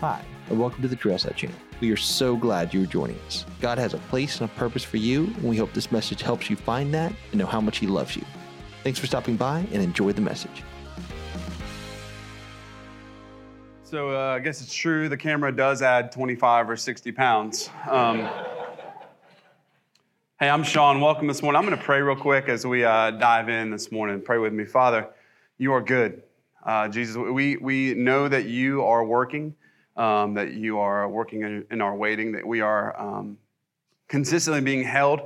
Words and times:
Hi, 0.00 0.22
and 0.50 0.60
welcome 0.60 0.82
to 0.82 0.88
the 0.88 0.96
Trailside 0.96 1.36
channel. 1.36 1.56
We 1.80 1.90
are 1.90 1.96
so 1.96 2.36
glad 2.36 2.74
you 2.74 2.82
are 2.82 2.86
joining 2.86 3.18
us. 3.20 3.46
God 3.62 3.78
has 3.78 3.94
a 3.94 3.98
place 3.98 4.42
and 4.42 4.50
a 4.50 4.52
purpose 4.52 4.84
for 4.84 4.98
you, 4.98 5.24
and 5.24 5.44
we 5.44 5.56
hope 5.56 5.72
this 5.72 5.90
message 5.90 6.20
helps 6.20 6.50
you 6.50 6.56
find 6.56 6.92
that 6.92 7.14
and 7.30 7.38
know 7.38 7.46
how 7.46 7.62
much 7.62 7.78
He 7.78 7.86
loves 7.86 8.14
you. 8.14 8.22
Thanks 8.84 8.98
for 8.98 9.06
stopping 9.06 9.36
by 9.36 9.60
and 9.72 9.82
enjoy 9.82 10.12
the 10.12 10.20
message. 10.20 10.62
So 13.84 14.10
uh, 14.10 14.34
I 14.34 14.40
guess 14.40 14.60
it's 14.60 14.74
true 14.74 15.08
the 15.08 15.16
camera 15.16 15.50
does 15.50 15.80
add 15.80 16.12
25 16.12 16.68
or 16.68 16.76
60 16.76 17.12
pounds. 17.12 17.70
Um, 17.88 18.28
hey, 20.38 20.50
I'm 20.50 20.62
Sean. 20.62 21.00
Welcome 21.00 21.26
this 21.26 21.40
morning. 21.40 21.58
I'm 21.58 21.64
going 21.64 21.78
to 21.78 21.82
pray 21.82 22.02
real 22.02 22.16
quick 22.16 22.50
as 22.50 22.66
we 22.66 22.84
uh, 22.84 23.12
dive 23.12 23.48
in 23.48 23.70
this 23.70 23.90
morning. 23.90 24.20
Pray 24.20 24.36
with 24.36 24.52
me. 24.52 24.66
Father, 24.66 25.08
you 25.56 25.72
are 25.72 25.80
good. 25.80 26.22
Uh, 26.62 26.86
Jesus, 26.86 27.16
we, 27.16 27.56
we 27.56 27.94
know 27.94 28.28
that 28.28 28.44
you 28.44 28.84
are 28.84 29.02
working 29.02 29.54
um, 29.96 30.34
that 30.34 30.52
you 30.52 30.78
are 30.78 31.08
working 31.08 31.64
in, 31.70 31.80
our 31.80 31.96
waiting, 31.96 32.32
that 32.32 32.46
we 32.46 32.60
are 32.60 32.98
um, 33.00 33.38
consistently 34.08 34.60
being 34.60 34.82
held, 34.82 35.20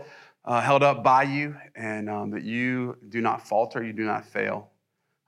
uh, 0.44 0.60
held 0.60 0.82
up 0.82 1.02
by 1.02 1.24
you, 1.24 1.56
and 1.74 2.08
um, 2.08 2.30
that 2.30 2.42
you 2.42 2.96
do 3.08 3.20
not 3.20 3.46
falter, 3.46 3.82
you 3.82 3.92
do 3.92 4.04
not 4.04 4.24
fail. 4.24 4.70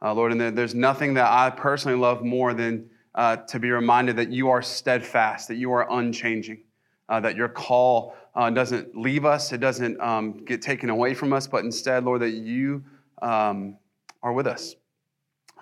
Uh, 0.01 0.13
Lord, 0.15 0.33
and 0.33 0.57
there's 0.57 0.75
nothing 0.75 1.15
that 1.15 1.31
I 1.31 1.51
personally 1.51 1.99
love 1.99 2.23
more 2.23 2.55
than 2.55 2.89
uh, 3.15 3.37
to 3.37 3.59
be 3.59 3.71
reminded 3.71 4.17
that 4.17 4.31
you 4.31 4.49
are 4.49 4.63
steadfast, 4.63 5.49
that 5.49 5.57
you 5.57 5.73
are 5.73 5.87
unchanging, 5.91 6.63
uh, 7.09 7.21
that 7.21 7.37
your 7.37 7.49
call 7.49 8.15
uh, 8.35 8.51
doesn't 8.51 8.97
leave 8.97 9.25
us, 9.25 9.53
it 9.53 9.59
doesn't 9.59 10.01
um, 10.01 10.45
get 10.45 10.63
taken 10.63 10.89
away 10.89 11.15
from 11.15 11.33
us, 11.33 11.47
but 11.47 11.65
instead, 11.65 12.05
Lord, 12.05 12.23
that 12.23 12.31
you 12.31 12.83
um, 13.21 13.77
are 14.23 14.33
with 14.33 14.47
us. 14.47 14.75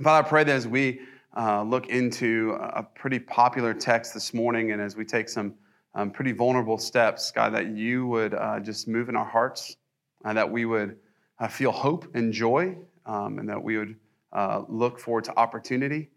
Father, 0.02 0.26
I 0.26 0.28
pray 0.28 0.44
that 0.44 0.52
as 0.52 0.66
we 0.66 1.00
uh, 1.36 1.62
look 1.62 1.88
into 1.88 2.56
a 2.60 2.82
pretty 2.82 3.18
popular 3.18 3.72
text 3.72 4.14
this 4.14 4.34
morning, 4.34 4.72
and 4.72 4.82
as 4.82 4.96
we 4.96 5.04
take 5.04 5.28
some 5.28 5.54
um, 5.94 6.10
pretty 6.10 6.32
vulnerable 6.32 6.78
steps, 6.78 7.30
God, 7.30 7.54
that 7.54 7.68
you 7.68 8.06
would 8.06 8.34
uh, 8.34 8.60
just 8.60 8.88
move 8.88 9.08
in 9.08 9.16
our 9.16 9.24
hearts, 9.24 9.76
and 10.24 10.36
that 10.36 10.50
we 10.50 10.64
would 10.64 10.96
uh, 11.38 11.48
feel 11.48 11.72
hope 11.72 12.14
and 12.14 12.32
joy, 12.32 12.76
um, 13.06 13.38
and 13.38 13.48
that 13.48 13.62
we 13.62 13.78
would 13.78 13.96
uh, 14.32 14.62
look 14.68 14.98
forward 14.98 15.24
to 15.24 15.36
opportunity. 15.38 16.10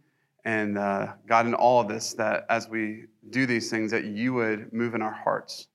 And 0.45 0.78
uh, 0.78 1.14
God, 1.27 1.45
in 1.45 1.53
all 1.53 1.81
of 1.81 1.88
this, 1.88 2.14
that 2.14 2.45
as 2.50 2.67
we 2.67 3.05
do 3.30 3.45
these 3.45 3.70
things, 3.70 3.92
that 3.92 4.05
you 4.05 4.33
would 4.33 4.73
move 4.73 4.94
in 4.94 5.02
our 5.02 5.14
hearts. 5.14 5.67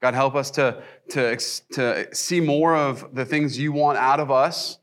God, 0.00 0.14
help 0.14 0.34
us 0.34 0.50
to, 0.52 0.82
to, 1.10 1.36
to 1.72 2.14
see 2.14 2.40
more 2.40 2.76
of 2.76 3.14
the 3.14 3.24
things 3.24 3.58
you 3.58 3.72
want 3.72 3.98
out 3.98 4.20
of 4.20 4.30
us 4.30 4.78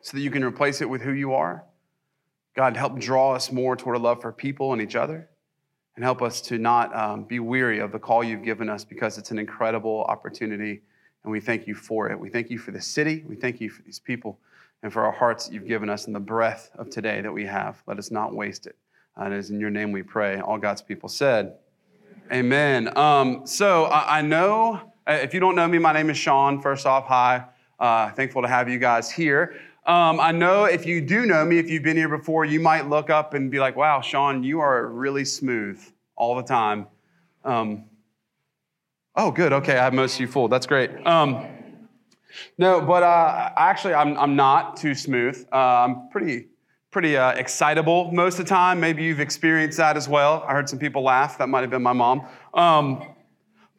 so 0.00 0.16
that 0.16 0.22
you 0.22 0.30
can 0.30 0.42
replace 0.42 0.80
it 0.80 0.88
with 0.88 1.02
who 1.02 1.12
you 1.12 1.34
are. 1.34 1.64
God, 2.58 2.76
help 2.76 2.98
draw 2.98 3.36
us 3.36 3.52
more 3.52 3.76
toward 3.76 3.94
a 3.94 4.00
love 4.00 4.20
for 4.20 4.32
people 4.32 4.72
and 4.72 4.82
each 4.82 4.96
other, 4.96 5.28
and 5.94 6.04
help 6.04 6.22
us 6.22 6.40
to 6.40 6.58
not 6.58 6.92
um, 6.92 7.22
be 7.22 7.38
weary 7.38 7.78
of 7.78 7.92
the 7.92 8.00
call 8.00 8.24
you've 8.24 8.42
given 8.42 8.68
us 8.68 8.84
because 8.84 9.16
it's 9.16 9.30
an 9.30 9.38
incredible 9.38 10.02
opportunity, 10.08 10.82
and 11.22 11.30
we 11.30 11.38
thank 11.38 11.68
you 11.68 11.76
for 11.76 12.10
it. 12.10 12.18
We 12.18 12.28
thank 12.28 12.50
you 12.50 12.58
for 12.58 12.72
the 12.72 12.80
city, 12.80 13.24
we 13.28 13.36
thank 13.36 13.60
you 13.60 13.70
for 13.70 13.82
these 13.82 14.00
people, 14.00 14.40
and 14.82 14.92
for 14.92 15.04
our 15.04 15.12
hearts 15.12 15.46
that 15.46 15.54
you've 15.54 15.68
given 15.68 15.88
us 15.88 16.08
and 16.08 16.16
the 16.16 16.20
breath 16.20 16.72
of 16.74 16.90
today 16.90 17.20
that 17.20 17.32
we 17.32 17.46
have. 17.46 17.80
Let 17.86 17.96
us 17.96 18.10
not 18.10 18.34
waste 18.34 18.66
it. 18.66 18.74
Uh, 19.16 19.26
it 19.26 19.34
is 19.34 19.50
in 19.50 19.60
your 19.60 19.70
name 19.70 19.92
we 19.92 20.02
pray. 20.02 20.40
All 20.40 20.58
God's 20.58 20.82
people 20.82 21.08
said, 21.08 21.58
Amen. 22.32 22.98
Um, 22.98 23.46
so 23.46 23.84
I, 23.84 24.18
I 24.18 24.22
know, 24.22 24.80
uh, 25.06 25.12
if 25.12 25.32
you 25.32 25.38
don't 25.38 25.54
know 25.54 25.68
me, 25.68 25.78
my 25.78 25.92
name 25.92 26.10
is 26.10 26.16
Sean. 26.16 26.60
First 26.60 26.86
off, 26.86 27.06
hi. 27.06 27.44
Uh, 27.78 28.10
thankful 28.10 28.42
to 28.42 28.48
have 28.48 28.68
you 28.68 28.80
guys 28.80 29.12
here. 29.12 29.54
Um, 29.88 30.20
I 30.20 30.32
know 30.32 30.66
if 30.66 30.84
you 30.84 31.00
do 31.00 31.24
know 31.24 31.46
me, 31.46 31.58
if 31.58 31.70
you've 31.70 31.82
been 31.82 31.96
here 31.96 32.10
before, 32.10 32.44
you 32.44 32.60
might 32.60 32.90
look 32.90 33.08
up 33.08 33.32
and 33.32 33.50
be 33.50 33.58
like, 33.58 33.74
wow, 33.74 34.02
Sean, 34.02 34.44
you 34.44 34.60
are 34.60 34.86
really 34.86 35.24
smooth 35.24 35.82
all 36.14 36.36
the 36.36 36.42
time. 36.42 36.86
Um, 37.42 37.86
oh, 39.16 39.30
good. 39.30 39.54
Okay, 39.54 39.78
I 39.78 39.84
have 39.84 39.94
most 39.94 40.16
of 40.16 40.20
you 40.20 40.26
full. 40.26 40.46
That's 40.46 40.66
great. 40.66 40.90
Um, 41.06 41.46
no, 42.58 42.82
but 42.82 43.02
uh, 43.02 43.50
actually, 43.56 43.94
I'm, 43.94 44.18
I'm 44.18 44.36
not 44.36 44.76
too 44.76 44.94
smooth. 44.94 45.42
Uh, 45.50 45.56
I'm 45.56 46.10
pretty, 46.10 46.48
pretty 46.90 47.16
uh, 47.16 47.30
excitable 47.30 48.12
most 48.12 48.38
of 48.38 48.44
the 48.44 48.50
time. 48.50 48.78
Maybe 48.80 49.04
you've 49.04 49.20
experienced 49.20 49.78
that 49.78 49.96
as 49.96 50.06
well. 50.06 50.44
I 50.46 50.52
heard 50.52 50.68
some 50.68 50.78
people 50.78 51.02
laugh. 51.02 51.38
That 51.38 51.48
might 51.48 51.62
have 51.62 51.70
been 51.70 51.82
my 51.82 51.94
mom. 51.94 52.26
Um, 52.52 53.14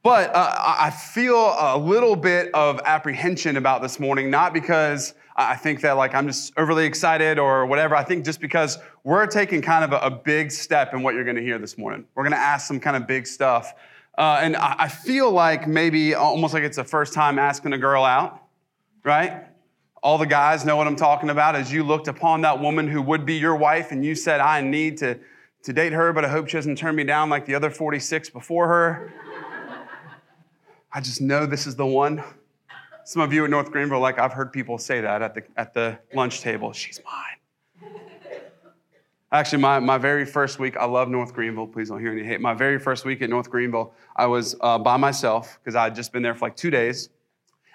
but 0.02 0.34
uh, 0.34 0.76
I 0.80 0.90
feel 0.90 1.56
a 1.60 1.78
little 1.78 2.16
bit 2.16 2.50
of 2.56 2.82
apprehension 2.84 3.58
about 3.58 3.84
this 3.84 4.00
morning, 4.00 4.32
not 4.32 4.56
because 4.56 5.14
I 5.40 5.56
think 5.56 5.80
that 5.82 5.94
like 5.94 6.14
I'm 6.14 6.28
just 6.28 6.52
overly 6.58 6.86
excited 6.86 7.40
or 7.40 7.66
whatever. 7.66 7.96
I 7.96 8.04
think 8.04 8.26
just 8.26 8.42
because 8.42 8.78
we're 9.06 9.26
taking 9.26 9.62
kind 9.62 9.86
of 9.86 9.94
a, 9.94 10.06
a 10.06 10.12
big 10.12 10.52
step 10.52 10.94
in 10.94 11.02
what 11.02 11.16
you're 11.16 11.24
going 11.24 11.38
to 11.38 11.42
hear 11.42 11.58
this 11.58 11.78
morning. 11.78 12.06
We're 12.14 12.24
going 12.24 12.34
to 12.34 12.38
ask 12.38 12.68
some 12.68 12.82
kind 12.82 12.98
of 12.98 13.08
big 13.08 13.26
stuff. 13.26 13.74
Uh, 14.18 14.40
and 14.42 14.58
I, 14.58 14.76
I 14.80 14.88
feel 14.90 15.32
like 15.32 15.66
maybe 15.66 16.14
almost 16.14 16.54
like 16.54 16.64
it's 16.64 16.76
the 16.76 16.84
first 16.84 17.14
time 17.14 17.40
asking 17.40 17.72
a 17.72 17.78
girl 17.78 18.04
out, 18.04 18.44
right? 19.06 19.46
All 20.04 20.18
the 20.18 20.26
guys 20.26 20.66
know 20.66 20.76
what 20.76 20.88
I'm 20.88 20.98
talking 20.98 21.30
about. 21.30 21.56
As 21.56 21.72
you 21.72 21.84
looked 21.84 22.10
upon 22.10 22.42
that 22.42 22.60
woman 22.60 22.90
who 22.90 23.02
would 23.02 23.26
be 23.26 23.36
your 23.36 23.56
wife 23.56 23.94
and 23.94 24.04
you 24.04 24.16
said, 24.16 24.42
I 24.42 24.60
need 24.60 24.98
to, 24.98 25.18
to 25.64 25.72
date 25.72 25.94
her, 25.94 26.12
but 26.12 26.26
I 26.26 26.28
hope 26.28 26.50
she 26.50 26.58
doesn't 26.58 26.78
turn 26.78 26.98
me 26.98 27.06
down 27.06 27.30
like 27.30 27.46
the 27.46 27.56
other 27.56 27.70
46 27.70 28.30
before 28.32 28.68
her. 28.68 29.14
I 30.92 31.00
just 31.00 31.22
know 31.22 31.46
this 31.46 31.66
is 31.66 31.78
the 31.78 31.86
one. 31.86 32.22
Some 33.10 33.24
of 33.24 33.34
you 33.34 33.44
at 33.44 33.50
North 33.50 33.72
Greenville, 33.72 34.00
like 34.00 34.20
I've 34.20 34.34
heard 34.34 34.54
people 34.54 34.78
say 34.78 35.02
that 35.02 35.24
at 35.24 35.34
the, 35.34 35.42
at 35.58 35.74
the 35.74 35.98
lunch 36.14 36.42
table. 36.42 36.72
She's 36.74 37.02
mine. 37.04 37.92
Actually, 39.32 39.64
my, 39.64 39.80
my 39.80 39.98
very 39.98 40.26
first 40.26 40.60
week, 40.60 40.78
I 40.78 40.86
love 40.86 41.10
North 41.10 41.34
Greenville. 41.34 41.66
Please 41.66 41.90
don't 41.90 42.00
hear 42.00 42.12
any 42.12 42.24
hate. 42.24 42.40
My 42.40 42.54
very 42.54 42.78
first 42.78 43.06
week 43.06 43.24
at 43.24 43.32
North 43.32 43.50
Greenville, 43.50 43.96
I 44.16 44.28
was 44.28 44.56
uh, 44.62 44.78
by 44.78 44.96
myself 44.98 45.58
because 45.60 45.76
I 45.76 45.86
had 45.86 45.96
just 45.96 46.14
been 46.14 46.22
there 46.22 46.36
for 46.36 46.46
like 46.46 46.56
two 46.56 46.70
days. 46.70 47.10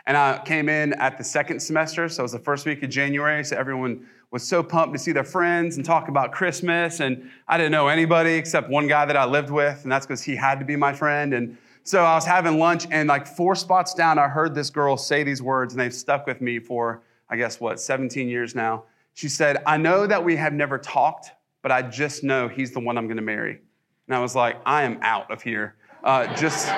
And 0.06 0.16
I 0.16 0.40
came 0.44 0.68
in 0.68 0.92
at 1.00 1.18
the 1.18 1.24
second 1.24 1.58
semester, 1.58 2.08
so 2.08 2.22
it 2.22 2.26
was 2.26 2.32
the 2.32 2.38
first 2.38 2.64
week 2.64 2.84
of 2.84 2.90
January. 2.90 3.42
So 3.42 3.56
everyone 3.56 4.06
was 4.30 4.46
so 4.46 4.62
pumped 4.62 4.94
to 4.94 5.00
see 5.00 5.10
their 5.10 5.24
friends 5.24 5.78
and 5.78 5.84
talk 5.84 6.06
about 6.06 6.30
Christmas. 6.30 7.00
And 7.00 7.28
I 7.48 7.58
didn't 7.58 7.72
know 7.72 7.88
anybody 7.88 8.34
except 8.34 8.70
one 8.70 8.86
guy 8.86 9.04
that 9.04 9.16
I 9.16 9.24
lived 9.24 9.50
with, 9.50 9.82
and 9.82 9.90
that's 9.90 10.06
because 10.06 10.22
he 10.22 10.36
had 10.36 10.60
to 10.60 10.64
be 10.64 10.76
my 10.76 10.92
friend. 10.92 11.34
And 11.34 11.58
so 11.86 12.02
I 12.02 12.14
was 12.14 12.24
having 12.24 12.58
lunch, 12.58 12.86
and 12.90 13.08
like 13.10 13.26
four 13.26 13.54
spots 13.54 13.92
down, 13.92 14.18
I 14.18 14.26
heard 14.26 14.54
this 14.54 14.70
girl 14.70 14.96
say 14.96 15.22
these 15.22 15.42
words, 15.42 15.74
and 15.74 15.80
they've 15.80 15.92
stuck 15.92 16.26
with 16.26 16.40
me 16.40 16.58
for, 16.58 17.02
I 17.28 17.36
guess, 17.36 17.60
what, 17.60 17.78
17 17.78 18.26
years 18.26 18.54
now. 18.54 18.84
She 19.12 19.28
said, 19.28 19.62
I 19.66 19.76
know 19.76 20.06
that 20.06 20.24
we 20.24 20.34
have 20.36 20.54
never 20.54 20.78
talked, 20.78 21.32
but 21.62 21.70
I 21.70 21.82
just 21.82 22.24
know 22.24 22.48
he's 22.48 22.72
the 22.72 22.80
one 22.80 22.96
I'm 22.96 23.06
gonna 23.06 23.20
marry. 23.20 23.60
And 24.08 24.16
I 24.16 24.18
was 24.18 24.34
like, 24.34 24.56
I 24.64 24.84
am 24.84 24.98
out 25.02 25.30
of 25.30 25.42
here. 25.42 25.74
Uh, 26.02 26.34
just, 26.34 26.72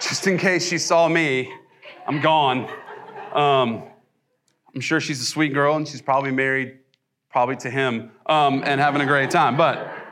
just 0.00 0.24
in 0.28 0.38
case 0.38 0.68
she 0.68 0.78
saw 0.78 1.08
me, 1.08 1.52
I'm 2.06 2.20
gone. 2.20 2.70
Um, 3.32 3.82
I'm 4.72 4.80
sure 4.80 5.00
she's 5.00 5.20
a 5.20 5.24
sweet 5.26 5.52
girl, 5.52 5.74
and 5.74 5.86
she's 5.86 6.02
probably 6.02 6.30
married, 6.30 6.78
probably 7.28 7.56
to 7.56 7.70
him, 7.70 8.12
um, 8.26 8.62
and 8.64 8.80
having 8.80 9.00
a 9.00 9.06
great 9.06 9.30
time. 9.30 9.56
But 9.56 10.05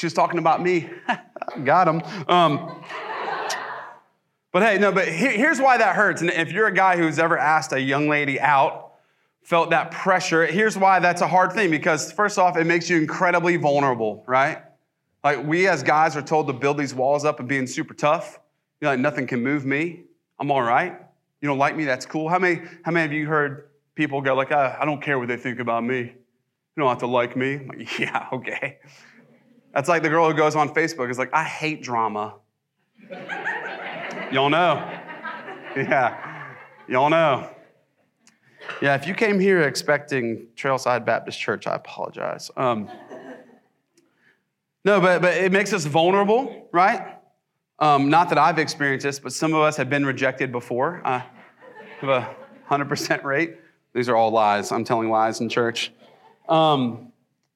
she 0.00 0.06
was 0.06 0.14
talking 0.14 0.38
about 0.38 0.62
me. 0.62 0.88
Got 1.64 1.86
him. 1.86 2.02
Um, 2.26 2.82
but 4.50 4.62
hey, 4.62 4.78
no, 4.78 4.92
but 4.92 5.06
here's 5.06 5.60
why 5.60 5.76
that 5.76 5.94
hurts. 5.94 6.22
And 6.22 6.30
if 6.30 6.52
you're 6.52 6.68
a 6.68 6.72
guy 6.72 6.96
who's 6.96 7.18
ever 7.18 7.36
asked 7.36 7.74
a 7.74 7.80
young 7.80 8.08
lady 8.08 8.40
out, 8.40 8.94
felt 9.42 9.68
that 9.70 9.90
pressure, 9.90 10.46
here's 10.46 10.78
why 10.78 11.00
that's 11.00 11.20
a 11.20 11.28
hard 11.28 11.52
thing. 11.52 11.70
Because 11.70 12.12
first 12.12 12.38
off, 12.38 12.56
it 12.56 12.64
makes 12.64 12.88
you 12.88 12.96
incredibly 12.96 13.58
vulnerable, 13.58 14.24
right? 14.26 14.62
Like 15.22 15.46
we 15.46 15.68
as 15.68 15.82
guys 15.82 16.16
are 16.16 16.22
told 16.22 16.46
to 16.46 16.54
build 16.54 16.78
these 16.78 16.94
walls 16.94 17.26
up 17.26 17.38
and 17.38 17.46
being 17.46 17.66
super 17.66 17.92
tough. 17.92 18.40
You 18.80 18.86
know, 18.86 18.92
like 18.92 19.00
nothing 19.00 19.26
can 19.26 19.42
move 19.42 19.66
me. 19.66 20.04
I'm 20.38 20.50
all 20.50 20.62
right. 20.62 20.98
You 21.42 21.48
don't 21.48 21.58
like 21.58 21.76
me, 21.76 21.84
that's 21.84 22.06
cool. 22.06 22.30
How 22.30 22.38
many, 22.38 22.62
how 22.84 22.92
many 22.92 23.04
of 23.04 23.12
you 23.12 23.26
heard 23.26 23.68
people 23.94 24.22
go 24.22 24.34
like, 24.34 24.50
I, 24.50 24.78
I 24.80 24.86
don't 24.86 25.02
care 25.02 25.18
what 25.18 25.28
they 25.28 25.36
think 25.36 25.58
about 25.60 25.84
me. 25.84 25.98
You 25.98 26.14
don't 26.78 26.88
have 26.88 27.00
to 27.00 27.06
like 27.06 27.36
me. 27.36 27.58
Like, 27.58 27.98
yeah, 27.98 28.28
okay. 28.32 28.78
That's 29.72 29.88
like 29.88 30.02
the 30.02 30.08
girl 30.08 30.28
who 30.30 30.36
goes 30.36 30.56
on 30.56 30.70
Facebook 30.74 31.10
is 31.10 31.18
like, 31.18 31.32
I 31.32 31.44
hate 31.44 31.82
drama. 31.82 32.34
Y'all 34.32 34.50
know. 34.50 34.98
Yeah. 35.76 36.54
Y'all 36.88 37.10
know. 37.10 37.48
Yeah, 38.82 38.94
if 38.94 39.06
you 39.06 39.14
came 39.14 39.38
here 39.38 39.62
expecting 39.62 40.48
Trailside 40.56 41.04
Baptist 41.04 41.38
Church, 41.38 41.66
I 41.66 41.74
apologize. 41.74 42.50
Um, 42.56 42.88
no, 44.84 45.00
but, 45.00 45.22
but 45.22 45.36
it 45.36 45.52
makes 45.52 45.72
us 45.72 45.84
vulnerable, 45.84 46.68
right? 46.72 47.16
Um, 47.78 48.10
not 48.10 48.28
that 48.30 48.38
I've 48.38 48.58
experienced 48.58 49.04
this, 49.04 49.18
but 49.18 49.32
some 49.32 49.54
of 49.54 49.62
us 49.62 49.76
have 49.76 49.88
been 49.88 50.04
rejected 50.04 50.52
before. 50.52 51.00
I 51.04 51.24
have 52.00 52.10
a 52.10 52.36
100% 52.70 53.24
rate. 53.24 53.56
These 53.94 54.08
are 54.08 54.16
all 54.16 54.30
lies. 54.30 54.72
I'm 54.72 54.84
telling 54.84 55.10
lies 55.10 55.40
in 55.40 55.48
church. 55.48 55.92
Um, 56.48 57.09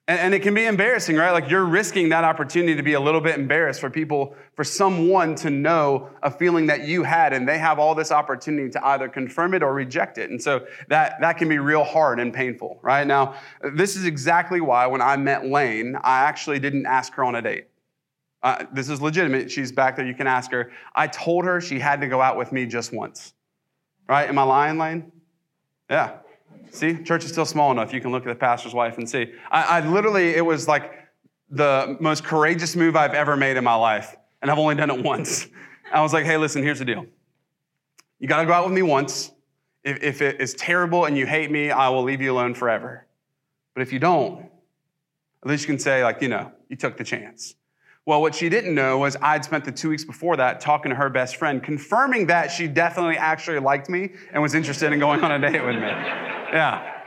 And, 0.06 0.20
and 0.20 0.34
it 0.34 0.40
can 0.40 0.52
be 0.54 0.66
embarrassing, 0.66 1.16
right? 1.16 1.30
Like 1.30 1.48
you're 1.48 1.64
risking 1.64 2.10
that 2.10 2.24
opportunity 2.24 2.76
to 2.76 2.82
be 2.82 2.92
a 2.92 3.00
little 3.00 3.20
bit 3.20 3.38
embarrassed 3.38 3.80
for 3.80 3.88
people, 3.88 4.34
for 4.54 4.64
someone 4.64 5.34
to 5.36 5.50
know 5.50 6.10
a 6.22 6.30
feeling 6.30 6.66
that 6.66 6.86
you 6.86 7.02
had, 7.02 7.32
and 7.32 7.48
they 7.48 7.58
have 7.58 7.78
all 7.78 7.94
this 7.94 8.12
opportunity 8.12 8.70
to 8.70 8.86
either 8.86 9.08
confirm 9.08 9.54
it 9.54 9.62
or 9.62 9.72
reject 9.72 10.18
it. 10.18 10.30
And 10.30 10.42
so 10.42 10.66
that, 10.88 11.20
that 11.20 11.38
can 11.38 11.48
be 11.48 11.58
real 11.58 11.84
hard 11.84 12.20
and 12.20 12.34
painful, 12.34 12.78
right? 12.82 13.06
Now, 13.06 13.36
this 13.74 13.96
is 13.96 14.04
exactly 14.04 14.60
why 14.60 14.86
when 14.86 15.00
I 15.00 15.16
met 15.16 15.46
Lane, 15.46 15.96
I 16.02 16.20
actually 16.20 16.58
didn't 16.58 16.86
ask 16.86 17.14
her 17.14 17.24
on 17.24 17.34
a 17.36 17.42
date. 17.42 17.68
Uh, 18.42 18.66
this 18.74 18.90
is 18.90 19.00
legitimate. 19.00 19.50
She's 19.50 19.72
back 19.72 19.96
there. 19.96 20.04
You 20.04 20.14
can 20.14 20.26
ask 20.26 20.50
her. 20.50 20.70
I 20.94 21.06
told 21.06 21.46
her 21.46 21.62
she 21.62 21.78
had 21.78 22.02
to 22.02 22.08
go 22.08 22.20
out 22.20 22.36
with 22.36 22.52
me 22.52 22.66
just 22.66 22.92
once. 22.92 23.32
Right? 24.06 24.28
Am 24.28 24.38
I 24.38 24.42
lying, 24.42 24.76
Lane? 24.76 25.12
Yeah. 25.88 26.18
See, 26.74 26.96
church 27.04 27.24
is 27.24 27.30
still 27.30 27.46
small 27.46 27.70
enough. 27.70 27.92
You 27.92 28.00
can 28.00 28.10
look 28.10 28.26
at 28.26 28.28
the 28.28 28.34
pastor's 28.34 28.74
wife 28.74 28.98
and 28.98 29.08
see. 29.08 29.32
I, 29.50 29.78
I, 29.78 29.80
literally, 29.86 30.34
it 30.34 30.44
was 30.44 30.66
like 30.66 30.92
the 31.48 31.96
most 32.00 32.24
courageous 32.24 32.74
move 32.74 32.96
I've 32.96 33.14
ever 33.14 33.36
made 33.36 33.56
in 33.56 33.62
my 33.62 33.76
life, 33.76 34.16
and 34.42 34.50
I've 34.50 34.58
only 34.58 34.74
done 34.74 34.90
it 34.90 35.02
once. 35.04 35.46
I 35.92 36.00
was 36.00 36.12
like, 36.12 36.24
hey, 36.24 36.36
listen, 36.36 36.64
here's 36.64 36.80
the 36.80 36.84
deal. 36.84 37.06
You 38.18 38.26
got 38.26 38.40
to 38.40 38.46
go 38.46 38.52
out 38.52 38.64
with 38.64 38.74
me 38.74 38.82
once. 38.82 39.30
If, 39.84 40.02
if 40.02 40.20
it 40.20 40.40
is 40.40 40.54
terrible 40.54 41.04
and 41.04 41.16
you 41.16 41.26
hate 41.26 41.50
me, 41.50 41.70
I 41.70 41.90
will 41.90 42.02
leave 42.02 42.20
you 42.20 42.32
alone 42.32 42.54
forever. 42.54 43.06
But 43.74 43.82
if 43.82 43.92
you 43.92 44.00
don't, 44.00 44.50
at 45.44 45.48
least 45.48 45.62
you 45.62 45.68
can 45.68 45.78
say, 45.78 46.02
like, 46.02 46.22
you 46.22 46.28
know, 46.28 46.50
you 46.68 46.76
took 46.76 46.96
the 46.96 47.04
chance. 47.04 47.54
Well, 48.06 48.20
what 48.20 48.34
she 48.34 48.50
didn't 48.50 48.74
know 48.74 48.98
was 48.98 49.16
I'd 49.22 49.46
spent 49.46 49.64
the 49.64 49.72
two 49.72 49.88
weeks 49.88 50.04
before 50.04 50.36
that 50.36 50.60
talking 50.60 50.90
to 50.90 50.96
her 50.96 51.08
best 51.08 51.36
friend, 51.36 51.62
confirming 51.62 52.26
that 52.26 52.50
she 52.50 52.68
definitely 52.68 53.16
actually 53.16 53.60
liked 53.60 53.88
me 53.88 54.10
and 54.32 54.42
was 54.42 54.54
interested 54.54 54.92
in 54.92 54.98
going 54.98 55.22
on 55.22 55.32
a 55.32 55.38
date 55.38 55.64
with 55.64 55.76
me. 55.76 55.90
Yeah. 56.52 57.00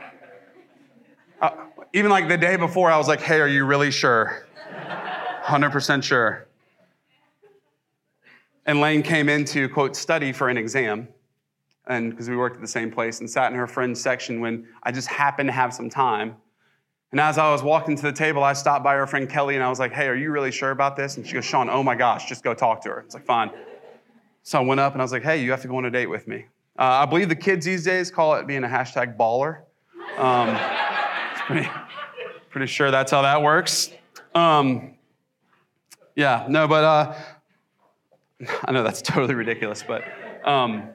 Uh, 1.40 1.50
even 1.94 2.10
like 2.10 2.28
the 2.28 2.36
day 2.36 2.56
before, 2.56 2.90
I 2.90 2.98
was 2.98 3.08
like, 3.08 3.22
hey, 3.22 3.40
are 3.40 3.48
you 3.48 3.64
really 3.64 3.90
sure? 3.90 4.46
100% 5.44 6.02
sure. 6.02 6.46
And 8.66 8.82
Lane 8.82 9.02
came 9.02 9.30
in 9.30 9.46
to, 9.46 9.66
quote, 9.70 9.96
study 9.96 10.32
for 10.32 10.50
an 10.50 10.58
exam. 10.58 11.08
And 11.86 12.10
because 12.10 12.28
we 12.28 12.36
worked 12.36 12.56
at 12.56 12.60
the 12.60 12.68
same 12.68 12.90
place 12.90 13.20
and 13.20 13.30
sat 13.30 13.50
in 13.50 13.56
her 13.56 13.66
friend's 13.66 13.98
section 13.98 14.40
when 14.42 14.66
I 14.82 14.92
just 14.92 15.08
happened 15.08 15.48
to 15.48 15.54
have 15.54 15.72
some 15.72 15.88
time. 15.88 16.36
And 17.10 17.20
as 17.20 17.38
I 17.38 17.50
was 17.50 17.62
walking 17.62 17.96
to 17.96 18.02
the 18.02 18.12
table, 18.12 18.44
I 18.44 18.52
stopped 18.52 18.84
by 18.84 18.94
her 18.94 19.06
friend 19.06 19.28
Kelly 19.28 19.54
and 19.54 19.64
I 19.64 19.70
was 19.70 19.78
like, 19.78 19.92
hey, 19.92 20.08
are 20.08 20.14
you 20.14 20.30
really 20.30 20.50
sure 20.50 20.70
about 20.70 20.94
this? 20.94 21.16
And 21.16 21.26
she 21.26 21.34
goes, 21.34 21.44
Sean, 21.44 21.70
oh 21.70 21.82
my 21.82 21.94
gosh, 21.94 22.28
just 22.28 22.44
go 22.44 22.52
talk 22.52 22.82
to 22.82 22.90
her. 22.90 23.00
It's 23.00 23.14
like, 23.14 23.24
fine. 23.24 23.50
So 24.42 24.58
I 24.58 24.62
went 24.62 24.80
up 24.80 24.92
and 24.92 25.00
I 25.00 25.04
was 25.04 25.12
like, 25.12 25.22
hey, 25.22 25.42
you 25.42 25.50
have 25.50 25.62
to 25.62 25.68
go 25.68 25.76
on 25.76 25.86
a 25.86 25.90
date 25.90 26.06
with 26.06 26.28
me. 26.28 26.46
Uh, 26.78 26.82
I 27.02 27.06
believe 27.06 27.28
the 27.28 27.36
kids 27.36 27.64
these 27.64 27.84
days 27.84 28.10
call 28.10 28.34
it 28.34 28.46
being 28.46 28.64
a 28.64 28.68
hashtag 28.68 29.16
baller. 29.16 29.62
Um, 30.18 30.58
pretty, 31.46 31.68
pretty 32.50 32.66
sure 32.66 32.90
that's 32.90 33.10
how 33.10 33.22
that 33.22 33.42
works. 33.42 33.90
Um, 34.34 34.94
yeah, 36.14 36.46
no, 36.48 36.68
but 36.68 36.84
uh, 36.84 37.14
I 38.64 38.72
know 38.72 38.82
that's 38.82 39.02
totally 39.02 39.34
ridiculous, 39.34 39.82
but 39.82 40.04
um, 40.44 40.88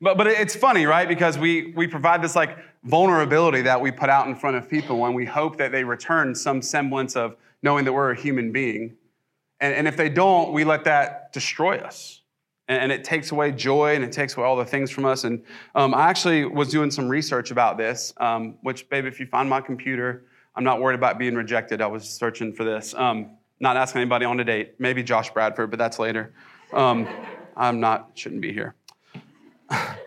but 0.00 0.16
but 0.16 0.26
it's 0.26 0.54
funny, 0.54 0.86
right? 0.86 1.08
Because 1.08 1.38
we 1.38 1.72
we 1.76 1.86
provide 1.86 2.22
this 2.22 2.36
like 2.36 2.58
vulnerability 2.84 3.62
that 3.62 3.80
we 3.80 3.90
put 3.90 4.08
out 4.08 4.26
in 4.26 4.34
front 4.34 4.56
of 4.56 4.68
people 4.68 5.04
and 5.06 5.14
we 5.14 5.24
hope 5.24 5.56
that 5.56 5.72
they 5.72 5.84
return 5.84 6.34
some 6.34 6.60
semblance 6.62 7.16
of 7.16 7.36
knowing 7.62 7.84
that 7.84 7.92
we're 7.92 8.10
a 8.10 8.16
human 8.16 8.52
being. 8.52 8.94
And, 9.60 9.74
and 9.74 9.88
if 9.88 9.96
they 9.96 10.08
don't, 10.08 10.52
we 10.52 10.64
let 10.64 10.84
that 10.84 11.32
destroy 11.32 11.78
us 11.78 12.20
and 12.68 12.90
it 12.90 13.04
takes 13.04 13.30
away 13.30 13.52
joy 13.52 13.94
and 13.94 14.02
it 14.02 14.12
takes 14.12 14.36
away 14.36 14.46
all 14.46 14.56
the 14.56 14.64
things 14.64 14.90
from 14.90 15.04
us. 15.04 15.24
And 15.24 15.42
um, 15.74 15.94
I 15.94 16.08
actually 16.08 16.44
was 16.44 16.68
doing 16.68 16.90
some 16.90 17.08
research 17.08 17.50
about 17.50 17.76
this, 17.76 18.14
um, 18.18 18.56
which, 18.62 18.88
babe, 18.88 19.04
if 19.04 19.20
you 19.20 19.26
find 19.26 19.48
my 19.48 19.60
computer, 19.60 20.24
I'm 20.56 20.64
not 20.64 20.80
worried 20.80 20.94
about 20.94 21.18
being 21.18 21.34
rejected. 21.34 21.82
I 21.82 21.86
was 21.86 22.08
searching 22.08 22.52
for 22.52 22.64
this. 22.64 22.94
Um, 22.94 23.30
not 23.60 23.76
asking 23.76 24.00
anybody 24.02 24.24
on 24.24 24.40
a 24.40 24.44
date, 24.44 24.74
maybe 24.78 25.02
Josh 25.02 25.30
Bradford, 25.30 25.70
but 25.70 25.78
that's 25.78 25.98
later. 25.98 26.32
Um, 26.72 27.06
I'm 27.56 27.80
not, 27.80 28.10
shouldn't 28.14 28.40
be 28.40 28.52
here. 28.52 28.74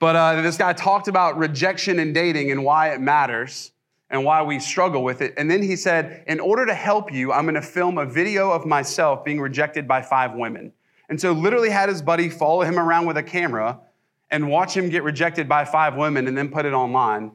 but 0.00 0.16
uh, 0.16 0.42
this 0.42 0.56
guy 0.56 0.72
talked 0.72 1.06
about 1.06 1.38
rejection 1.38 2.00
and 2.00 2.12
dating 2.12 2.50
and 2.50 2.64
why 2.64 2.88
it 2.88 3.00
matters 3.00 3.70
and 4.08 4.24
why 4.24 4.42
we 4.42 4.58
struggle 4.58 5.04
with 5.04 5.20
it. 5.20 5.34
And 5.36 5.48
then 5.48 5.62
he 5.62 5.76
said, 5.76 6.24
In 6.26 6.40
order 6.40 6.66
to 6.66 6.74
help 6.74 7.12
you, 7.12 7.32
I'm 7.32 7.44
going 7.44 7.54
to 7.54 7.62
film 7.62 7.98
a 7.98 8.06
video 8.06 8.50
of 8.50 8.66
myself 8.66 9.24
being 9.24 9.40
rejected 9.40 9.86
by 9.86 10.02
five 10.02 10.34
women. 10.34 10.72
And 11.10 11.20
so, 11.20 11.32
literally, 11.32 11.70
had 11.70 11.88
his 11.88 12.02
buddy 12.02 12.30
follow 12.30 12.62
him 12.62 12.78
around 12.78 13.06
with 13.06 13.18
a 13.18 13.22
camera 13.22 13.78
and 14.30 14.48
watch 14.48 14.74
him 14.74 14.88
get 14.88 15.02
rejected 15.02 15.48
by 15.48 15.64
five 15.64 15.96
women 15.96 16.26
and 16.26 16.36
then 16.36 16.48
put 16.48 16.64
it 16.64 16.72
online. 16.72 17.32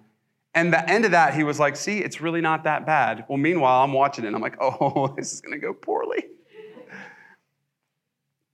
And 0.56 0.74
the 0.74 0.90
end 0.90 1.06
of 1.06 1.12
that, 1.12 1.36
he 1.36 1.44
was 1.44 1.60
like, 1.60 1.76
See, 1.76 2.00
it's 2.00 2.20
really 2.20 2.42
not 2.42 2.64
that 2.64 2.86
bad. 2.86 3.26
Well, 3.30 3.38
meanwhile, 3.38 3.84
I'm 3.84 3.94
watching 3.94 4.24
it 4.24 4.28
and 4.28 4.36
I'm 4.36 4.42
like, 4.42 4.58
Oh, 4.62 5.14
this 5.16 5.34
is 5.34 5.42
going 5.42 5.54
to 5.54 5.60
go 5.60 5.74
poorly. 5.74 6.26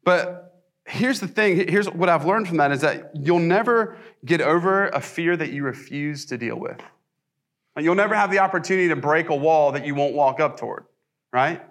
But 0.03 0.50
here's 0.91 1.19
the 1.19 1.27
thing 1.27 1.67
here's 1.69 1.89
what 1.89 2.09
I've 2.09 2.25
learned 2.25 2.47
from 2.47 2.57
that 2.57 2.71
is 2.71 2.81
that 2.81 3.11
you'll 3.15 3.39
never 3.39 3.97
get 4.25 4.41
over 4.41 4.88
a 4.89 5.01
fear 5.01 5.38
that 5.38 5.51
you 5.51 5.63
refuse 5.63 6.25
to 6.25 6.38
deal 6.38 6.59
with. 6.59 6.79
You'll 7.79 7.95
never 7.95 8.13
have 8.13 8.29
the 8.29 8.39
opportunity 8.39 8.89
to 8.89 8.97
break 8.97 9.29
a 9.29 9.35
wall 9.35 9.71
that 9.71 9.85
you 9.85 9.95
won't 9.95 10.13
walk 10.13 10.41
up 10.41 10.59
toward, 10.59 10.83
right? 11.31 11.61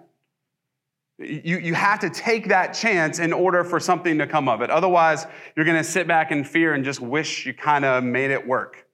You, 1.19 1.59
you 1.59 1.75
have 1.75 2.01
to 2.01 2.09
take 2.09 2.49
that 2.49 2.73
chance 2.73 3.19
in 3.19 3.35
order 3.35 3.63
for 3.65 3.79
something 3.79 4.17
to 4.17 4.27
come 4.27 4.49
of 4.49 4.63
it. 4.63 4.71
Otherwise, 4.71 5.27
you're 5.55 5.67
going 5.67 5.77
to 5.77 5.85
sit 5.85 6.09
back 6.09 6.31
in 6.31 6.43
fear 6.43 6.73
and 6.73 6.83
just 6.83 7.01
wish 7.01 7.45
you 7.45 7.53
kind 7.53 7.85
of 7.85 8.03
made 8.03 8.31
it 8.31 8.47
work. 8.47 8.87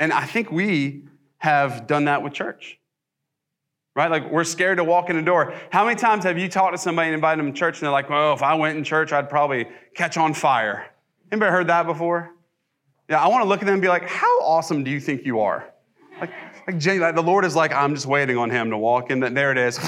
And 0.00 0.12
I 0.12 0.24
think 0.24 0.50
we 0.50 1.04
have 1.38 1.86
done 1.86 2.06
that 2.06 2.24
with 2.24 2.32
church. 2.32 2.79
Right? 3.96 4.10
Like 4.10 4.30
we're 4.30 4.44
scared 4.44 4.78
to 4.78 4.84
walk 4.84 5.10
in 5.10 5.16
the 5.16 5.22
door. 5.22 5.54
How 5.70 5.84
many 5.84 5.96
times 5.96 6.24
have 6.24 6.38
you 6.38 6.48
talked 6.48 6.74
to 6.74 6.78
somebody 6.78 7.08
and 7.08 7.14
invited 7.14 7.44
them 7.44 7.52
to 7.52 7.58
church 7.58 7.78
and 7.78 7.82
they're 7.82 7.92
like, 7.92 8.08
well, 8.08 8.32
if 8.34 8.42
I 8.42 8.54
went 8.54 8.78
in 8.78 8.84
church, 8.84 9.12
I'd 9.12 9.28
probably 9.28 9.66
catch 9.94 10.16
on 10.16 10.32
fire? 10.32 10.90
Anybody 11.32 11.50
heard 11.50 11.66
that 11.66 11.86
before? 11.86 12.30
Yeah, 13.08 13.22
I 13.22 13.26
want 13.28 13.42
to 13.42 13.48
look 13.48 13.60
at 13.60 13.66
them 13.66 13.74
and 13.74 13.82
be 13.82 13.88
like, 13.88 14.08
how 14.08 14.40
awesome 14.42 14.84
do 14.84 14.90
you 14.90 15.00
think 15.00 15.24
you 15.24 15.40
are? 15.40 15.72
Like, 16.20 16.30
like, 16.66 17.00
like 17.00 17.14
the 17.14 17.22
Lord 17.22 17.44
is 17.44 17.56
like, 17.56 17.72
I'm 17.72 17.94
just 17.94 18.06
waiting 18.06 18.36
on 18.36 18.50
him 18.50 18.70
to 18.70 18.78
walk 18.78 19.10
in. 19.10 19.20
There 19.20 19.50
it 19.50 19.58
is. 19.58 19.78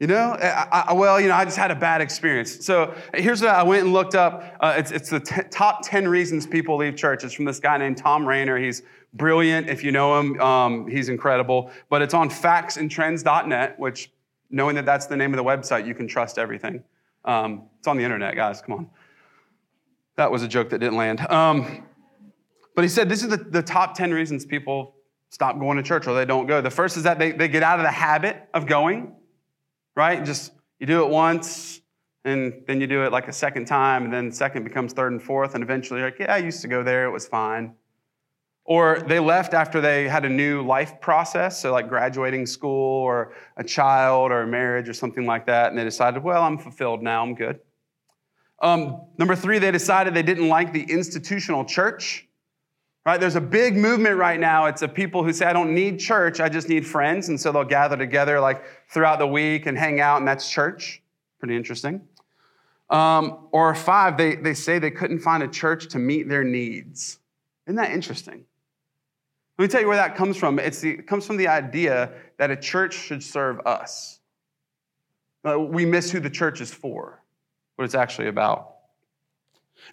You 0.00 0.06
know, 0.06 0.34
I, 0.40 0.84
I, 0.88 0.92
well, 0.94 1.20
you 1.20 1.28
know, 1.28 1.34
I 1.34 1.44
just 1.44 1.58
had 1.58 1.70
a 1.70 1.74
bad 1.74 2.00
experience. 2.00 2.64
So 2.64 2.94
here's 3.12 3.42
what 3.42 3.50
I 3.50 3.62
went 3.62 3.84
and 3.84 3.92
looked 3.92 4.14
up. 4.14 4.56
Uh, 4.58 4.74
it's, 4.78 4.90
it's 4.92 5.10
the 5.10 5.20
t- 5.20 5.42
top 5.50 5.80
10 5.82 6.08
reasons 6.08 6.46
people 6.46 6.78
leave 6.78 6.96
church. 6.96 7.22
It's 7.22 7.34
from 7.34 7.44
this 7.44 7.60
guy 7.60 7.76
named 7.76 7.98
Thom 7.98 8.26
Rainer. 8.26 8.56
He's 8.56 8.80
brilliant. 9.14 9.68
If 9.68 9.82
you 9.84 9.92
know 9.92 10.18
him, 10.18 10.40
um, 10.40 10.86
he's 10.88 11.08
incredible. 11.08 11.70
But 11.88 12.02
it's 12.02 12.14
on 12.14 12.30
factsandtrends.net, 12.30 13.78
which, 13.78 14.10
knowing 14.50 14.74
that 14.76 14.86
that's 14.86 15.06
the 15.06 15.16
name 15.16 15.32
of 15.32 15.36
the 15.36 15.44
website, 15.44 15.86
you 15.86 15.94
can 15.94 16.06
trust 16.08 16.38
everything. 16.38 16.82
Um, 17.24 17.64
it's 17.78 17.88
on 17.88 17.96
the 17.96 18.04
internet, 18.04 18.34
guys. 18.36 18.62
Come 18.62 18.74
on. 18.74 18.90
That 20.16 20.30
was 20.30 20.42
a 20.42 20.48
joke 20.48 20.70
that 20.70 20.78
didn't 20.78 20.96
land. 20.96 21.20
Um, 21.30 21.86
but 22.74 22.82
he 22.82 22.88
said 22.88 23.08
this 23.08 23.22
is 23.22 23.28
the, 23.28 23.36
the 23.36 23.62
top 23.62 23.94
10 23.94 24.12
reasons 24.12 24.44
people 24.44 24.94
stop 25.30 25.58
going 25.58 25.76
to 25.76 25.82
church 25.82 26.06
or 26.06 26.14
they 26.14 26.24
don't 26.24 26.46
go. 26.46 26.60
The 26.60 26.70
first 26.70 26.96
is 26.96 27.04
that 27.04 27.18
they, 27.18 27.32
they 27.32 27.48
get 27.48 27.62
out 27.62 27.78
of 27.78 27.84
the 27.84 27.90
habit 27.90 28.48
of 28.52 28.66
going 28.66 29.14
right? 29.94 30.24
Just 30.24 30.52
you 30.78 30.86
do 30.86 31.04
it 31.04 31.10
once, 31.10 31.80
and 32.24 32.62
then 32.66 32.80
you 32.80 32.86
do 32.86 33.04
it 33.04 33.12
like 33.12 33.28
a 33.28 33.32
second 33.32 33.66
time, 33.66 34.04
and 34.04 34.12
then 34.12 34.32
second 34.32 34.64
becomes 34.64 34.92
third 34.92 35.12
and 35.12 35.22
fourth, 35.22 35.54
and 35.54 35.62
eventually 35.62 36.00
you're 36.00 36.10
like, 36.10 36.18
yeah, 36.18 36.34
I 36.34 36.38
used 36.38 36.62
to 36.62 36.68
go 36.68 36.82
there, 36.82 37.04
it 37.04 37.10
was 37.10 37.26
fine. 37.28 37.74
Or 38.70 39.00
they 39.00 39.18
left 39.18 39.52
after 39.52 39.80
they 39.80 40.06
had 40.06 40.24
a 40.24 40.28
new 40.28 40.62
life 40.62 41.00
process, 41.00 41.60
so 41.60 41.72
like 41.72 41.88
graduating 41.88 42.46
school 42.46 43.02
or 43.02 43.32
a 43.56 43.64
child 43.64 44.30
or 44.30 44.42
a 44.42 44.46
marriage 44.46 44.88
or 44.88 44.92
something 44.92 45.26
like 45.26 45.44
that, 45.46 45.70
and 45.70 45.76
they 45.76 45.82
decided, 45.82 46.22
well, 46.22 46.44
I'm 46.44 46.56
fulfilled 46.56 47.02
now, 47.02 47.20
I'm 47.20 47.34
good. 47.34 47.58
Um, 48.62 49.06
number 49.18 49.34
three, 49.34 49.58
they 49.58 49.72
decided 49.72 50.14
they 50.14 50.22
didn't 50.22 50.46
like 50.46 50.72
the 50.72 50.84
institutional 50.84 51.64
church. 51.64 52.28
Right? 53.04 53.18
There's 53.18 53.34
a 53.34 53.40
big 53.40 53.76
movement 53.76 54.18
right 54.18 54.38
now. 54.38 54.66
It's 54.66 54.82
of 54.82 54.94
people 54.94 55.24
who 55.24 55.32
say, 55.32 55.46
I 55.46 55.52
don't 55.52 55.74
need 55.74 55.98
church, 55.98 56.38
I 56.38 56.48
just 56.48 56.68
need 56.68 56.86
friends. 56.86 57.28
And 57.28 57.40
so 57.40 57.50
they'll 57.50 57.64
gather 57.64 57.96
together 57.96 58.38
like 58.38 58.62
throughout 58.88 59.18
the 59.18 59.26
week 59.26 59.66
and 59.66 59.76
hang 59.76 60.00
out, 60.00 60.18
and 60.18 60.28
that's 60.28 60.48
church. 60.48 61.02
Pretty 61.40 61.56
interesting. 61.56 62.02
Um, 62.88 63.48
or 63.50 63.74
five, 63.74 64.16
they, 64.16 64.36
they 64.36 64.54
say 64.54 64.78
they 64.78 64.92
couldn't 64.92 65.18
find 65.18 65.42
a 65.42 65.48
church 65.48 65.88
to 65.88 65.98
meet 65.98 66.28
their 66.28 66.44
needs. 66.44 67.18
Isn't 67.66 67.74
that 67.74 67.90
interesting? 67.90 68.44
Let 69.60 69.64
me 69.66 69.72
tell 69.72 69.82
you 69.82 69.88
where 69.88 69.96
that 69.98 70.16
comes 70.16 70.38
from. 70.38 70.56
The, 70.56 70.64
it 70.64 71.06
comes 71.06 71.26
from 71.26 71.36
the 71.36 71.48
idea 71.48 72.12
that 72.38 72.50
a 72.50 72.56
church 72.56 72.94
should 72.94 73.22
serve 73.22 73.60
us. 73.66 74.18
Uh, 75.46 75.60
we 75.60 75.84
miss 75.84 76.10
who 76.10 76.18
the 76.18 76.30
church 76.30 76.62
is 76.62 76.72
for, 76.72 77.22
what 77.76 77.84
it's 77.84 77.94
actually 77.94 78.28
about. 78.28 78.76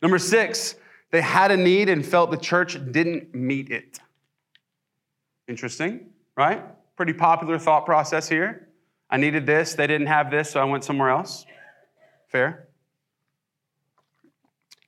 Number 0.02 0.20
six, 0.20 0.76
they 1.12 1.20
had 1.20 1.52
a 1.52 1.58
need 1.58 1.90
and 1.90 2.06
felt 2.06 2.32
the 2.32 2.38
church 2.38 2.78
didn't 2.94 3.36
meet 3.36 3.70
it. 3.70 4.00
Interesting, 5.50 6.12
right? 6.38 6.64
Pretty 6.96 7.12
popular 7.12 7.60
thought 7.60 7.86
process 7.86 8.30
here. 8.30 8.70
I 9.10 9.18
needed 9.18 9.46
this, 9.46 9.74
they 9.74 9.86
didn't 9.86 10.08
have 10.08 10.32
this, 10.32 10.50
so 10.50 10.62
I 10.62 10.64
went 10.64 10.86
somewhere 10.86 11.10
else. 11.10 11.46
Fair. 12.30 12.70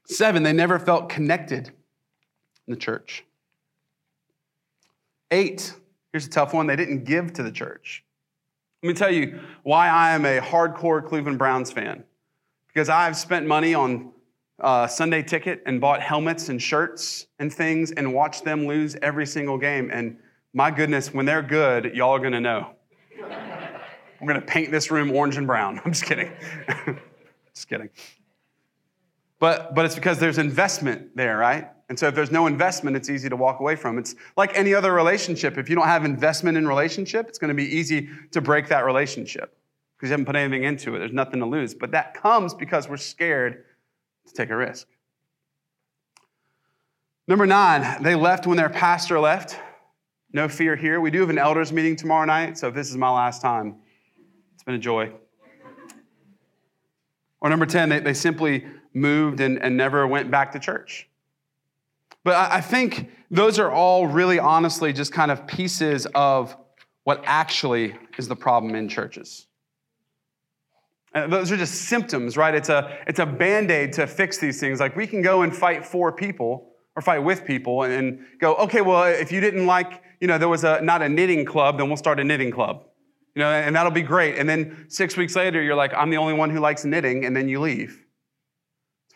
Seven, 0.05 0.43
they 0.43 0.53
never 0.53 0.79
felt 0.79 1.09
connected 1.09 1.67
in 1.67 2.75
the 2.75 2.77
church. 2.77 3.25
Eight, 5.31 5.73
here's 6.11 6.25
a 6.25 6.29
tough 6.29 6.53
one 6.53 6.67
they 6.67 6.75
didn't 6.75 7.03
give 7.03 7.33
to 7.33 7.43
the 7.43 7.51
church. 7.51 8.03
Let 8.81 8.87
me 8.87 8.93
tell 8.93 9.11
you 9.11 9.39
why 9.63 9.89
I 9.89 10.11
am 10.11 10.25
a 10.25 10.39
hardcore 10.39 11.05
Cleveland 11.05 11.37
Browns 11.37 11.71
fan. 11.71 12.03
Because 12.67 12.89
I've 12.89 13.17
spent 13.17 13.45
money 13.45 13.73
on 13.73 14.11
uh, 14.61 14.87
Sunday 14.87 15.21
ticket 15.21 15.61
and 15.65 15.81
bought 15.81 16.01
helmets 16.01 16.49
and 16.49 16.61
shirts 16.61 17.27
and 17.39 17.53
things 17.53 17.91
and 17.91 18.13
watched 18.13 18.43
them 18.43 18.67
lose 18.67 18.95
every 19.01 19.25
single 19.25 19.57
game. 19.57 19.89
And 19.91 20.17
my 20.53 20.71
goodness, 20.71 21.13
when 21.13 21.25
they're 21.25 21.41
good, 21.41 21.93
y'all 21.95 22.15
are 22.15 22.19
gonna 22.19 22.41
know. 22.41 22.71
I'm 23.21 24.27
gonna 24.27 24.41
paint 24.41 24.71
this 24.71 24.91
room 24.91 25.11
orange 25.11 25.37
and 25.37 25.47
brown. 25.47 25.81
I'm 25.85 25.91
just 25.91 26.05
kidding. 26.05 26.31
just 27.53 27.67
kidding. 27.67 27.89
But, 29.39 29.73
but 29.73 29.85
it's 29.85 29.95
because 29.95 30.19
there's 30.19 30.37
investment 30.37 31.15
there, 31.15 31.37
right? 31.37 31.69
And 31.87 31.97
so 31.97 32.07
if 32.07 32.15
there's 32.15 32.31
no 32.31 32.45
investment, 32.45 32.95
it's 32.95 33.09
easy 33.09 33.29
to 33.29 33.35
walk 33.35 33.59
away 33.59 33.75
from. 33.75 33.97
It's 33.97 34.15
like 34.37 34.55
any 34.55 34.73
other 34.73 34.93
relationship. 34.93 35.57
If 35.57 35.69
you 35.69 35.75
don't 35.75 35.87
have 35.87 36.05
investment 36.05 36.57
in 36.57 36.67
relationship, 36.67 37.27
it's 37.27 37.39
going 37.39 37.49
to 37.49 37.55
be 37.55 37.63
easy 37.63 38.09
to 38.31 38.41
break 38.41 38.67
that 38.67 38.85
relationship 38.85 39.57
because 39.95 40.09
you 40.09 40.11
haven't 40.11 40.25
put 40.25 40.35
anything 40.35 40.65
into 40.65 40.95
it. 40.95 40.99
There's 40.99 41.13
nothing 41.13 41.39
to 41.39 41.45
lose. 41.45 41.73
But 41.73 41.91
that 41.91 42.13
comes 42.13 42.53
because 42.53 42.87
we're 42.87 42.97
scared 42.97 43.65
to 44.27 44.33
take 44.33 44.49
a 44.49 44.55
risk. 44.55 44.87
Number 47.27 47.45
nine, 47.45 48.03
they 48.03 48.15
left 48.15 48.45
when 48.45 48.57
their 48.57 48.69
pastor 48.69 49.19
left. 49.19 49.57
No 50.31 50.47
fear 50.47 50.75
here. 50.75 50.99
We 50.99 51.11
do 51.11 51.21
have 51.21 51.29
an 51.29 51.37
elders 51.37 51.71
meeting 51.71 51.95
tomorrow 51.95 52.25
night, 52.25 52.57
so 52.57 52.67
if 52.67 52.75
this 52.75 52.89
is 52.89 52.97
my 52.97 53.09
last 53.09 53.41
time, 53.41 53.75
it's 54.53 54.63
been 54.63 54.75
a 54.75 54.79
joy. 54.79 55.11
Or 57.41 57.49
number 57.49 57.65
10, 57.65 57.89
they, 57.89 57.99
they 57.99 58.13
simply 58.13 58.65
moved 58.99 59.39
and, 59.39 59.61
and 59.61 59.77
never 59.77 60.05
went 60.07 60.29
back 60.29 60.51
to 60.51 60.59
church. 60.59 61.07
But 62.23 62.35
I, 62.35 62.57
I 62.57 62.61
think 62.61 63.09
those 63.31 63.59
are 63.59 63.71
all 63.71 64.07
really 64.07 64.39
honestly 64.39 64.93
just 64.93 65.11
kind 65.13 65.31
of 65.31 65.47
pieces 65.47 66.05
of 66.13 66.55
what 67.03 67.23
actually 67.25 67.95
is 68.17 68.27
the 68.27 68.35
problem 68.35 68.75
in 68.75 68.89
churches. 68.89 69.47
Uh, 71.13 71.25
those 71.27 71.51
are 71.51 71.57
just 71.57 71.73
symptoms, 71.73 72.37
right? 72.37 72.53
It's 72.53 72.69
a, 72.69 72.97
it's 73.07 73.19
a 73.19 73.25
band 73.25 73.71
aid 73.71 73.93
to 73.93 74.05
fix 74.05 74.37
these 74.37 74.59
things. 74.59 74.79
Like 74.79 74.95
we 74.95 75.07
can 75.07 75.21
go 75.21 75.41
and 75.41 75.55
fight 75.55 75.85
for 75.85 76.11
people 76.11 76.69
or 76.95 77.01
fight 77.01 77.19
with 77.19 77.45
people 77.45 77.83
and, 77.83 77.93
and 77.93 78.25
go, 78.39 78.55
okay, 78.55 78.81
well, 78.81 79.05
if 79.05 79.31
you 79.31 79.39
didn't 79.41 79.65
like, 79.65 80.03
you 80.19 80.27
know, 80.27 80.37
there 80.37 80.49
was 80.49 80.63
a, 80.63 80.81
not 80.81 81.01
a 81.01 81.09
knitting 81.09 81.45
club, 81.45 81.77
then 81.77 81.87
we'll 81.87 81.97
start 81.97 82.19
a 82.19 82.23
knitting 82.23 82.51
club. 82.51 82.83
You 83.35 83.41
know, 83.41 83.49
and 83.51 83.75
that'll 83.75 83.91
be 83.91 84.01
great. 84.01 84.37
And 84.37 84.49
then 84.49 84.85
six 84.89 85.15
weeks 85.15 85.35
later, 85.35 85.61
you're 85.61 85.75
like, 85.75 85.93
I'm 85.93 86.09
the 86.09 86.17
only 86.17 86.33
one 86.33 86.49
who 86.49 86.59
likes 86.59 86.83
knitting, 86.83 87.25
and 87.25 87.35
then 87.35 87.47
you 87.47 87.61
leave. 87.61 88.03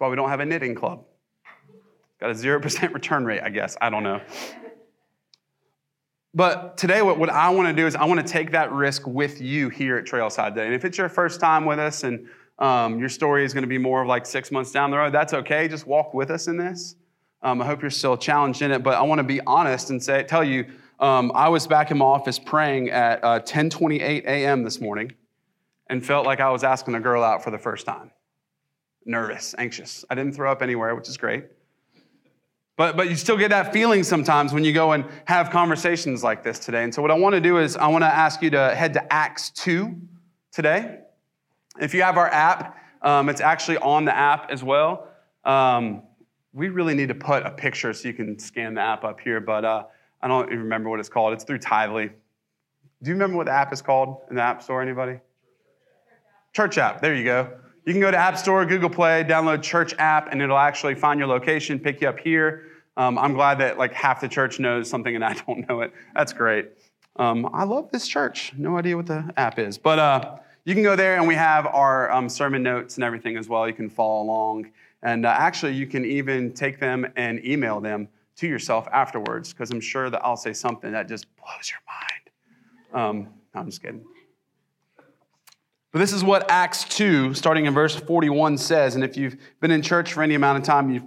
Why 0.04 0.10
we 0.10 0.18
don't 0.18 0.28
have 0.28 0.42
a 0.42 0.46
knitting 0.46 0.76
club. 0.76 1.06
Got 2.20 2.32
a 2.32 2.34
0% 2.34 2.94
return 2.94 3.24
rate, 3.24 3.40
I 3.42 3.48
guess. 3.48 3.78
I 3.80 3.90
don't 3.90 4.04
know. 4.04 4.20
But 6.34 6.76
today, 6.76 7.02
what, 7.02 7.18
what 7.18 7.30
I 7.30 7.50
want 7.52 7.70
to 7.70 7.74
do 7.74 7.88
is 7.88 7.96
I 7.96 8.04
want 8.04 8.20
to 8.20 8.26
take 8.26 8.52
that 8.52 8.74
risk 8.74 9.08
with 9.08 9.40
you 9.40 9.70
here 9.70 9.96
at 9.96 10.04
Trailside 10.04 10.56
Day. 10.56 10.66
And 10.66 10.76
if 10.76 10.84
it's 10.84 10.98
your 10.98 11.08
first 11.08 11.40
time 11.40 11.64
with 11.64 11.80
us 11.80 12.04
and 12.04 12.28
um, 12.60 13.00
your 13.00 13.08
story 13.08 13.46
is 13.46 13.54
going 13.54 13.64
to 13.64 13.68
be 13.70 13.78
more 13.78 14.02
of 14.02 14.10
like 14.10 14.26
six 14.26 14.52
months 14.52 14.74
down 14.74 14.92
the 14.92 14.98
road, 14.98 15.14
that's 15.14 15.34
okay. 15.34 15.70
Just 15.70 15.88
walk 15.88 16.14
with 16.14 16.32
us 16.32 16.48
in 16.48 16.58
this. 16.58 16.98
Um, 17.42 17.62
I 17.62 17.66
hope 17.66 17.82
you're 17.82 17.90
still 17.90 18.18
challenged 18.18 18.62
in 18.62 18.72
it, 18.72 18.84
but 18.84 18.96
I 18.96 19.04
want 19.04 19.20
to 19.20 19.24
be 19.24 19.40
honest 19.48 19.90
and 19.90 20.04
say, 20.04 20.24
tell 20.24 20.44
you, 20.44 20.66
um, 21.00 21.32
I 21.34 21.48
was 21.48 21.66
back 21.66 21.92
in 21.92 21.98
my 22.00 22.06
office 22.06 22.40
praying 22.40 22.90
at 22.90 23.24
uh, 23.24 23.40
10:28 23.40 24.26
a.m. 24.26 24.64
this 24.66 24.82
morning, 24.82 25.14
and 25.88 26.06
felt 26.06 26.26
like 26.26 26.42
I 26.42 26.50
was 26.50 26.66
asking 26.66 26.96
a 26.96 27.00
girl 27.00 27.24
out 27.24 27.42
for 27.42 27.52
the 27.52 27.58
first 27.58 27.86
time. 27.86 28.12
Nervous, 29.06 29.54
anxious. 29.58 30.06
I 30.10 30.16
didn't 30.16 30.34
throw 30.34 30.52
up 30.52 30.62
anywhere, 30.62 30.96
which 30.96 31.10
is 31.10 31.18
great. 31.18 31.46
But, 32.76 32.98
but 32.98 33.10
you 33.10 33.16
still 33.16 33.38
get 33.38 33.50
that 33.50 33.72
feeling 33.72 34.04
sometimes 34.04 34.52
when 34.52 34.64
you 34.64 34.74
go 34.74 34.94
and 34.94 35.06
have 35.26 35.52
conversations 35.52 36.24
like 36.24 36.44
this 36.44 36.58
today. 36.58 36.84
And 36.84 36.94
so, 36.94 37.02
what 37.02 37.12
I 37.12 37.14
want 37.14 37.36
to 37.36 37.42
do 37.42 37.60
is, 37.60 37.76
I 37.76 37.88
want 37.88 38.04
to 38.04 38.08
ask 38.08 38.42
you 38.42 38.50
to 38.52 38.74
head 38.74 38.94
to 38.94 39.14
Acts 39.14 39.52
2 39.52 39.96
today. 40.52 41.00
If 41.80 41.94
you 41.94 42.02
have 42.02 42.18
our 42.18 42.30
app, 42.30 42.78
um, 43.04 43.30
it's 43.30 43.42
actually 43.42 43.78
on 43.78 44.06
the 44.06 44.16
app 44.16 44.50
as 44.50 44.64
well. 44.64 45.08
Um, 45.44 46.04
we 46.54 46.70
really 46.70 46.96
need 46.96 47.10
to 47.10 47.16
put 47.16 47.46
a 47.46 47.52
picture 47.52 47.94
so 47.94 48.08
you 48.08 48.14
can 48.14 48.40
scan 48.40 48.76
the 48.76 48.82
app 48.82 49.04
up 49.04 49.20
here, 49.20 49.40
but 49.40 49.66
uh, 49.66 49.84
I 50.22 50.28
don't 50.28 50.48
even 50.48 50.60
remember 50.60 50.90
what 50.90 51.00
it's 51.00 51.10
called. 51.10 51.34
It's 51.34 51.44
through 51.44 51.60
Tithely. 51.60 52.10
Do 53.02 53.10
you 53.10 53.16
remember 53.16 53.36
what 53.36 53.48
the 53.48 53.52
app 53.52 53.74
is 53.74 53.82
called 53.82 54.22
in 54.30 54.36
the 54.36 54.42
App 54.42 54.64
Store? 54.64 54.82
Anybody? 54.82 55.20
Church 56.54 56.78
app. 56.78 57.02
There 57.02 57.14
you 57.14 57.26
go. 57.26 57.52
You 57.86 57.92
can 57.92 58.00
go 58.00 58.12
to 58.12 58.18
App 58.18 58.38
Store, 58.38 58.66
Google 58.66 58.90
Play, 58.90 59.26
download 59.26 59.62
Church 59.62 59.94
app, 59.98 60.32
and 60.32 60.42
it'll 60.42 60.58
actually 60.58 60.96
find 60.96 61.20
your 61.20 61.28
location, 61.28 61.78
pick 61.78 62.00
you 62.00 62.08
up 62.08 62.18
here. 62.18 62.68
Um, 62.96 63.18
I'm 63.18 63.34
glad 63.34 63.58
that 63.60 63.78
like 63.78 63.92
half 63.92 64.22
the 64.22 64.28
church 64.28 64.58
knows 64.60 64.90
something 64.90 65.16
and 65.16 65.24
I 65.24 65.34
don't 65.48 65.68
know 65.68 65.82
it. 65.82 65.92
That's 66.16 66.32
great. 66.32 66.70
Um, 67.18 67.50
I 67.54 67.64
love 67.64 67.92
this 67.92 68.08
church. 68.08 68.54
No 68.58 68.78
idea 68.78 68.96
what 68.96 69.08
the 69.08 69.32
app 69.36 69.60
is, 69.60 69.78
but 69.78 70.00
uh, 70.00 70.38
you 70.66 70.74
can 70.74 70.84
go 70.84 70.96
there, 70.96 71.18
and 71.18 71.28
we 71.28 71.36
have 71.36 71.68
our 71.68 72.10
um, 72.10 72.30
sermon 72.30 72.64
notes 72.64 72.96
and 72.96 73.04
everything 73.04 73.36
as 73.36 73.50
well. 73.50 73.68
You 73.68 73.74
can 73.74 73.90
follow 73.90 74.24
along, 74.24 74.72
and 75.04 75.26
uh, 75.26 75.36
actually, 75.38 75.74
you 75.74 75.86
can 75.86 76.06
even 76.06 76.54
take 76.54 76.80
them 76.80 77.06
and 77.18 77.44
email 77.46 77.82
them 77.82 78.08
to 78.38 78.48
yourself 78.48 78.88
afterwards, 78.94 79.52
because 79.52 79.72
I'm 79.72 79.82
sure 79.82 80.10
that 80.10 80.24
I'll 80.24 80.38
say 80.38 80.54
something 80.54 80.92
that 80.94 81.10
just 81.10 81.28
blows 81.36 81.70
your 81.70 81.82
mind. 81.86 83.28
Um, 83.28 83.34
I'm 83.54 83.66
just 83.66 83.82
kidding. 83.82 84.06
But 85.94 86.00
this 86.00 86.12
is 86.12 86.24
what 86.24 86.50
Acts 86.50 86.86
2, 86.86 87.36
starting 87.36 87.68
in 87.68 87.74
verse 87.74 87.96
41, 87.96 88.58
says. 88.58 88.96
And 88.96 89.04
if 89.04 89.16
you've 89.16 89.38
been 89.62 89.70
in 89.70 89.84
church 89.84 90.14
for 90.14 90.24
any 90.24 90.34
amount 90.34 90.58
of 90.58 90.64
time, 90.64 90.90
you've 90.90 91.06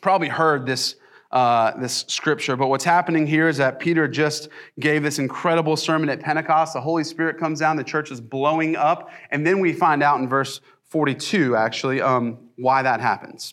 probably 0.00 0.28
heard 0.28 0.64
this, 0.64 0.96
uh, 1.32 1.78
this 1.78 2.06
scripture. 2.08 2.56
But 2.56 2.68
what's 2.68 2.82
happening 2.84 3.26
here 3.26 3.46
is 3.46 3.58
that 3.58 3.78
Peter 3.78 4.08
just 4.08 4.48
gave 4.80 5.02
this 5.02 5.18
incredible 5.18 5.76
sermon 5.76 6.08
at 6.08 6.20
Pentecost. 6.20 6.72
The 6.72 6.80
Holy 6.80 7.04
Spirit 7.04 7.38
comes 7.38 7.60
down, 7.60 7.76
the 7.76 7.84
church 7.84 8.10
is 8.10 8.22
blowing 8.22 8.74
up. 8.74 9.10
And 9.30 9.46
then 9.46 9.60
we 9.60 9.74
find 9.74 10.02
out 10.02 10.18
in 10.18 10.30
verse 10.30 10.62
42, 10.88 11.54
actually, 11.54 12.00
um, 12.00 12.38
why 12.56 12.80
that 12.80 13.02
happens. 13.02 13.52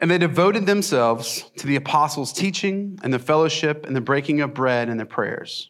And 0.00 0.10
they 0.10 0.18
devoted 0.18 0.66
themselves 0.66 1.50
to 1.56 1.66
the 1.66 1.76
apostles' 1.76 2.34
teaching 2.34 2.98
and 3.02 3.10
the 3.10 3.18
fellowship 3.18 3.86
and 3.86 3.96
the 3.96 4.02
breaking 4.02 4.42
of 4.42 4.52
bread 4.52 4.90
and 4.90 5.00
the 5.00 5.06
prayers 5.06 5.69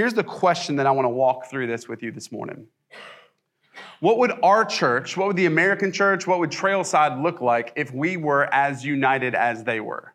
Here's 0.00 0.14
the 0.14 0.24
question 0.24 0.76
that 0.76 0.86
I 0.86 0.92
want 0.92 1.04
to 1.04 1.10
walk 1.10 1.50
through 1.50 1.66
this 1.66 1.86
with 1.86 2.02
you 2.02 2.10
this 2.10 2.32
morning. 2.32 2.66
What 4.00 4.16
would 4.16 4.32
our 4.42 4.64
church, 4.64 5.14
what 5.14 5.26
would 5.26 5.36
the 5.36 5.44
American 5.44 5.92
church, 5.92 6.26
what 6.26 6.38
would 6.38 6.48
Trailside 6.48 7.22
look 7.22 7.42
like 7.42 7.74
if 7.76 7.92
we 7.92 8.16
were 8.16 8.46
as 8.50 8.82
united 8.82 9.34
as 9.34 9.62
they 9.62 9.78
were? 9.78 10.14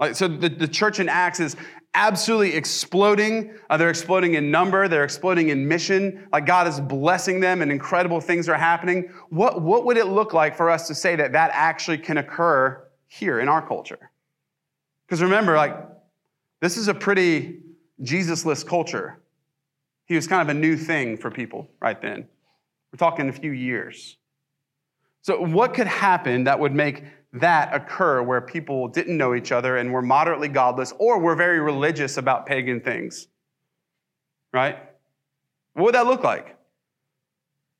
Like, 0.00 0.16
so 0.16 0.26
the, 0.26 0.48
the 0.48 0.66
church 0.66 1.00
in 1.00 1.10
Acts 1.10 1.38
is 1.38 1.54
absolutely 1.92 2.54
exploding. 2.54 3.54
Uh, 3.68 3.76
they're 3.76 3.90
exploding 3.90 4.32
in 4.36 4.50
number, 4.50 4.88
they're 4.88 5.04
exploding 5.04 5.50
in 5.50 5.68
mission. 5.68 6.26
Like 6.32 6.46
God 6.46 6.66
is 6.66 6.80
blessing 6.80 7.40
them 7.40 7.60
and 7.60 7.70
incredible 7.70 8.22
things 8.22 8.48
are 8.48 8.56
happening. 8.56 9.12
What, 9.28 9.60
what 9.60 9.84
would 9.84 9.98
it 9.98 10.06
look 10.06 10.32
like 10.32 10.56
for 10.56 10.70
us 10.70 10.88
to 10.88 10.94
say 10.94 11.14
that 11.16 11.32
that 11.32 11.50
actually 11.52 11.98
can 11.98 12.16
occur 12.16 12.86
here 13.06 13.38
in 13.38 13.50
our 13.50 13.60
culture? 13.60 14.10
Because 15.06 15.20
remember, 15.20 15.56
like, 15.56 15.76
this 16.62 16.78
is 16.78 16.88
a 16.88 16.94
pretty 16.94 17.60
Jesusless 18.02 18.66
culture. 18.66 19.20
He 20.06 20.14
was 20.14 20.26
kind 20.26 20.42
of 20.42 20.54
a 20.54 20.58
new 20.58 20.76
thing 20.76 21.16
for 21.16 21.30
people 21.30 21.68
right 21.80 22.00
then. 22.00 22.28
We're 22.92 22.98
talking 22.98 23.28
a 23.28 23.32
few 23.32 23.50
years. 23.50 24.16
So, 25.22 25.40
what 25.40 25.74
could 25.74 25.88
happen 25.88 26.44
that 26.44 26.60
would 26.60 26.72
make 26.72 27.02
that 27.32 27.74
occur 27.74 28.22
where 28.22 28.40
people 28.40 28.88
didn't 28.88 29.16
know 29.16 29.34
each 29.34 29.50
other 29.50 29.76
and 29.76 29.92
were 29.92 30.02
moderately 30.02 30.48
godless 30.48 30.92
or 30.98 31.18
were 31.18 31.34
very 31.34 31.60
religious 31.60 32.16
about 32.16 32.46
pagan 32.46 32.80
things? 32.80 33.26
Right? 34.52 34.78
What 35.74 35.86
would 35.86 35.94
that 35.94 36.06
look 36.06 36.22
like? 36.22 36.56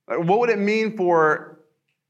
What 0.06 0.40
would 0.40 0.50
it 0.50 0.58
mean 0.58 0.96
for 0.96 1.60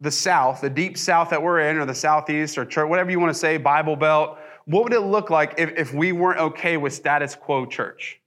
the 0.01 0.11
South, 0.11 0.61
the 0.61 0.71
deep 0.71 0.99
South 0.99 1.31
that 1.31 1.43
we're 1.43 1.61
in, 1.61 1.77
or 1.77 1.87
the 1.87 1.95
Southeast, 1.95 2.59
or 2.59 2.65
church, 2.65 2.89
whatever 2.89 3.11
you 3.11 3.21
want 3.21 3.33
to 3.33 3.39
say, 3.39 3.57
Bible 3.57 3.97
Belt? 3.97 4.39
What 4.67 4.83
would 4.85 4.93
it 4.93 5.01
look 5.01 5.31
like 5.31 5.55
if, 5.59 5.71
if 5.77 5.95
we 5.95 6.13
weren't 6.13 6.41
okay 6.41 6.77
with 6.77 6.93
status 6.93 7.35
quo 7.35 7.67
church? 7.67 8.21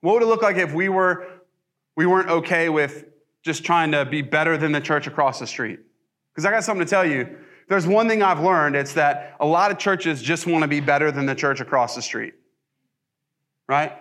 What 0.00 0.14
would 0.14 0.22
it 0.22 0.26
look 0.26 0.42
like 0.42 0.56
if 0.56 0.72
we, 0.72 0.88
were, 0.88 1.26
we 1.96 2.06
weren't 2.06 2.28
okay 2.28 2.68
with 2.68 3.06
just 3.44 3.64
trying 3.64 3.92
to 3.92 4.04
be 4.04 4.22
better 4.22 4.56
than 4.56 4.72
the 4.72 4.80
church 4.80 5.06
across 5.06 5.38
the 5.38 5.46
street? 5.46 5.78
Because 6.34 6.44
I 6.44 6.50
got 6.50 6.64
something 6.64 6.84
to 6.84 6.90
tell 6.90 7.04
you. 7.04 7.36
there's 7.68 7.86
one 7.86 8.08
thing 8.08 8.22
I've 8.22 8.40
learned 8.40 8.76
it's 8.76 8.94
that 8.94 9.36
a 9.40 9.46
lot 9.46 9.70
of 9.70 9.78
churches 9.78 10.22
just 10.22 10.46
want 10.46 10.62
to 10.62 10.68
be 10.68 10.80
better 10.80 11.10
than 11.12 11.26
the 11.26 11.34
church 11.34 11.60
across 11.60 11.94
the 11.94 12.02
street. 12.02 12.34
Right? 13.68 13.92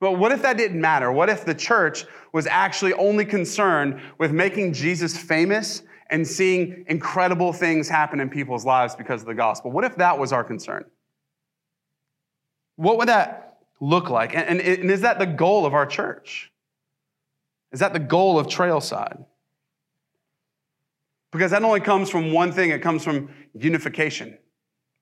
But 0.00 0.12
what 0.12 0.32
if 0.32 0.42
that 0.42 0.56
didn't 0.56 0.80
matter? 0.80 1.12
What 1.12 1.28
if 1.28 1.44
the 1.44 1.54
church 1.54 2.04
was 2.32 2.46
actually 2.46 2.94
only 2.94 3.24
concerned 3.24 4.00
with 4.18 4.32
making 4.32 4.72
Jesus 4.72 5.16
famous 5.16 5.82
and 6.14 6.24
seeing 6.24 6.84
incredible 6.86 7.52
things 7.52 7.88
happen 7.88 8.20
in 8.20 8.30
people's 8.30 8.64
lives 8.64 8.94
because 8.94 9.22
of 9.22 9.26
the 9.26 9.34
gospel? 9.34 9.72
What 9.72 9.82
if 9.82 9.96
that 9.96 10.16
was 10.16 10.32
our 10.32 10.44
concern? 10.44 10.84
What 12.76 12.98
would 12.98 13.08
that 13.08 13.58
look 13.80 14.10
like? 14.10 14.32
And, 14.32 14.60
and, 14.60 14.60
and 14.60 14.90
is 14.92 15.00
that 15.00 15.18
the 15.18 15.26
goal 15.26 15.66
of 15.66 15.74
our 15.74 15.86
church? 15.86 16.52
Is 17.72 17.80
that 17.80 17.94
the 17.94 17.98
goal 17.98 18.38
of 18.38 18.46
Trailside? 18.46 19.24
Because 21.32 21.50
that 21.50 21.64
only 21.64 21.80
comes 21.80 22.10
from 22.10 22.30
one 22.30 22.52
thing 22.52 22.70
it 22.70 22.80
comes 22.80 23.02
from 23.02 23.30
unification. 23.52 24.38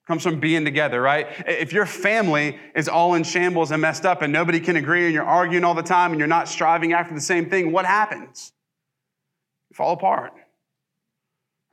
Comes 0.07 0.23
from 0.23 0.39
being 0.39 0.65
together, 0.65 0.99
right? 0.99 1.27
If 1.45 1.73
your 1.73 1.85
family 1.85 2.57
is 2.75 2.89
all 2.89 3.13
in 3.13 3.23
shambles 3.23 3.69
and 3.69 3.83
messed 3.83 4.03
up 4.03 4.23
and 4.23 4.33
nobody 4.33 4.59
can 4.59 4.77
agree 4.77 5.05
and 5.05 5.13
you're 5.13 5.23
arguing 5.23 5.63
all 5.63 5.75
the 5.75 5.83
time 5.83 6.09
and 6.09 6.17
you're 6.17 6.27
not 6.27 6.49
striving 6.49 6.91
after 6.91 7.13
the 7.13 7.21
same 7.21 7.51
thing, 7.51 7.71
what 7.71 7.85
happens? 7.85 8.51
You 9.69 9.75
fall 9.75 9.93
apart, 9.93 10.33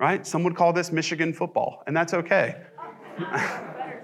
right? 0.00 0.26
Some 0.26 0.42
would 0.44 0.56
call 0.56 0.72
this 0.72 0.90
Michigan 0.90 1.32
football, 1.32 1.82
and 1.86 1.94
that's 1.96 2.14
okay. 2.14 2.56
that 3.18 4.00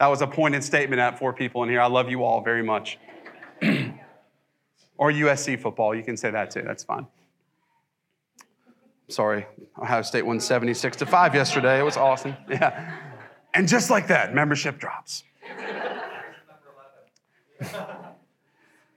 was 0.00 0.22
a 0.22 0.26
pointed 0.26 0.64
statement 0.64 0.98
at 0.98 1.18
four 1.18 1.32
people 1.34 1.62
in 1.62 1.68
here. 1.68 1.80
I 1.80 1.86
love 1.86 2.08
you 2.08 2.24
all 2.24 2.42
very 2.42 2.62
much. 2.62 2.98
or 4.96 5.12
USC 5.12 5.60
football, 5.60 5.94
you 5.94 6.02
can 6.02 6.16
say 6.16 6.30
that 6.30 6.50
too, 6.50 6.62
that's 6.62 6.82
fine. 6.82 7.06
Sorry, 9.08 9.46
Ohio 9.80 10.02
State 10.02 10.24
won 10.24 10.40
76 10.40 10.96
to 10.98 11.06
5 11.06 11.34
yesterday. 11.34 11.78
It 11.78 11.82
was 11.84 11.96
awesome. 11.96 12.34
Yeah. 12.48 12.96
And 13.52 13.66
just 13.66 13.90
like 13.90 14.06
that, 14.06 14.32
membership 14.32 14.78
drops. 14.78 15.24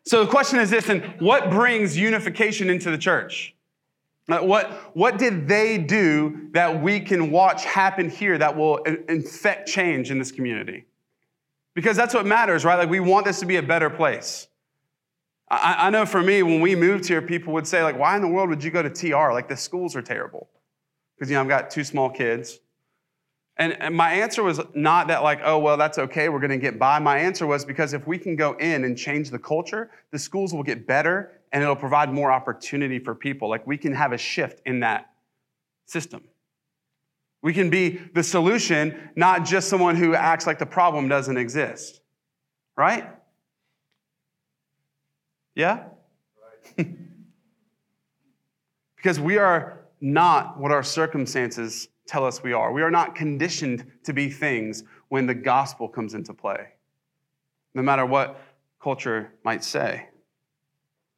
so 0.05 0.23
the 0.23 0.29
question 0.29 0.59
is 0.59 0.69
this, 0.69 0.87
and 0.89 1.19
what 1.19 1.49
brings 1.49 1.97
unification 1.97 2.69
into 2.69 2.91
the 2.91 2.99
church? 2.99 3.55
Uh, 4.29 4.39
what, 4.39 4.71
what 4.95 5.17
did 5.17 5.47
they 5.47 5.77
do 5.77 6.49
that 6.51 6.81
we 6.81 6.99
can 6.99 7.29
watch 7.29 7.65
happen 7.65 8.09
here 8.09 8.37
that 8.37 8.55
will 8.55 8.77
infect 8.77 9.67
change 9.67 10.11
in 10.11 10.17
this 10.17 10.31
community? 10.31 10.85
Because 11.73 11.97
that's 11.97 12.13
what 12.13 12.25
matters, 12.25 12.63
right? 12.63 12.75
Like 12.75 12.89
we 12.89 12.99
want 12.99 13.25
this 13.25 13.39
to 13.41 13.45
be 13.45 13.57
a 13.57 13.63
better 13.63 13.89
place. 13.89 14.47
I, 15.49 15.87
I 15.87 15.89
know 15.89 16.05
for 16.05 16.21
me, 16.21 16.41
when 16.41 16.61
we 16.61 16.75
moved 16.75 17.05
here, 17.05 17.21
people 17.21 17.53
would 17.53 17.67
say, 17.67 17.83
like, 17.83 17.97
why 17.97 18.15
in 18.15 18.21
the 18.21 18.27
world 18.27 18.49
would 18.49 18.63
you 18.63 18.71
go 18.71 18.81
to 18.81 18.89
TR? 18.89 19.31
Like, 19.33 19.47
the 19.47 19.57
schools 19.57 19.95
are 19.95 20.01
terrible. 20.01 20.47
Because, 21.15 21.29
you 21.29 21.35
know, 21.35 21.41
I've 21.41 21.47
got 21.47 21.69
two 21.69 21.83
small 21.83 22.09
kids. 22.09 22.59
And, 23.57 23.73
and 23.79 23.93
my 23.93 24.13
answer 24.13 24.41
was 24.41 24.59
not 24.73 25.07
that, 25.09 25.21
like, 25.21 25.41
oh, 25.43 25.59
well, 25.59 25.77
that's 25.77 25.99
okay, 25.99 26.29
we're 26.29 26.39
gonna 26.39 26.57
get 26.57 26.79
by. 26.79 26.97
My 26.97 27.19
answer 27.19 27.45
was 27.45 27.63
because 27.65 27.93
if 27.93 28.07
we 28.07 28.17
can 28.17 28.35
go 28.35 28.53
in 28.53 28.83
and 28.83 28.97
change 28.97 29.29
the 29.29 29.37
culture, 29.37 29.91
the 30.09 30.17
schools 30.17 30.53
will 30.53 30.63
get 30.63 30.87
better 30.87 31.33
and 31.53 31.61
it'll 31.61 31.75
provide 31.75 32.11
more 32.11 32.31
opportunity 32.31 32.97
for 32.97 33.13
people. 33.13 33.47
Like, 33.47 33.65
we 33.67 33.77
can 33.77 33.93
have 33.93 34.11
a 34.11 34.17
shift 34.17 34.59
in 34.65 34.79
that 34.81 35.11
system. 35.85 36.23
We 37.43 37.53
can 37.53 37.69
be 37.69 38.01
the 38.13 38.23
solution, 38.23 39.11
not 39.15 39.45
just 39.45 39.69
someone 39.69 39.95
who 39.95 40.15
acts 40.15 40.47
like 40.47 40.57
the 40.57 40.65
problem 40.65 41.07
doesn't 41.07 41.37
exist, 41.37 42.01
right? 42.75 43.07
Yeah? 45.53 45.83
because 48.95 49.19
we 49.19 49.37
are 49.37 49.81
not 50.01 50.59
what 50.59 50.71
our 50.71 50.81
circumstances 50.83 51.89
tell 52.07 52.25
us 52.25 52.41
we 52.41 52.53
are. 52.53 52.73
We 52.73 52.81
are 52.81 52.89
not 52.89 53.13
conditioned 53.13 53.85
to 54.05 54.13
be 54.13 54.29
things 54.29 54.83
when 55.09 55.27
the 55.27 55.35
gospel 55.35 55.87
comes 55.87 56.15
into 56.15 56.33
play, 56.33 56.69
no 57.75 57.83
matter 57.83 58.05
what 58.05 58.41
culture 58.81 59.33
might 59.43 59.63
say. 59.63 60.07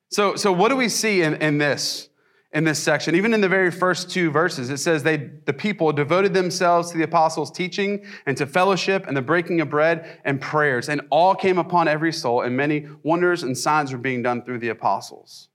So, 0.09 0.35
so 0.35 0.51
what 0.51 0.69
do 0.69 0.75
we 0.75 0.89
see 0.89 1.21
in, 1.21 1.35
in 1.35 1.57
this? 1.57 2.09
in 2.55 2.63
this 2.63 2.79
section. 2.79 3.15
Even 3.15 3.33
in 3.33 3.41
the 3.41 3.49
very 3.49 3.69
first 3.69 4.09
two 4.09 4.31
verses, 4.31 4.69
it 4.69 4.77
says 4.77 5.03
they, 5.03 5.17
the 5.17 5.51
people 5.51 5.91
devoted 5.91 6.33
themselves 6.33 6.89
to 6.89 6.97
the 6.97 7.03
apostles' 7.03 7.51
teaching 7.51 8.05
and 8.25 8.37
to 8.37 8.47
fellowship 8.47 9.05
and 9.07 9.15
the 9.15 9.21
breaking 9.21 9.59
of 9.59 9.69
bread 9.69 10.21
and 10.23 10.39
prayers. 10.39 10.87
And 10.87 11.01
all 11.11 11.35
came 11.35 11.57
upon 11.57 11.89
every 11.89 12.13
soul, 12.13 12.41
and 12.41 12.55
many 12.55 12.87
wonders 13.03 13.43
and 13.43 13.57
signs 13.57 13.91
were 13.91 13.97
being 13.97 14.23
done 14.23 14.41
through 14.41 14.59
the 14.59 14.69
apostles. 14.69 15.49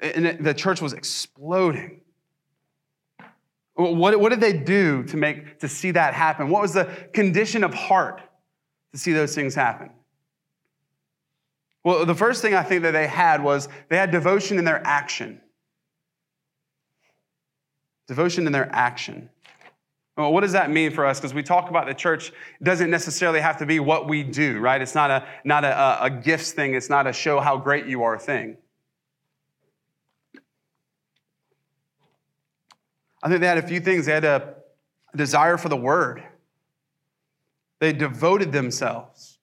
And 0.00 0.38
the 0.40 0.54
church 0.54 0.80
was 0.80 0.94
exploding. 0.94 2.00
What, 3.74 4.18
what 4.18 4.30
did 4.30 4.40
they 4.40 4.54
do 4.54 5.04
to 5.04 5.18
make 5.18 5.58
to 5.58 5.68
see 5.68 5.90
that 5.90 6.14
happen? 6.14 6.48
What 6.48 6.62
was 6.62 6.72
the 6.72 6.86
condition 7.12 7.62
of 7.62 7.74
heart 7.74 8.22
to 8.92 8.98
see 8.98 9.12
those 9.12 9.34
things 9.34 9.54
happen? 9.54 9.90
Well, 11.86 12.04
the 12.04 12.16
first 12.16 12.42
thing 12.42 12.52
I 12.52 12.64
think 12.64 12.82
that 12.82 12.90
they 12.90 13.06
had 13.06 13.44
was 13.44 13.68
they 13.90 13.96
had 13.96 14.10
devotion 14.10 14.58
in 14.58 14.64
their 14.64 14.84
action. 14.84 15.40
Devotion 18.08 18.44
in 18.48 18.52
their 18.52 18.68
action. 18.74 19.30
Well, 20.16 20.32
what 20.32 20.40
does 20.40 20.50
that 20.50 20.68
mean 20.68 20.90
for 20.90 21.06
us? 21.06 21.20
Because 21.20 21.32
we 21.32 21.44
talk 21.44 21.70
about 21.70 21.86
the 21.86 21.94
church 21.94 22.32
doesn't 22.60 22.90
necessarily 22.90 23.40
have 23.40 23.58
to 23.58 23.66
be 23.66 23.78
what 23.78 24.08
we 24.08 24.24
do, 24.24 24.58
right? 24.58 24.82
It's 24.82 24.96
not 24.96 25.12
a 25.12 25.28
not 25.44 25.62
a, 25.62 26.02
a 26.02 26.10
gifts 26.10 26.50
thing. 26.50 26.74
It's 26.74 26.90
not 26.90 27.06
a 27.06 27.12
show 27.12 27.38
how 27.38 27.56
great 27.56 27.86
you 27.86 28.02
are 28.02 28.18
thing. 28.18 28.56
I 33.22 33.28
think 33.28 33.40
they 33.42 33.46
had 33.46 33.58
a 33.58 33.62
few 33.62 33.78
things. 33.78 34.06
They 34.06 34.12
had 34.12 34.24
a 34.24 34.56
desire 35.14 35.56
for 35.56 35.68
the 35.68 35.76
word. 35.76 36.24
They 37.78 37.92
devoted 37.92 38.50
themselves 38.50 39.38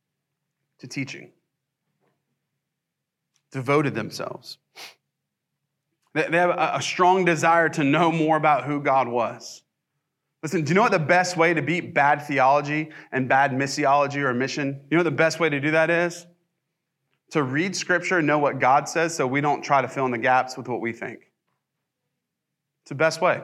to 0.79 0.87
teaching 0.87 1.31
devoted 3.53 3.93
themselves. 3.93 4.57
They 6.13 6.23
have 6.37 6.49
a 6.49 6.81
strong 6.81 7.23
desire 7.23 7.69
to 7.69 7.83
know 7.83 8.11
more 8.11 8.35
about 8.35 8.65
who 8.65 8.81
God 8.81 9.07
was. 9.07 9.63
Listen, 10.41 10.63
do 10.63 10.69
you 10.69 10.75
know 10.75 10.81
what 10.81 10.91
the 10.91 10.99
best 10.99 11.37
way 11.37 11.53
to 11.53 11.61
beat 11.61 11.93
bad 11.93 12.21
theology 12.23 12.89
and 13.11 13.29
bad 13.29 13.51
missiology 13.51 14.17
or 14.17 14.33
mission? 14.33 14.81
You 14.89 14.97
know 14.97 14.99
what 14.99 15.09
the 15.09 15.11
best 15.11 15.39
way 15.39 15.49
to 15.49 15.59
do 15.59 15.71
that 15.71 15.89
is? 15.89 16.27
To 17.31 17.41
read 17.41 17.75
scripture 17.75 18.17
and 18.17 18.27
know 18.27 18.39
what 18.39 18.59
God 18.59 18.89
says 18.89 19.15
so 19.15 19.25
we 19.25 19.41
don't 19.41 19.63
try 19.63 19.81
to 19.81 19.87
fill 19.87 20.05
in 20.05 20.11
the 20.11 20.17
gaps 20.17 20.57
with 20.57 20.67
what 20.67 20.81
we 20.81 20.91
think. 20.91 21.31
It's 22.81 22.89
the 22.89 22.95
best 22.95 23.21
way. 23.21 23.41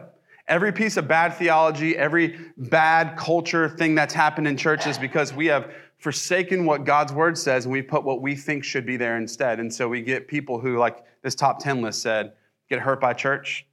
Every 0.48 0.74
piece 0.74 0.98
of 0.98 1.08
bad 1.08 1.36
theology, 1.36 1.96
every 1.96 2.40
bad 2.58 3.18
culture 3.18 3.70
thing 3.70 3.96
that's 3.96 4.14
happened 4.14 4.48
in 4.48 4.58
churches 4.58 4.98
because 4.98 5.34
we 5.34 5.46
have 5.46 5.72
forsaken 6.00 6.66
what 6.66 6.86
God's 6.86 7.14
word 7.14 7.38
says 7.38 7.66
and 7.66 7.72
we 7.72 7.82
put 7.82 8.04
what 8.04 8.22
we 8.22 8.36
think 8.36 8.64
should 8.64 8.86
be 8.86 8.98
there 8.98 9.18
instead. 9.18 9.60
And 9.60 9.72
so 9.72 9.88
we 9.88 10.02
get 10.02 10.28
people 10.28 10.60
who, 10.60 10.78
like 10.78 11.04
this 11.22 11.36
top 11.36 11.60
10 11.60 11.82
list 11.82 12.02
said, 12.02 12.34
get 12.70 12.80
hurt 12.80 13.02
by 13.02 13.14
church, 13.14 13.66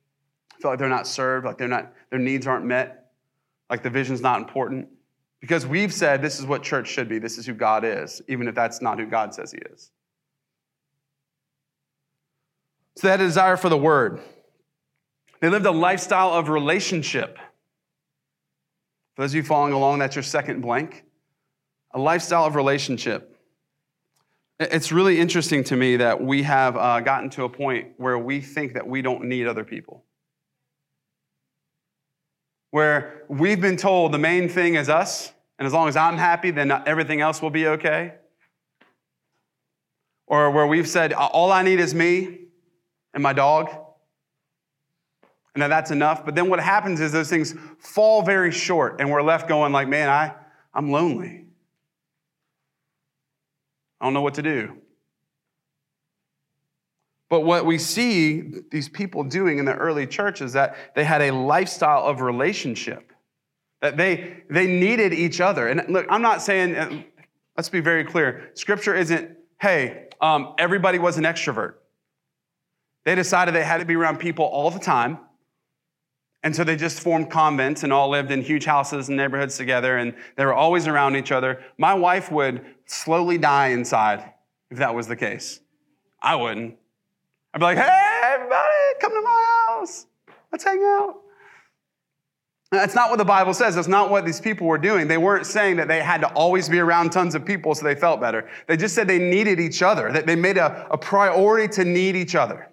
feel 0.60 0.72
like 0.72 0.78
they're 0.78 0.88
not 0.88 1.06
served, 1.06 1.46
like 1.46 1.56
they're 1.56 1.68
not, 1.68 1.92
their 2.10 2.18
needs 2.18 2.46
aren't 2.46 2.66
met, 2.66 3.12
like 3.70 3.82
the 3.82 3.90
vision's 3.90 4.20
not 4.20 4.40
important. 4.40 4.88
Because 5.40 5.66
we've 5.66 5.92
said 5.92 6.20
this 6.20 6.40
is 6.40 6.46
what 6.46 6.62
church 6.62 6.88
should 6.88 7.08
be, 7.08 7.18
this 7.18 7.38
is 7.38 7.46
who 7.46 7.54
God 7.54 7.84
is, 7.84 8.20
even 8.26 8.48
if 8.48 8.54
that's 8.54 8.82
not 8.82 8.98
who 8.98 9.06
God 9.06 9.32
says 9.32 9.52
He 9.52 9.58
is. 9.58 9.92
So 12.96 13.06
they 13.06 13.10
had 13.12 13.20
a 13.20 13.24
desire 13.24 13.56
for 13.56 13.68
the 13.68 13.76
word. 13.76 14.20
They 15.40 15.50
lived 15.50 15.66
a 15.66 15.70
lifestyle 15.70 16.32
of 16.32 16.48
relationship. 16.48 17.36
For 19.14 19.22
those 19.22 19.32
of 19.32 19.36
you 19.36 19.42
following 19.42 19.74
along, 19.74 19.98
that's 19.98 20.16
your 20.16 20.22
second 20.22 20.62
blank 20.62 21.05
a 21.96 21.98
lifestyle 21.98 22.44
of 22.44 22.54
relationship. 22.54 23.40
It's 24.60 24.92
really 24.92 25.18
interesting 25.18 25.64
to 25.64 25.76
me 25.76 25.96
that 25.96 26.22
we 26.22 26.42
have 26.42 26.76
uh, 26.76 27.00
gotten 27.00 27.30
to 27.30 27.44
a 27.44 27.48
point 27.48 27.92
where 27.96 28.18
we 28.18 28.42
think 28.42 28.74
that 28.74 28.86
we 28.86 29.00
don't 29.00 29.24
need 29.24 29.46
other 29.46 29.64
people. 29.64 30.04
Where 32.70 33.22
we've 33.28 33.62
been 33.62 33.78
told 33.78 34.12
the 34.12 34.18
main 34.18 34.50
thing 34.50 34.74
is 34.74 34.90
us, 34.90 35.32
and 35.58 35.64
as 35.64 35.72
long 35.72 35.88
as 35.88 35.96
I'm 35.96 36.18
happy, 36.18 36.50
then 36.50 36.70
everything 36.70 37.22
else 37.22 37.40
will 37.40 37.50
be 37.50 37.66
okay. 37.66 38.12
Or 40.26 40.50
where 40.50 40.66
we've 40.66 40.88
said, 40.88 41.14
all 41.14 41.50
I 41.50 41.62
need 41.62 41.80
is 41.80 41.94
me 41.94 42.40
and 43.14 43.22
my 43.22 43.32
dog, 43.32 43.70
and 45.54 45.62
that 45.62 45.68
that's 45.68 45.90
enough. 45.90 46.26
But 46.26 46.34
then 46.34 46.50
what 46.50 46.60
happens 46.60 47.00
is 47.00 47.10
those 47.10 47.30
things 47.30 47.54
fall 47.78 48.20
very 48.20 48.52
short, 48.52 49.00
and 49.00 49.10
we're 49.10 49.22
left 49.22 49.48
going 49.48 49.72
like, 49.72 49.88
man, 49.88 50.10
I, 50.10 50.34
I'm 50.74 50.92
lonely. 50.92 51.45
I 54.00 54.06
don't 54.06 54.14
know 54.14 54.22
what 54.22 54.34
to 54.34 54.42
do. 54.42 54.78
But 57.28 57.40
what 57.40 57.66
we 57.66 57.78
see 57.78 58.62
these 58.70 58.88
people 58.88 59.24
doing 59.24 59.58
in 59.58 59.64
the 59.64 59.74
early 59.74 60.06
church 60.06 60.40
is 60.40 60.52
that 60.52 60.76
they 60.94 61.04
had 61.04 61.22
a 61.22 61.32
lifestyle 61.32 62.04
of 62.04 62.20
relationship, 62.20 63.12
that 63.82 63.96
they, 63.96 64.44
they 64.48 64.66
needed 64.66 65.12
each 65.12 65.40
other. 65.40 65.68
And 65.68 65.82
look, 65.88 66.06
I'm 66.08 66.22
not 66.22 66.42
saying, 66.42 67.04
let's 67.56 67.68
be 67.68 67.80
very 67.80 68.04
clear 68.04 68.50
scripture 68.54 68.94
isn't, 68.94 69.36
hey, 69.60 70.08
um, 70.20 70.54
everybody 70.58 70.98
was 70.98 71.18
an 71.18 71.24
extrovert. 71.24 71.74
They 73.04 73.14
decided 73.14 73.54
they 73.54 73.64
had 73.64 73.78
to 73.78 73.86
be 73.86 73.96
around 73.96 74.18
people 74.18 74.44
all 74.44 74.70
the 74.70 74.78
time 74.78 75.18
And 76.46 76.54
so 76.54 76.62
they 76.62 76.76
just 76.76 77.00
formed 77.00 77.28
convents 77.28 77.82
and 77.82 77.92
all 77.92 78.08
lived 78.08 78.30
in 78.30 78.40
huge 78.40 78.64
houses 78.64 79.08
and 79.08 79.16
neighborhoods 79.16 79.56
together, 79.56 79.96
and 79.96 80.14
they 80.36 80.44
were 80.44 80.54
always 80.54 80.86
around 80.86 81.16
each 81.16 81.32
other. 81.32 81.60
My 81.76 81.92
wife 81.92 82.30
would 82.30 82.64
slowly 82.86 83.38
die 83.38 83.68
inside 83.68 84.32
if 84.70 84.78
that 84.78 84.94
was 84.94 85.06
the 85.06 85.16
case. 85.16 85.60
I 86.22 86.34
wouldn't. 86.36 86.76
I'd 87.54 87.58
be 87.58 87.64
like, 87.64 87.78
hey, 87.78 88.20
everybody, 88.34 88.74
come 89.00 89.12
to 89.12 89.20
my 89.20 89.64
house. 89.68 90.06
Let's 90.50 90.64
hang 90.64 90.82
out. 90.82 91.20
That's 92.72 92.94
not 92.94 93.10
what 93.10 93.18
the 93.18 93.24
Bible 93.24 93.54
says. 93.54 93.76
That's 93.76 93.86
not 93.88 94.10
what 94.10 94.26
these 94.26 94.40
people 94.40 94.66
were 94.66 94.78
doing. 94.78 95.06
They 95.06 95.18
weren't 95.18 95.46
saying 95.46 95.76
that 95.76 95.86
they 95.86 96.02
had 96.02 96.20
to 96.22 96.28
always 96.32 96.68
be 96.68 96.80
around 96.80 97.10
tons 97.10 97.34
of 97.34 97.44
people 97.44 97.74
so 97.74 97.84
they 97.84 97.94
felt 97.94 98.20
better. 98.20 98.48
They 98.66 98.76
just 98.76 98.94
said 98.94 99.06
they 99.06 99.18
needed 99.18 99.60
each 99.60 99.82
other, 99.82 100.10
that 100.10 100.26
they 100.26 100.34
made 100.34 100.58
a, 100.58 100.86
a 100.90 100.98
priority 100.98 101.68
to 101.74 101.84
need 101.84 102.16
each 102.16 102.34
other. 102.34 102.68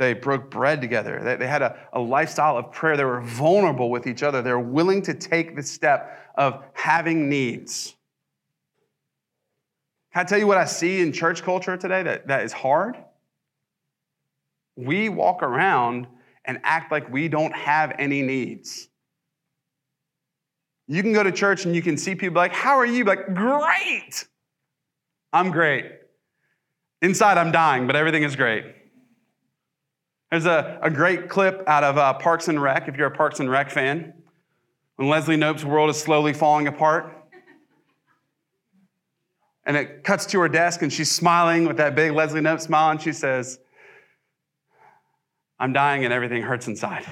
They 0.00 0.14
broke 0.14 0.50
bread 0.50 0.80
together. 0.80 1.20
They, 1.22 1.36
they 1.36 1.46
had 1.46 1.60
a, 1.60 1.76
a 1.92 2.00
lifestyle 2.00 2.56
of 2.56 2.72
prayer. 2.72 2.96
They 2.96 3.04
were 3.04 3.20
vulnerable 3.20 3.90
with 3.90 4.06
each 4.06 4.22
other. 4.22 4.40
They 4.40 4.50
were 4.50 4.58
willing 4.58 5.02
to 5.02 5.12
take 5.12 5.54
the 5.54 5.62
step 5.62 6.32
of 6.36 6.64
having 6.72 7.28
needs. 7.28 7.94
Can 10.14 10.22
I 10.22 10.24
tell 10.24 10.38
you 10.38 10.46
what 10.46 10.56
I 10.56 10.64
see 10.64 11.02
in 11.02 11.12
church 11.12 11.42
culture 11.42 11.76
today 11.76 12.02
that, 12.02 12.28
that 12.28 12.44
is 12.44 12.52
hard? 12.54 12.96
We 14.74 15.10
walk 15.10 15.42
around 15.42 16.06
and 16.46 16.60
act 16.62 16.90
like 16.90 17.12
we 17.12 17.28
don't 17.28 17.54
have 17.54 17.92
any 17.98 18.22
needs. 18.22 18.88
You 20.88 21.02
can 21.02 21.12
go 21.12 21.22
to 21.22 21.30
church 21.30 21.66
and 21.66 21.76
you 21.76 21.82
can 21.82 21.98
see 21.98 22.14
people 22.14 22.36
like, 22.36 22.54
How 22.54 22.78
are 22.78 22.86
you? 22.86 23.04
Like, 23.04 23.34
great. 23.34 24.26
I'm 25.30 25.50
great. 25.50 25.92
Inside, 27.02 27.36
I'm 27.36 27.52
dying, 27.52 27.86
but 27.86 27.96
everything 27.96 28.22
is 28.22 28.34
great. 28.34 28.79
There's 30.30 30.46
a, 30.46 30.78
a 30.80 30.90
great 30.90 31.28
clip 31.28 31.64
out 31.66 31.82
of 31.82 31.98
uh, 31.98 32.14
Parks 32.14 32.46
and 32.46 32.62
Rec, 32.62 32.86
if 32.86 32.96
you're 32.96 33.08
a 33.08 33.10
Parks 33.10 33.40
and 33.40 33.50
Rec 33.50 33.70
fan, 33.70 34.14
when 34.94 35.08
Leslie 35.08 35.36
Knope's 35.36 35.64
world 35.64 35.90
is 35.90 36.00
slowly 36.00 36.32
falling 36.32 36.68
apart. 36.68 37.16
And 39.64 39.76
it 39.76 40.04
cuts 40.04 40.26
to 40.26 40.40
her 40.40 40.48
desk, 40.48 40.82
and 40.82 40.92
she's 40.92 41.10
smiling 41.10 41.66
with 41.66 41.78
that 41.78 41.96
big 41.96 42.12
Leslie 42.12 42.40
Knope 42.40 42.60
smile, 42.60 42.92
and 42.92 43.02
she 43.02 43.12
says, 43.12 43.58
I'm 45.58 45.72
dying, 45.72 46.04
and 46.04 46.14
everything 46.14 46.42
hurts 46.42 46.68
inside. 46.68 47.04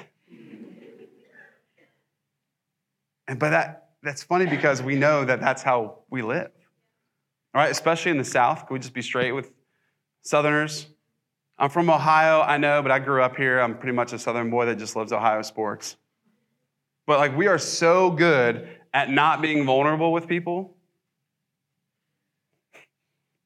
And 3.27 3.37
but 3.37 3.51
that, 3.51 3.89
that's 4.01 4.23
funny 4.23 4.47
because 4.47 4.81
we 4.81 4.95
know 4.95 5.25
that 5.25 5.39
that's 5.39 5.61
how 5.61 5.99
we 6.09 6.21
live. 6.21 6.49
All 7.53 7.61
right, 7.61 7.69
especially 7.69 8.11
in 8.11 8.17
the 8.17 8.23
South. 8.23 8.65
Can 8.65 8.73
we 8.73 8.79
just 8.79 8.93
be 8.93 9.01
straight 9.01 9.33
with 9.33 9.51
Southerners? 10.21 10.87
I'm 11.59 11.69
from 11.69 11.89
Ohio, 11.89 12.41
I 12.41 12.57
know, 12.57 12.81
but 12.81 12.91
I 12.91 12.99
grew 12.99 13.21
up 13.21 13.35
here. 13.35 13.59
I'm 13.59 13.77
pretty 13.77 13.93
much 13.93 14.13
a 14.13 14.19
Southern 14.19 14.49
boy 14.49 14.65
that 14.67 14.77
just 14.77 14.95
loves 14.95 15.11
Ohio 15.11 15.41
sports. 15.41 15.97
But 17.05 17.19
like, 17.19 17.35
we 17.35 17.47
are 17.47 17.57
so 17.57 18.11
good 18.11 18.69
at 18.93 19.09
not 19.09 19.41
being 19.41 19.65
vulnerable 19.65 20.13
with 20.13 20.27
people. 20.27 20.75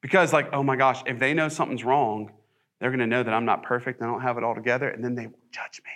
Because, 0.00 0.32
like, 0.32 0.52
oh 0.52 0.62
my 0.62 0.76
gosh, 0.76 1.02
if 1.06 1.18
they 1.18 1.34
know 1.34 1.48
something's 1.48 1.82
wrong, 1.82 2.30
they're 2.78 2.90
to 2.90 3.06
know 3.06 3.22
that 3.22 3.34
I'm 3.34 3.46
not 3.46 3.62
perfect, 3.62 4.00
I 4.02 4.06
don't 4.06 4.20
have 4.20 4.38
it 4.38 4.44
all 4.44 4.54
together, 4.54 4.88
and 4.88 5.02
then 5.02 5.14
they 5.14 5.26
will 5.26 5.38
judge 5.50 5.80
me. 5.84 5.90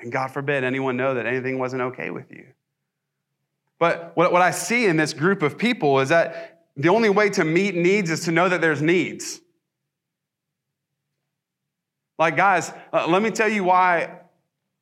And 0.00 0.10
God 0.10 0.28
forbid 0.28 0.64
anyone 0.64 0.96
know 0.96 1.14
that 1.14 1.26
anything 1.26 1.58
wasn't 1.58 1.82
okay 1.82 2.10
with 2.10 2.30
you. 2.30 2.46
But 3.78 4.12
what, 4.16 4.32
what 4.32 4.42
I 4.42 4.50
see 4.50 4.86
in 4.86 4.96
this 4.96 5.12
group 5.12 5.42
of 5.42 5.58
people 5.58 6.00
is 6.00 6.08
that 6.08 6.66
the 6.76 6.88
only 6.88 7.10
way 7.10 7.30
to 7.30 7.44
meet 7.44 7.74
needs 7.74 8.10
is 8.10 8.20
to 8.24 8.32
know 8.32 8.48
that 8.48 8.60
there's 8.60 8.82
needs. 8.82 9.40
Like, 12.18 12.36
guys, 12.36 12.72
uh, 12.92 13.06
let 13.08 13.22
me 13.22 13.30
tell 13.30 13.48
you 13.48 13.64
why 13.64 14.18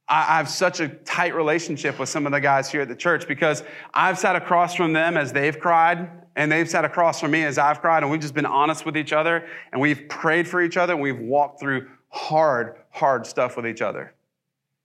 I 0.09 0.37
have 0.37 0.49
such 0.49 0.81
a 0.81 0.89
tight 0.89 1.35
relationship 1.35 1.99
with 1.99 2.09
some 2.09 2.27
of 2.27 2.33
the 2.33 2.41
guys 2.41 2.71
here 2.71 2.83
at 2.83 2.89
the 2.89 2.97
church 2.97 3.27
because 3.27 3.63
I've 3.93 4.19
sat 4.19 4.37
across 4.37 4.75
from 4.75 4.93
them 4.93 5.17
as 5.17 5.33
they've 5.33 5.59
cried, 5.59 6.09
and 6.37 6.53
they've 6.53 6.69
sat 6.69 6.85
across 6.85 7.21
from 7.21 7.33
me 7.33 7.45
as 7.45 7.59
I've 7.59 7.81
cried, 7.81 8.03
and 8.03 8.13
we've 8.13 8.21
just 8.21 8.35
been 8.35 8.47
honest 8.47 8.87
with 8.87 8.97
each 8.97 9.13
other, 9.13 9.47
and 9.73 9.81
we've 9.81 10.09
prayed 10.09 10.47
for 10.47 10.63
each 10.63 10.77
other, 10.77 10.93
and 10.93 11.03
we've 11.03 11.19
walked 11.19 11.59
through 11.59 11.89
hard, 12.09 12.77
hard 12.91 13.27
stuff 13.27 13.57
with 13.57 13.67
each 13.67 13.83
other. 13.83 14.15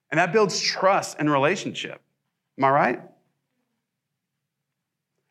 And 0.09 0.17
that 0.17 0.33
builds 0.33 0.59
trust 0.59 1.17
and 1.19 1.31
relationship. 1.31 2.01
Am 2.57 2.63
I 2.65 2.69
right? 2.69 3.01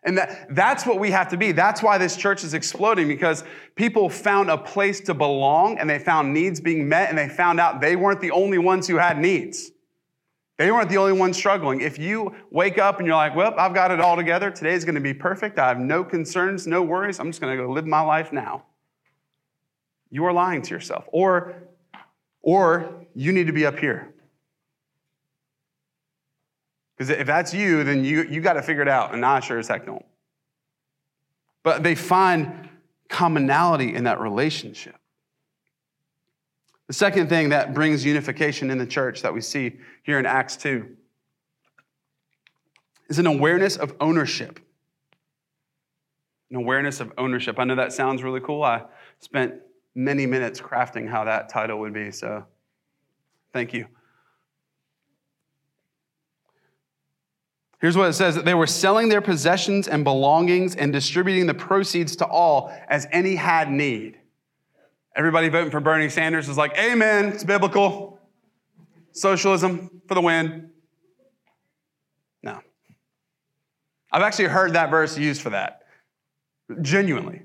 And 0.03 0.17
that, 0.17 0.55
that's 0.55 0.87
what 0.87 0.99
we 0.99 1.11
have 1.11 1.29
to 1.29 1.37
be. 1.37 1.53
That's 1.53 1.83
why 1.83 1.99
this 1.99 2.17
church 2.17 2.43
is 2.43 2.55
exploding 2.55 3.07
because 3.07 3.45
people 3.75 4.09
found 4.09 4.51
a 4.51 4.57
place 4.57 5.01
to 5.03 5.15
belong 5.15 5.79
and 5.79 5.91
they 5.91 5.99
found 5.99 6.33
needs 6.33 6.59
being 6.59 6.89
met 6.89 7.11
and 7.11 7.19
they 7.19 7.29
found 7.29 7.61
out 7.61 7.81
they 7.81 7.97
weren't 7.97 8.21
the 8.21 8.31
only 8.31 8.57
ones 8.57 8.89
who 8.89 8.97
had 8.97 9.19
needs. 9.19 9.71
They 10.57 10.71
weren't 10.71 10.89
the 10.89 10.97
only 10.99 11.13
ones 11.13 11.37
struggling. 11.37 11.81
If 11.81 11.99
you 11.99 12.35
wake 12.51 12.79
up 12.79 12.99
and 12.99 13.07
you're 13.07 13.17
like, 13.17 13.35
well, 13.35 13.55
I've 13.59 13.75
got 13.75 13.91
it 13.91 14.01
all 14.01 14.17
together, 14.17 14.51
today's 14.51 14.85
gonna 14.85 15.01
be 15.01 15.15
perfect, 15.15 15.59
I 15.59 15.69
have 15.69 15.79
no 15.79 16.05
concerns, 16.05 16.67
no 16.67 16.83
worries, 16.83 17.19
I'm 17.19 17.29
just 17.29 17.41
gonna 17.41 17.57
go 17.57 17.71
live 17.71 17.87
my 17.87 18.03
life 18.03 18.33
now. 18.33 18.65
You 20.11 20.25
are 20.25 20.33
lying 20.33 20.61
to 20.63 20.75
yourself. 20.75 21.05
Or, 21.13 21.55
or 22.43 23.07
you 23.15 23.33
need 23.33 23.47
to 23.47 23.53
be 23.53 23.65
up 23.65 23.79
here. 23.79 24.13
Because 27.01 27.17
if 27.19 27.27
that's 27.27 27.55
you, 27.55 27.83
then 27.83 28.05
you, 28.05 28.25
you 28.25 28.43
got 28.43 28.53
to 28.53 28.63
figure 28.63 28.83
it 28.83 28.89
out, 28.89 29.15
and 29.15 29.25
I 29.25 29.41
sure 29.41 29.59
as 29.59 29.69
heck 29.69 29.87
don't. 29.87 30.05
But 31.63 31.83
they 31.83 31.95
find 31.95 32.69
commonality 33.09 33.95
in 33.95 34.05
that 34.05 34.21
relationship. 34.21 34.97
The 36.89 36.93
second 36.93 37.31
thing 37.31 37.49
that 37.49 37.73
brings 37.73 38.05
unification 38.05 38.71
in 38.71 38.77
the 38.77 38.85
church 38.85 39.23
that 39.23 39.33
we 39.33 39.41
see 39.41 39.79
here 40.03 40.19
in 40.19 40.27
Acts 40.27 40.59
2 40.59 40.95
is 43.09 43.19
an 43.19 43.27
awareness 43.27 43.77
of 43.77 43.95
ownership. 43.99 44.61
An 46.51 46.57
awareness 46.57 47.01
of 47.01 47.15
ownership. 47.17 47.59
I 47.59 47.65
know 47.65 47.77
that 47.77 47.95
sounds 47.95 48.23
really 48.23 48.41
cool. 48.41 48.63
I 48.63 48.83
spent 49.21 49.55
many 49.95 50.27
minutes 50.27 50.61
crafting 50.61 51.09
how 51.09 51.25
that 51.25 51.49
title 51.49 51.81
would 51.81 51.95
be, 51.95 52.11
so 52.11 52.45
thank 53.55 53.73
you. 53.73 53.87
Here's 57.81 57.97
what 57.97 58.09
it 58.09 58.13
says 58.13 58.35
that 58.35 58.45
they 58.45 58.55
were 58.55 58.67
selling 58.67 59.09
their 59.09 59.23
possessions 59.23 59.89
and 59.89 60.05
belongings 60.05 60.77
and 60.77 60.93
distributing 60.93 61.47
the 61.47 61.55
proceeds 61.55 62.15
to 62.17 62.27
all 62.27 62.73
as 62.89 63.07
any 63.11 63.35
had 63.35 63.71
need. 63.71 64.19
Everybody 65.17 65.49
voting 65.49 65.71
for 65.71 65.81
Bernie 65.81 66.09
Sanders 66.09 66.49
is 66.49 66.59
like, 66.59 66.77
Amen, 66.79 67.27
it's 67.27 67.43
biblical. 67.43 68.19
Socialism 69.13 70.03
for 70.07 70.15
the 70.15 70.21
win. 70.21 70.71
No. 72.43 72.61
I've 74.13 74.23
actually 74.23 74.49
heard 74.49 74.75
that 74.75 74.91
verse 74.91 75.19
used 75.19 75.41
for 75.41 75.51
that. 75.51 75.83
Genuinely. 76.83 77.43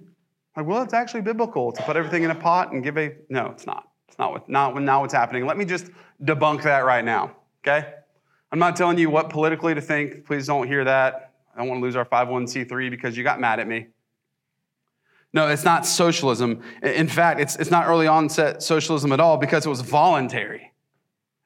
Like, 0.55 0.67
well, 0.67 0.83
it's 0.83 0.93
actually 0.93 1.21
biblical 1.21 1.71
to 1.71 1.81
put 1.83 1.95
everything 1.95 2.23
in 2.23 2.31
a 2.31 2.35
pot 2.35 2.71
and 2.71 2.83
give 2.83 2.97
a. 2.97 3.15
No, 3.29 3.47
it's 3.47 3.65
not. 3.65 3.87
It's 4.07 4.19
not, 4.19 4.31
what, 4.31 4.49
not, 4.49 4.79
not 4.81 5.01
what's 5.01 5.13
happening. 5.13 5.45
Let 5.45 5.57
me 5.57 5.65
just 5.65 5.87
debunk 6.23 6.63
that 6.63 6.85
right 6.85 7.03
now, 7.03 7.35
okay? 7.65 7.94
I'm 8.55 8.59
not 8.59 8.77
telling 8.77 8.97
you 8.97 9.09
what 9.09 9.29
politically 9.29 9.75
to 9.75 9.81
think. 9.81 10.23
Please 10.23 10.47
don't 10.47 10.65
hear 10.65 10.85
that. 10.85 11.33
I 11.53 11.59
don't 11.59 11.67
want 11.67 11.79
to 11.79 11.83
lose 11.83 11.97
our 11.97 12.05
501c3 12.05 12.89
because 12.89 13.17
you 13.17 13.21
got 13.21 13.41
mad 13.41 13.59
at 13.59 13.67
me. 13.67 13.87
No, 15.33 15.49
it's 15.49 15.65
not 15.65 15.85
socialism. 15.85 16.61
In 16.81 17.09
fact, 17.09 17.41
it's, 17.41 17.57
it's 17.57 17.69
not 17.69 17.85
early 17.85 18.07
onset 18.07 18.63
socialism 18.63 19.11
at 19.11 19.19
all 19.19 19.35
because 19.35 19.65
it 19.65 19.69
was 19.69 19.81
voluntary. 19.81 20.71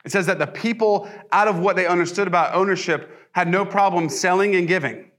It 0.05 0.11
says 0.11 0.27
that 0.27 0.37
the 0.37 0.45
people, 0.45 1.09
out 1.31 1.47
of 1.47 1.57
what 1.57 1.75
they 1.75 1.87
understood 1.87 2.27
about 2.27 2.53
ownership, 2.53 3.09
had 3.31 3.47
no 3.47 3.65
problem 3.65 4.07
selling 4.07 4.55
and 4.55 4.67
giving, 4.67 5.09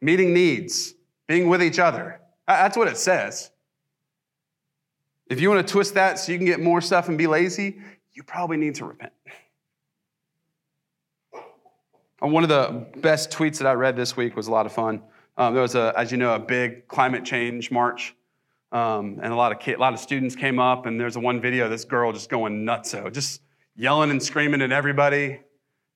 meeting 0.00 0.32
needs, 0.32 0.94
being 1.26 1.50
with 1.50 1.62
each 1.62 1.78
other. 1.78 2.18
That's 2.48 2.78
what 2.78 2.88
it 2.88 2.96
says. 2.96 3.50
If 5.28 5.42
you 5.42 5.50
want 5.50 5.66
to 5.66 5.70
twist 5.70 5.92
that 5.92 6.18
so 6.18 6.32
you 6.32 6.38
can 6.38 6.46
get 6.46 6.60
more 6.60 6.80
stuff 6.80 7.10
and 7.10 7.18
be 7.18 7.26
lazy, 7.26 7.78
you 8.14 8.22
probably 8.22 8.56
need 8.56 8.76
to 8.76 8.86
repent. 8.86 9.12
One 12.20 12.42
of 12.42 12.48
the 12.48 12.86
best 13.00 13.30
tweets 13.30 13.58
that 13.58 13.66
I 13.66 13.74
read 13.74 13.94
this 13.94 14.16
week 14.16 14.36
was 14.36 14.46
a 14.46 14.50
lot 14.50 14.64
of 14.66 14.72
fun. 14.72 15.02
Um, 15.36 15.52
there 15.52 15.62
was, 15.62 15.74
a, 15.74 15.92
as 15.96 16.10
you 16.10 16.16
know, 16.16 16.34
a 16.34 16.38
big 16.38 16.88
climate 16.88 17.24
change 17.24 17.70
march, 17.70 18.14
um, 18.72 19.20
and 19.22 19.32
a 19.32 19.36
lot 19.36 19.52
of 19.52 19.68
a 19.68 19.76
lot 19.76 19.92
of 19.92 20.00
students 20.00 20.34
came 20.34 20.58
up. 20.58 20.86
And 20.86 20.98
there's 20.98 21.16
a 21.16 21.20
one 21.20 21.40
video 21.40 21.66
of 21.66 21.70
this 21.70 21.84
girl 21.84 22.12
just 22.12 22.30
going 22.30 22.64
nutso, 22.64 23.12
just 23.12 23.42
yelling 23.76 24.10
and 24.10 24.22
screaming 24.22 24.62
at 24.62 24.72
everybody, 24.72 25.38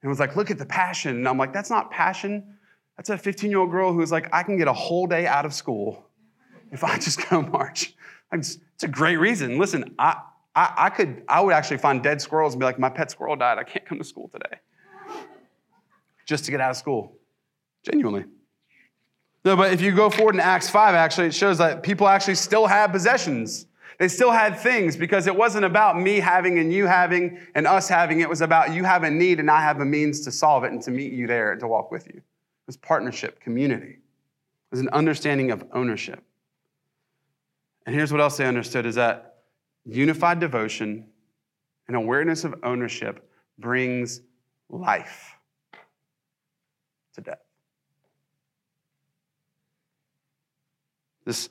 and 0.02 0.08
was 0.08 0.20
like, 0.20 0.36
"Look 0.36 0.50
at 0.50 0.58
the 0.58 0.66
passion!" 0.66 1.16
And 1.16 1.26
I'm 1.28 1.38
like, 1.38 1.54
"That's 1.54 1.70
not 1.70 1.90
passion. 1.90 2.58
That's 3.00 3.08
a 3.08 3.16
15 3.16 3.48
year 3.48 3.60
old 3.60 3.70
girl 3.70 3.94
who's 3.94 4.12
like, 4.12 4.28
I 4.30 4.42
can 4.42 4.58
get 4.58 4.68
a 4.68 4.74
whole 4.74 5.06
day 5.06 5.26
out 5.26 5.46
of 5.46 5.54
school 5.54 6.04
if 6.70 6.84
I 6.84 6.98
just 6.98 7.30
go 7.30 7.40
march. 7.52 7.94
It's 8.30 8.58
a 8.82 8.88
great 8.88 9.16
reason. 9.16 9.56
Listen, 9.56 9.94
I, 9.98 10.18
I, 10.54 10.74
I 10.76 10.90
could, 10.90 11.22
I 11.26 11.40
would 11.40 11.54
actually 11.54 11.78
find 11.78 12.02
dead 12.02 12.20
squirrels 12.20 12.52
and 12.52 12.60
be 12.60 12.66
like, 12.66 12.78
my 12.78 12.90
pet 12.90 13.10
squirrel 13.10 13.36
died. 13.36 13.56
I 13.56 13.64
can't 13.64 13.86
come 13.86 13.96
to 13.96 14.04
school 14.04 14.28
today 14.28 14.58
just 16.30 16.44
to 16.44 16.52
get 16.52 16.60
out 16.60 16.70
of 16.70 16.76
school. 16.76 17.18
Genuinely. 17.84 18.24
No, 19.44 19.56
but 19.56 19.72
if 19.72 19.80
you 19.80 19.92
go 19.92 20.08
forward 20.08 20.36
in 20.36 20.40
Acts 20.40 20.70
5, 20.70 20.94
actually, 20.94 21.26
it 21.26 21.34
shows 21.34 21.58
that 21.58 21.82
people 21.82 22.06
actually 22.06 22.36
still 22.36 22.66
have 22.68 22.92
possessions. 22.92 23.66
They 23.98 24.06
still 24.06 24.30
had 24.30 24.56
things 24.56 24.96
because 24.96 25.26
it 25.26 25.34
wasn't 25.34 25.64
about 25.64 26.00
me 26.00 26.20
having 26.20 26.60
and 26.60 26.72
you 26.72 26.86
having 26.86 27.40
and 27.56 27.66
us 27.66 27.88
having. 27.88 28.20
It 28.20 28.28
was 28.28 28.42
about 28.42 28.72
you 28.72 28.84
have 28.84 29.02
a 29.02 29.10
need 29.10 29.40
and 29.40 29.50
I 29.50 29.60
have 29.60 29.80
a 29.80 29.84
means 29.84 30.20
to 30.20 30.30
solve 30.30 30.62
it 30.62 30.70
and 30.70 30.80
to 30.82 30.92
meet 30.92 31.12
you 31.12 31.26
there 31.26 31.50
and 31.50 31.60
to 31.60 31.66
walk 31.66 31.90
with 31.90 32.06
you. 32.06 32.18
It 32.18 32.66
was 32.66 32.76
partnership, 32.76 33.40
community. 33.40 33.94
It 33.94 34.70
was 34.70 34.80
an 34.80 34.88
understanding 34.90 35.50
of 35.50 35.64
ownership. 35.72 36.22
And 37.86 37.94
here's 37.94 38.12
what 38.12 38.20
else 38.20 38.36
they 38.36 38.46
understood 38.46 38.86
is 38.86 38.94
that 38.94 39.38
unified 39.84 40.38
devotion 40.38 41.08
and 41.88 41.96
awareness 41.96 42.44
of 42.44 42.54
ownership 42.62 43.28
brings 43.58 44.20
life 44.68 45.34
to 47.14 47.20
death. 47.20 47.40
This 51.24 51.48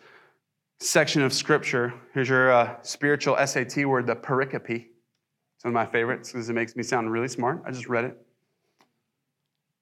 section 0.80 1.22
of 1.22 1.34
scripture, 1.34 1.94
here's 2.14 2.30
your 2.30 2.52
uh, 2.52 2.76
spiritual 2.82 3.36
SAT 3.46 3.86
word, 3.86 4.08
the 4.08 4.16
pericope. 4.16 4.70
It's 4.70 5.64
one 5.64 5.72
of 5.72 5.74
my 5.74 5.86
favorites 5.86 6.32
because 6.32 6.50
it 6.50 6.54
makes 6.54 6.76
me 6.76 6.84
sound 6.84 7.12
really 7.12 7.28
smart. 7.28 7.62
I 7.66 7.72
just 7.72 7.88
read 7.88 8.06
it. 8.06 8.18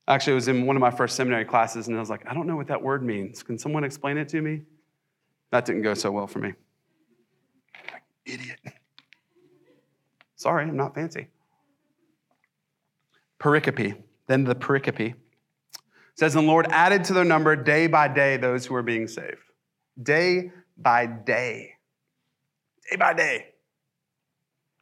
Actually, 0.07 0.33
it 0.33 0.35
was 0.35 0.47
in 0.47 0.65
one 0.65 0.75
of 0.75 0.79
my 0.79 0.89
first 0.89 1.15
seminary 1.15 1.45
classes, 1.45 1.87
and 1.87 1.97
I 1.97 1.99
was 1.99 2.09
like, 2.09 2.25
I 2.27 2.33
don't 2.33 2.47
know 2.47 2.55
what 2.55 2.67
that 2.67 2.81
word 2.81 3.03
means. 3.03 3.43
Can 3.43 3.57
someone 3.57 3.83
explain 3.83 4.17
it 4.17 4.29
to 4.29 4.41
me? 4.41 4.61
That 5.51 5.65
didn't 5.65 5.81
go 5.81 5.93
so 5.93 6.11
well 6.11 6.27
for 6.27 6.39
me. 6.39 6.53
Idiot. 8.25 8.59
Sorry, 10.35 10.63
I'm 10.63 10.77
not 10.77 10.95
fancy. 10.95 11.27
Pericope. 13.39 14.01
Then 14.27 14.43
the 14.43 14.55
pericope 14.55 15.13
says, 16.17 16.35
And 16.35 16.47
the 16.47 16.51
Lord 16.51 16.67
added 16.69 17.03
to 17.05 17.13
their 17.13 17.23
number 17.23 17.55
day 17.55 17.87
by 17.87 18.07
day 18.07 18.37
those 18.37 18.65
who 18.65 18.73
were 18.73 18.83
being 18.83 19.07
saved. 19.07 19.37
Day 20.01 20.51
by 20.77 21.05
day. 21.05 21.73
Day 22.89 22.97
by 22.97 23.13
day. 23.13 23.45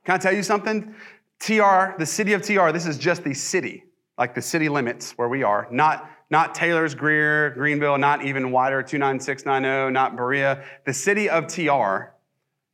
Can 0.06 0.16
I 0.16 0.18
tell 0.18 0.34
you 0.34 0.44
something? 0.44 0.96
TR, 1.40 1.98
the 1.98 2.06
city 2.06 2.34
of 2.34 2.42
TR, 2.42 2.72
this 2.72 2.86
is 2.86 2.98
just 2.98 3.24
the 3.24 3.34
city, 3.34 3.84
like 4.18 4.34
the 4.34 4.42
city 4.42 4.70
limits 4.70 5.12
where 5.18 5.28
we 5.28 5.44
are, 5.44 5.68
not, 5.70 6.10
not 6.30 6.56
Taylor's, 6.56 6.96
Greer, 6.96 7.50
Greenville, 7.52 7.98
not 7.98 8.24
even 8.24 8.52
wider, 8.52 8.82
29690, 8.82 9.92
not 9.92 10.16
Berea. 10.16 10.64
The 10.86 10.94
city 10.94 11.30
of 11.30 11.48
TR 11.48 12.14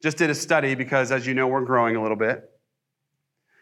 just 0.03 0.17
did 0.17 0.29
a 0.29 0.35
study 0.35 0.75
because, 0.75 1.11
as 1.11 1.25
you 1.25 1.33
know, 1.33 1.47
we're 1.47 1.65
growing 1.65 1.95
a 1.95 2.01
little 2.01 2.17
bit. 2.17 2.49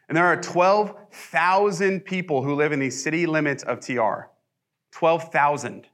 And 0.10 0.18
there 0.18 0.26
are 0.26 0.42
12,000 0.42 2.02
people 2.02 2.44
who 2.44 2.56
live 2.56 2.72
in 2.72 2.80
the 2.80 2.90
city 2.90 3.28
limits 3.28 3.64
of 3.64 3.80
TR. 3.80 4.30
12,000. 4.92 5.88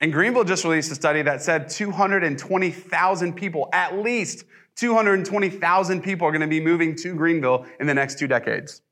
And 0.00 0.12
Greenville 0.12 0.44
just 0.44 0.64
released 0.64 0.92
a 0.92 0.94
study 0.94 1.22
that 1.22 1.42
said 1.42 1.68
220,000 1.70 3.32
people, 3.34 3.68
at 3.72 3.96
least 3.98 4.44
220,000 4.76 6.02
people, 6.02 6.26
are 6.26 6.30
going 6.32 6.42
to 6.42 6.46
be 6.46 6.60
moving 6.60 6.94
to 6.96 7.14
Greenville 7.14 7.64
in 7.80 7.86
the 7.86 7.94
next 7.94 8.18
two 8.18 8.26
decades. 8.26 8.82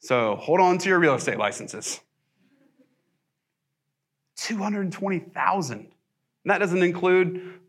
So 0.00 0.36
hold 0.36 0.60
on 0.60 0.78
to 0.78 0.88
your 0.88 0.98
real 0.98 1.14
estate 1.14 1.38
licenses. 1.38 2.00
220,000. 4.36 5.78
And 5.78 5.90
that 6.44 6.58
doesn't 6.58 6.82
include 6.82 7.60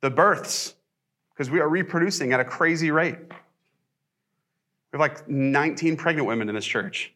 the 0.00 0.10
births, 0.10 0.74
because 1.32 1.50
we 1.50 1.60
are 1.60 1.68
reproducing 1.68 2.32
at 2.32 2.40
a 2.40 2.44
crazy 2.44 2.90
rate. 2.90 3.16
We 3.18 4.98
have 4.98 5.00
like 5.00 5.28
19 5.28 5.96
pregnant 5.96 6.28
women 6.28 6.48
in 6.48 6.54
this 6.54 6.66
church. 6.66 7.12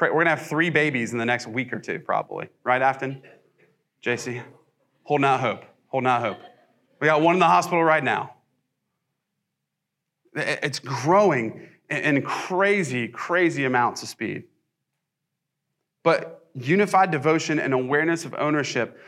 We're 0.00 0.10
gonna 0.10 0.30
have 0.30 0.46
three 0.46 0.70
babies 0.70 1.12
in 1.12 1.18
the 1.18 1.24
next 1.24 1.46
week 1.46 1.72
or 1.72 1.78
two, 1.78 1.98
probably. 1.98 2.48
Right, 2.64 2.82
Afton? 2.82 3.22
JC? 4.04 4.42
Holding 5.04 5.24
out 5.24 5.40
hope. 5.40 5.64
Holding 5.88 6.08
out 6.08 6.22
hope. 6.22 6.38
We 7.00 7.06
got 7.06 7.20
one 7.20 7.34
in 7.34 7.40
the 7.40 7.46
hospital 7.46 7.82
right 7.82 8.04
now. 8.04 8.34
It's 10.34 10.78
growing 10.78 11.68
in 11.88 12.22
crazy, 12.22 13.08
crazy 13.08 13.64
amounts 13.64 14.02
of 14.02 14.08
speed. 14.08 14.44
But 16.02 16.48
unified 16.54 17.10
devotion 17.10 17.58
and 17.58 17.74
awareness 17.74 18.24
of 18.24 18.34
ownership 18.34 18.98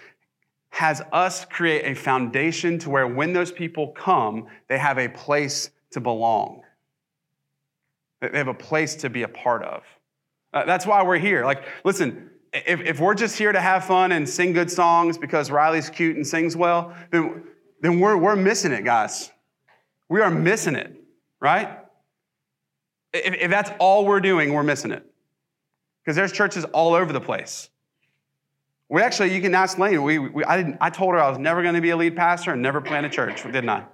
has 0.70 1.02
us 1.12 1.44
create 1.44 1.84
a 1.84 1.94
foundation 1.94 2.78
to 2.78 2.90
where 2.90 3.06
when 3.06 3.32
those 3.32 3.52
people 3.52 3.88
come, 3.88 4.46
they 4.68 4.78
have 4.78 4.98
a 4.98 5.08
place 5.08 5.70
to 5.90 6.00
belong. 6.00 6.62
They 8.20 8.38
have 8.38 8.48
a 8.48 8.54
place 8.54 8.94
to 8.96 9.10
be 9.10 9.22
a 9.22 9.28
part 9.28 9.62
of. 9.64 9.82
Uh, 10.52 10.64
that's 10.64 10.86
why 10.86 11.02
we're 11.02 11.18
here. 11.18 11.44
Like, 11.44 11.64
listen, 11.84 12.30
if, 12.52 12.80
if 12.80 13.00
we're 13.00 13.14
just 13.14 13.38
here 13.38 13.52
to 13.52 13.60
have 13.60 13.84
fun 13.84 14.12
and 14.12 14.28
sing 14.28 14.52
good 14.52 14.70
songs 14.70 15.16
because 15.16 15.50
Riley's 15.50 15.88
cute 15.88 16.16
and 16.16 16.26
sings 16.26 16.56
well, 16.56 16.94
then, 17.10 17.44
then 17.80 18.00
we're, 18.00 18.16
we're 18.16 18.36
missing 18.36 18.72
it, 18.72 18.84
guys. 18.84 19.30
We 20.08 20.20
are 20.20 20.30
missing 20.30 20.74
it, 20.74 20.94
right? 21.40 21.78
If, 23.14 23.34
if 23.34 23.50
that's 23.50 23.70
all 23.78 24.04
we're 24.04 24.20
doing, 24.20 24.52
we're 24.52 24.62
missing 24.62 24.90
it. 24.90 25.04
Because 26.04 26.16
there's 26.16 26.32
churches 26.32 26.64
all 26.66 26.94
over 26.94 27.12
the 27.12 27.20
place. 27.20 27.70
We 28.90 29.00
actually, 29.00 29.34
you 29.34 29.40
can 29.40 29.54
ask 29.54 29.78
Lane. 29.78 30.02
We, 30.02 30.18
we, 30.18 30.44
I, 30.44 30.58
didn't, 30.58 30.76
I 30.80 30.90
told 30.90 31.14
her 31.14 31.20
I 31.20 31.30
was 31.30 31.38
never 31.38 31.62
going 31.62 31.74
to 31.74 31.80
be 31.80 31.90
a 31.90 31.96
lead 31.96 32.14
pastor 32.14 32.52
and 32.52 32.60
never 32.60 32.82
plant 32.82 33.06
a 33.06 33.08
church, 33.08 33.42
didn't 33.44 33.70
I? 33.70 33.84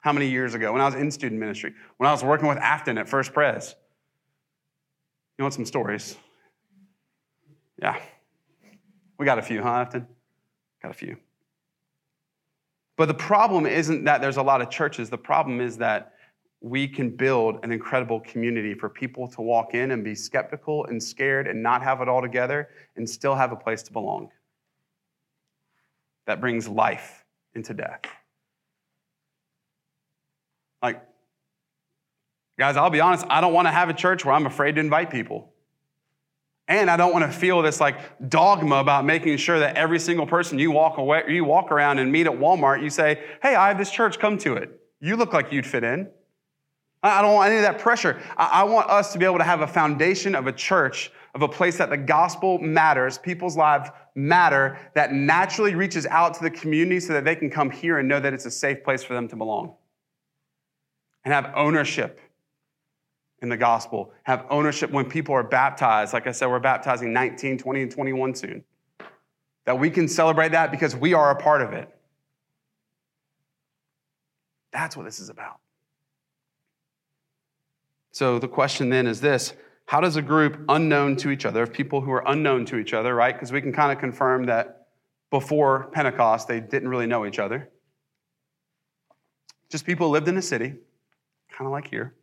How 0.00 0.12
many 0.12 0.28
years 0.28 0.54
ago? 0.54 0.72
When 0.72 0.80
I 0.80 0.86
was 0.86 0.94
in 0.96 1.10
student 1.12 1.40
ministry, 1.40 1.74
when 1.98 2.08
I 2.08 2.12
was 2.12 2.24
working 2.24 2.48
with 2.48 2.58
Afton 2.58 2.98
at 2.98 3.08
First 3.08 3.32
Pres. 3.32 3.76
You 5.38 5.44
want 5.44 5.54
some 5.54 5.64
stories? 5.64 6.16
Yeah. 7.80 7.96
We 9.18 9.24
got 9.24 9.38
a 9.38 9.42
few, 9.42 9.62
huh, 9.62 9.68
Afton? 9.68 10.06
Got 10.82 10.90
a 10.90 10.94
few. 10.94 11.16
But 12.96 13.06
the 13.06 13.14
problem 13.14 13.64
isn't 13.64 14.04
that 14.04 14.20
there's 14.20 14.36
a 14.36 14.42
lot 14.42 14.60
of 14.60 14.70
churches. 14.70 15.08
The 15.08 15.18
problem 15.18 15.60
is 15.60 15.78
that 15.78 16.14
we 16.60 16.88
can 16.88 17.10
build 17.10 17.60
an 17.62 17.70
incredible 17.70 18.18
community 18.20 18.74
for 18.74 18.88
people 18.88 19.28
to 19.28 19.40
walk 19.40 19.74
in 19.74 19.92
and 19.92 20.02
be 20.02 20.16
skeptical 20.16 20.84
and 20.86 21.00
scared 21.00 21.46
and 21.46 21.62
not 21.62 21.82
have 21.82 22.00
it 22.00 22.08
all 22.08 22.20
together 22.20 22.70
and 22.96 23.08
still 23.08 23.36
have 23.36 23.52
a 23.52 23.56
place 23.56 23.82
to 23.84 23.92
belong 23.92 24.30
that 26.26 26.40
brings 26.40 26.68
life 26.68 27.24
into 27.54 27.72
death. 27.72 28.02
Like, 30.82 31.02
guys, 32.58 32.76
I'll 32.76 32.90
be 32.90 33.00
honest, 33.00 33.24
I 33.30 33.40
don't 33.40 33.52
want 33.52 33.68
to 33.68 33.72
have 33.72 33.88
a 33.88 33.94
church 33.94 34.24
where 34.24 34.34
I'm 34.34 34.46
afraid 34.46 34.74
to 34.74 34.80
invite 34.80 35.10
people. 35.10 35.52
And 36.66 36.90
I 36.90 36.98
don't 36.98 37.12
want 37.12 37.24
to 37.24 37.36
feel 37.36 37.62
this 37.62 37.80
like 37.80 38.28
dogma 38.28 38.76
about 38.76 39.06
making 39.06 39.38
sure 39.38 39.58
that 39.58 39.76
every 39.76 39.98
single 39.98 40.26
person 40.26 40.58
you 40.58 40.70
walk 40.70 40.98
away, 40.98 41.22
you 41.28 41.44
walk 41.44 41.72
around 41.72 41.98
and 41.98 42.12
meet 42.12 42.26
at 42.26 42.32
Walmart, 42.32 42.82
you 42.82 42.90
say, 42.90 43.24
"Hey, 43.40 43.54
I 43.54 43.68
have 43.68 43.78
this 43.78 43.90
church, 43.90 44.18
come 44.18 44.36
to 44.38 44.54
it." 44.54 44.78
You 45.00 45.16
look 45.16 45.32
like 45.32 45.50
you'd 45.50 45.64
fit 45.64 45.82
in. 45.82 46.10
I 47.02 47.22
don't 47.22 47.34
want 47.34 47.50
any 47.50 47.56
of 47.56 47.62
that 47.62 47.78
pressure. 47.78 48.20
I 48.36 48.64
want 48.64 48.90
us 48.90 49.12
to 49.12 49.18
be 49.18 49.24
able 49.24 49.38
to 49.38 49.44
have 49.44 49.60
a 49.60 49.66
foundation 49.66 50.34
of 50.34 50.48
a 50.48 50.52
church, 50.52 51.12
of 51.34 51.42
a 51.42 51.48
place 51.48 51.78
that 51.78 51.90
the 51.90 51.96
gospel 51.96 52.58
matters, 52.58 53.16
people's 53.18 53.56
lives 53.56 53.88
matter 54.16 54.76
that 54.94 55.12
naturally 55.12 55.76
reaches 55.76 56.06
out 56.06 56.34
to 56.34 56.42
the 56.42 56.50
community 56.50 56.98
so 56.98 57.12
that 57.12 57.24
they 57.24 57.36
can 57.36 57.50
come 57.50 57.70
here 57.70 57.98
and 57.98 58.08
know 58.08 58.18
that 58.18 58.34
it's 58.34 58.46
a 58.46 58.50
safe 58.50 58.82
place 58.82 59.04
for 59.04 59.14
them 59.14 59.28
to 59.28 59.36
belong. 59.36 59.76
And 61.24 61.32
have 61.32 61.52
ownership 61.54 62.20
in 63.40 63.48
the 63.48 63.56
gospel, 63.56 64.12
have 64.24 64.44
ownership 64.50 64.90
when 64.90 65.08
people 65.08 65.34
are 65.34 65.42
baptized. 65.42 66.12
Like 66.12 66.26
I 66.26 66.32
said, 66.32 66.46
we're 66.46 66.58
baptizing 66.58 67.12
19, 67.12 67.58
20, 67.58 67.82
and 67.82 67.90
21 67.90 68.34
soon. 68.34 68.64
That 69.64 69.78
we 69.78 69.90
can 69.90 70.08
celebrate 70.08 70.52
that 70.52 70.70
because 70.70 70.96
we 70.96 71.14
are 71.14 71.30
a 71.30 71.36
part 71.36 71.62
of 71.62 71.72
it. 71.72 71.88
That's 74.72 74.96
what 74.96 75.04
this 75.04 75.20
is 75.20 75.28
about. 75.28 75.58
So 78.10 78.38
the 78.38 78.48
question 78.48 78.88
then 78.88 79.06
is 79.06 79.20
this 79.20 79.54
how 79.86 80.00
does 80.00 80.16
a 80.16 80.22
group 80.22 80.64
unknown 80.68 81.16
to 81.16 81.30
each 81.30 81.46
other, 81.46 81.62
of 81.62 81.72
people 81.72 82.02
who 82.02 82.10
are 82.12 82.22
unknown 82.26 82.66
to 82.66 82.76
each 82.76 82.92
other, 82.92 83.14
right? 83.14 83.34
Because 83.34 83.52
we 83.52 83.62
can 83.62 83.72
kind 83.72 83.90
of 83.90 83.98
confirm 83.98 84.44
that 84.44 84.88
before 85.30 85.88
Pentecost, 85.92 86.46
they 86.46 86.60
didn't 86.60 86.88
really 86.88 87.06
know 87.06 87.24
each 87.24 87.38
other. 87.38 87.70
Just 89.70 89.86
people 89.86 90.10
lived 90.10 90.28
in 90.28 90.36
a 90.36 90.42
city, 90.42 90.74
kind 91.50 91.66
of 91.66 91.70
like 91.70 91.88
here. 91.88 92.14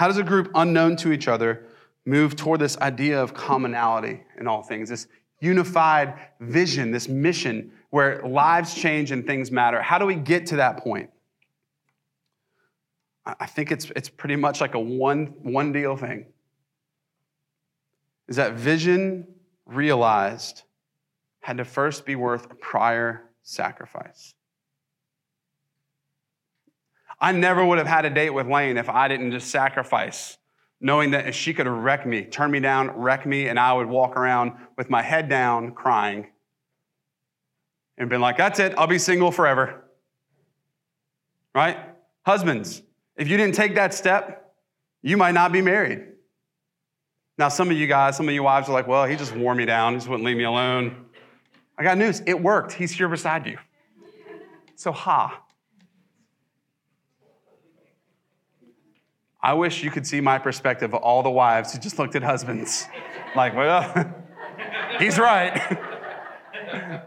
How 0.00 0.06
does 0.06 0.16
a 0.16 0.22
group 0.22 0.50
unknown 0.54 0.96
to 0.96 1.12
each 1.12 1.28
other 1.28 1.66
move 2.06 2.34
toward 2.34 2.58
this 2.58 2.78
idea 2.78 3.22
of 3.22 3.34
commonality 3.34 4.22
in 4.38 4.48
all 4.48 4.62
things, 4.62 4.88
this 4.88 5.06
unified 5.40 6.18
vision, 6.40 6.90
this 6.90 7.06
mission 7.06 7.70
where 7.90 8.26
lives 8.26 8.72
change 8.72 9.10
and 9.10 9.26
things 9.26 9.50
matter? 9.50 9.82
How 9.82 9.98
do 9.98 10.06
we 10.06 10.14
get 10.14 10.46
to 10.46 10.56
that 10.56 10.78
point? 10.78 11.10
I 13.26 13.44
think 13.44 13.70
it's, 13.70 13.92
it's 13.94 14.08
pretty 14.08 14.36
much 14.36 14.62
like 14.62 14.72
a 14.72 14.80
one, 14.80 15.34
one 15.42 15.70
deal 15.70 15.98
thing. 15.98 16.24
Is 18.26 18.36
that 18.36 18.54
vision 18.54 19.26
realized 19.66 20.62
had 21.40 21.58
to 21.58 21.64
first 21.66 22.06
be 22.06 22.16
worth 22.16 22.50
a 22.50 22.54
prior 22.54 23.28
sacrifice. 23.42 24.32
I 27.20 27.32
never 27.32 27.64
would 27.64 27.78
have 27.78 27.86
had 27.86 28.04
a 28.04 28.10
date 28.10 28.30
with 28.30 28.46
Lane 28.46 28.76
if 28.76 28.88
I 28.88 29.08
didn't 29.08 29.32
just 29.32 29.50
sacrifice, 29.50 30.38
knowing 30.80 31.10
that 31.10 31.34
she 31.34 31.52
could 31.52 31.66
wreck 31.66 32.06
me, 32.06 32.24
turn 32.24 32.50
me 32.50 32.60
down, 32.60 32.90
wreck 32.96 33.26
me, 33.26 33.48
and 33.48 33.58
I 33.58 33.72
would 33.72 33.86
walk 33.86 34.16
around 34.16 34.52
with 34.78 34.88
my 34.88 35.02
head 35.02 35.28
down 35.28 35.72
crying 35.72 36.28
and 37.98 38.08
been 38.08 38.22
like, 38.22 38.38
that's 38.38 38.58
it, 38.58 38.74
I'll 38.78 38.86
be 38.86 38.98
single 38.98 39.30
forever. 39.30 39.84
Right? 41.54 41.76
Husbands, 42.24 42.82
if 43.16 43.28
you 43.28 43.36
didn't 43.36 43.54
take 43.54 43.74
that 43.74 43.92
step, 43.92 44.54
you 45.02 45.16
might 45.16 45.32
not 45.32 45.52
be 45.52 45.60
married. 45.60 46.06
Now, 47.36 47.48
some 47.48 47.70
of 47.70 47.76
you 47.76 47.86
guys, 47.86 48.16
some 48.16 48.28
of 48.28 48.34
you 48.34 48.42
wives 48.42 48.68
are 48.68 48.72
like, 48.72 48.86
well, 48.86 49.04
he 49.04 49.16
just 49.16 49.34
wore 49.34 49.54
me 49.54 49.64
down. 49.64 49.92
He 49.92 49.98
just 49.98 50.08
wouldn't 50.08 50.26
leave 50.26 50.36
me 50.36 50.44
alone. 50.44 51.06
I 51.78 51.82
got 51.82 51.96
news. 51.96 52.22
It 52.26 52.40
worked. 52.40 52.72
He's 52.72 52.92
here 52.92 53.08
beside 53.08 53.46
you. 53.46 53.58
So, 54.76 54.92
ha. 54.92 55.42
I 59.42 59.54
wish 59.54 59.82
you 59.82 59.90
could 59.90 60.06
see 60.06 60.20
my 60.20 60.38
perspective 60.38 60.92
of 60.94 61.02
all 61.02 61.22
the 61.22 61.30
wives 61.30 61.72
who 61.72 61.78
just 61.78 61.98
looked 61.98 62.14
at 62.14 62.22
husbands. 62.22 62.86
like, 63.36 63.54
well, 63.54 64.14
he's 64.98 65.18
right. 65.18 65.78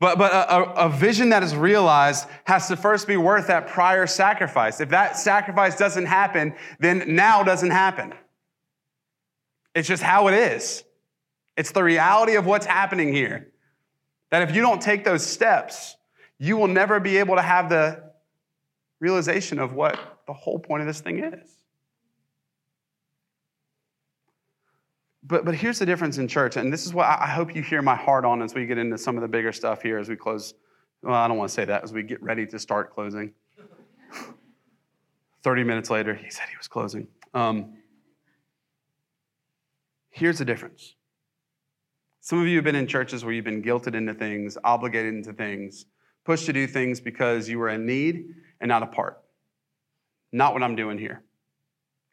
But, 0.00 0.18
but 0.18 0.32
a, 0.34 0.86
a, 0.86 0.88
vision 0.90 1.30
that 1.30 1.42
is 1.42 1.56
realized 1.56 2.28
has 2.44 2.68
to 2.68 2.76
first 2.76 3.06
be 3.06 3.16
worth 3.16 3.46
that 3.46 3.68
prior 3.68 4.06
sacrifice. 4.06 4.82
If 4.82 4.90
that 4.90 5.16
sacrifice 5.16 5.78
doesn't 5.78 6.04
happen, 6.04 6.54
then 6.78 7.14
now 7.14 7.42
doesn't 7.42 7.70
happen. 7.70 8.12
It's 9.74 9.88
just 9.88 10.02
how 10.02 10.28
it 10.28 10.34
is. 10.34 10.84
It's 11.56 11.72
the 11.72 11.82
reality 11.82 12.34
of 12.34 12.44
what's 12.44 12.66
happening 12.66 13.14
here. 13.14 13.50
That 14.30 14.42
if 14.42 14.54
you 14.54 14.60
don't 14.60 14.82
take 14.82 15.04
those 15.04 15.24
steps, 15.24 15.96
you 16.38 16.58
will 16.58 16.68
never 16.68 17.00
be 17.00 17.16
able 17.16 17.36
to 17.36 17.42
have 17.42 17.70
the 17.70 18.03
realization 19.00 19.58
of 19.58 19.74
what 19.74 19.98
the 20.26 20.32
whole 20.32 20.58
point 20.58 20.80
of 20.80 20.86
this 20.86 21.00
thing 21.00 21.22
is. 21.22 21.64
But, 25.26 25.44
but 25.44 25.54
here's 25.54 25.78
the 25.78 25.86
difference 25.86 26.18
in 26.18 26.28
church, 26.28 26.56
and 26.56 26.72
this 26.72 26.84
is 26.84 26.92
what 26.92 27.06
I 27.06 27.26
hope 27.26 27.54
you 27.54 27.62
hear 27.62 27.80
my 27.80 27.94
heart 27.94 28.26
on 28.26 28.42
as 28.42 28.54
we 28.54 28.66
get 28.66 28.76
into 28.76 28.98
some 28.98 29.16
of 29.16 29.22
the 29.22 29.28
bigger 29.28 29.52
stuff 29.52 29.82
here 29.82 29.98
as 29.98 30.08
we 30.08 30.16
close. 30.16 30.54
Well, 31.02 31.14
I 31.14 31.26
don't 31.28 31.38
want 31.38 31.48
to 31.48 31.54
say 31.54 31.64
that, 31.64 31.82
as 31.82 31.92
we 31.92 32.02
get 32.02 32.22
ready 32.22 32.46
to 32.46 32.58
start 32.58 32.94
closing. 32.94 33.32
30 35.42 35.64
minutes 35.64 35.88
later, 35.88 36.14
he 36.14 36.28
said 36.28 36.46
he 36.50 36.56
was 36.58 36.68
closing. 36.68 37.08
Um, 37.32 37.74
here's 40.10 40.38
the 40.38 40.44
difference. 40.44 40.94
Some 42.20 42.40
of 42.40 42.46
you 42.46 42.56
have 42.56 42.64
been 42.64 42.76
in 42.76 42.86
churches 42.86 43.24
where 43.24 43.32
you've 43.32 43.44
been 43.44 43.62
guilted 43.62 43.94
into 43.94 44.14
things, 44.14 44.58
obligated 44.62 45.14
into 45.14 45.32
things, 45.32 45.86
pushed 46.24 46.46
to 46.46 46.52
do 46.52 46.66
things 46.66 47.00
because 47.00 47.48
you 47.48 47.58
were 47.58 47.70
in 47.70 47.86
need 47.86 48.34
and 48.60 48.68
not 48.68 48.82
a 48.82 48.86
part. 48.86 49.20
Not 50.32 50.52
what 50.52 50.62
I'm 50.62 50.76
doing 50.76 50.98
here. 50.98 51.22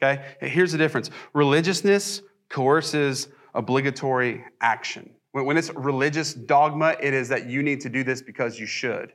Okay? 0.01 0.35
Here's 0.39 0.71
the 0.71 0.77
difference 0.77 1.09
religiousness 1.33 2.21
coerces 2.49 3.27
obligatory 3.53 4.43
action. 4.61 5.15
When 5.31 5.55
it's 5.57 5.73
religious 5.73 6.33
dogma, 6.33 6.95
it 7.01 7.13
is 7.13 7.29
that 7.29 7.47
you 7.47 7.63
need 7.63 7.81
to 7.81 7.89
do 7.89 8.03
this 8.03 8.21
because 8.21 8.59
you 8.59 8.65
should. 8.65 9.13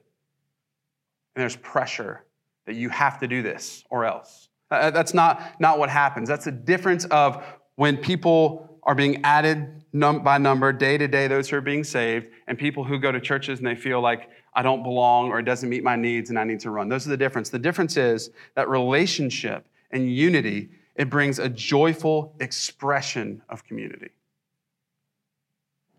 And 1.34 1.42
there's 1.42 1.56
pressure 1.56 2.24
that 2.66 2.74
you 2.74 2.88
have 2.88 3.18
to 3.20 3.28
do 3.28 3.42
this 3.42 3.84
or 3.90 4.04
else. 4.04 4.48
Uh, 4.70 4.90
that's 4.90 5.14
not, 5.14 5.60
not 5.60 5.78
what 5.78 5.90
happens. 5.90 6.28
That's 6.28 6.46
the 6.46 6.52
difference 6.52 7.04
of 7.06 7.44
when 7.76 7.98
people 7.98 8.80
are 8.82 8.94
being 8.94 9.22
added 9.24 9.84
num- 9.92 10.22
by 10.22 10.38
number 10.38 10.72
day 10.72 10.96
to 10.96 11.06
day, 11.06 11.28
those 11.28 11.50
who 11.50 11.56
are 11.56 11.60
being 11.60 11.84
saved, 11.84 12.26
and 12.46 12.58
people 12.58 12.82
who 12.84 12.98
go 12.98 13.12
to 13.12 13.20
churches 13.20 13.58
and 13.58 13.66
they 13.66 13.74
feel 13.74 14.00
like 14.00 14.30
I 14.56 14.62
don't 14.62 14.82
belong 14.82 15.28
or 15.28 15.38
it 15.38 15.44
doesn't 15.44 15.68
meet 15.68 15.84
my 15.84 15.96
needs 15.96 16.30
and 16.30 16.38
I 16.38 16.44
need 16.44 16.60
to 16.60 16.70
run. 16.70 16.88
Those 16.88 17.06
are 17.06 17.10
the 17.10 17.16
difference. 17.16 17.50
The 17.50 17.58
difference 17.58 17.98
is 17.98 18.30
that 18.54 18.68
relationship 18.70 19.68
and 19.90 20.10
unity 20.10 20.70
it 20.96 21.10
brings 21.10 21.38
a 21.38 21.50
joyful 21.50 22.34
expression 22.40 23.42
of 23.50 23.62
community. 23.64 24.10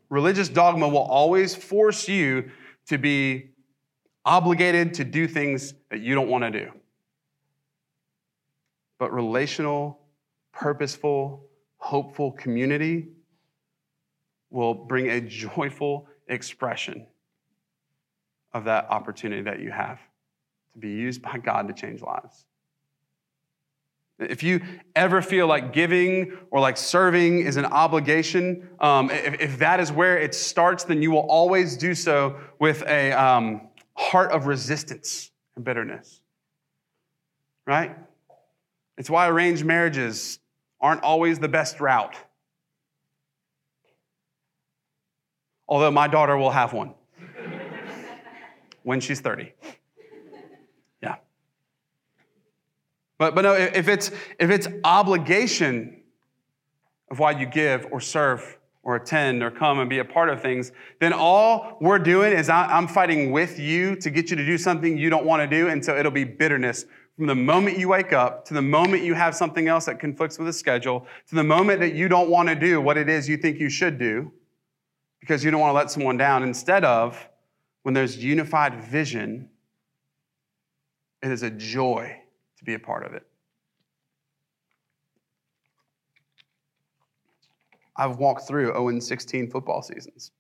Religious 0.10 0.50
dogma 0.50 0.88
will 0.88 0.98
always 0.98 1.54
force 1.54 2.08
you 2.08 2.50
to 2.88 2.98
be 2.98 3.50
obligated 4.26 4.96
to 4.96 5.04
do 5.04 5.28
things 5.28 5.76
that 5.92 6.00
you 6.00 6.16
don't 6.16 6.30
want 6.30 6.44
to 6.46 6.52
do. 6.52 6.72
But 8.98 9.14
relational, 9.14 10.00
purposeful, 10.52 11.46
hopeful 11.78 12.32
community 12.32 13.10
will 14.50 14.74
bring 14.74 15.12
a 15.12 15.22
joyful 15.22 16.08
expression 16.28 17.06
of 18.58 18.66
that 18.66 18.90
opportunity 18.90 19.44
that 19.44 19.60
you 19.60 19.72
have 19.72 20.00
to 20.74 20.80
be 20.80 20.90
used 20.90 21.22
by 21.22 21.38
God 21.38 21.68
to 21.68 21.74
change 21.74 22.02
lives. 22.02 22.46
If 24.20 24.42
you 24.42 24.62
ever 24.96 25.22
feel 25.22 25.46
like 25.46 25.74
giving 25.74 26.36
or 26.50 26.60
like 26.60 26.76
serving 26.76 27.42
is 27.42 27.56
an 27.56 27.66
obligation, 27.66 28.68
um, 28.80 29.12
if, 29.12 29.40
if, 29.40 29.60
that 29.60 29.80
is 29.80 29.92
where 29.92 30.18
it 30.18 30.34
starts, 30.34 30.84
then 30.84 31.04
you 31.04 31.12
will 31.12 31.28
always 31.30 31.78
do 31.78 31.94
so 31.94 32.36
with 32.60 32.82
a 32.88 33.12
um, 33.12 33.70
heart 33.94 34.32
of 34.32 34.48
resistance 34.48 35.30
and 35.56 35.64
bitterness. 35.64 36.22
Right? 37.68 37.96
It's 38.98 39.10
why 39.10 39.30
arranged 39.30 39.66
marriages 39.66 40.40
aren't 40.82 41.04
always 41.04 41.38
the 41.38 41.48
best 41.48 41.80
route. 41.80 42.16
Although 45.68 45.92
my 45.92 46.08
daughter 46.08 46.36
will 46.38 46.50
have 46.50 46.74
one 46.74 46.96
when 48.88 49.02
she's 49.02 49.20
30. 49.20 49.52
Yeah. 51.04 51.16
But, 53.18 53.36
but 53.36 53.42
no, 53.42 53.54
if 53.54 53.90
it's, 53.90 54.12
if 54.40 54.50
it's 54.50 54.70
obligation 54.86 56.04
of 57.12 57.20
why 57.20 57.32
you 57.32 57.46
give 57.48 57.86
or 57.92 58.00
serve 58.00 58.58
or 58.84 58.96
attend 58.96 59.44
or 59.44 59.52
come 59.52 59.80
and 59.80 59.90
be 59.90 60.00
a 60.00 60.06
part 60.06 60.30
of 60.30 60.42
things, 60.42 60.72
then 61.02 61.12
all 61.12 61.78
we're 61.82 62.00
doing 62.00 62.32
is 62.32 62.48
I'm 62.48 62.88
fighting 62.88 63.34
with 63.34 63.60
you 63.60 63.98
to 63.98 64.10
get 64.10 64.30
you 64.30 64.38
to 64.38 64.46
do 64.46 64.58
something 64.58 64.98
you 64.98 65.10
don't 65.10 65.26
want 65.26 65.42
to 65.42 65.48
do. 65.48 65.68
And 65.68 65.84
so 65.84 65.98
it'll 65.98 66.10
be 66.10 66.24
bitterness 66.24 66.86
from 67.18 67.28
the 67.28 67.36
moment 67.36 67.78
you 67.78 67.90
wake 67.90 68.14
up 68.14 68.46
to 68.46 68.54
the 68.54 68.62
moment 68.62 69.04
you 69.04 69.16
have 69.16 69.36
something 69.36 69.68
else 69.68 69.84
that 69.88 70.00
conflicts 70.00 70.40
with 70.40 70.48
a 70.48 70.54
schedule 70.54 71.06
to 71.28 71.36
the 71.36 71.44
moment 71.44 71.82
that 71.82 71.94
you 71.94 72.08
don't 72.08 72.30
want 72.30 72.48
to 72.48 72.56
do 72.56 72.80
what 72.80 72.96
it 72.96 73.10
is 73.10 73.28
you 73.28 73.36
think 73.36 73.60
you 73.60 73.70
should 73.70 74.00
do 74.00 74.32
because 75.20 75.44
you 75.44 75.52
don't 75.52 75.60
want 75.60 75.72
to 75.72 75.76
let 75.76 75.92
someone 75.92 76.16
down. 76.16 76.42
Instead 76.42 76.86
of 76.86 77.28
when 77.88 77.94
there's 77.94 78.22
unified 78.22 78.84
vision, 78.84 79.48
it 81.24 81.32
is 81.32 81.42
a 81.42 81.50
joy 81.50 82.22
to 82.58 82.66
be 82.66 82.74
a 82.74 82.80
part 82.80 83.06
of 83.06 83.14
it. 83.14 83.26
I've 87.96 88.18
walked 88.18 88.46
through 88.46 88.74
0 88.74 89.00
16 89.00 89.50
football 89.50 89.82
seasons. 89.82 90.32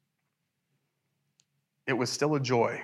It 1.87 1.93
was 1.93 2.09
still 2.09 2.35
a 2.35 2.39
joy. 2.41 2.83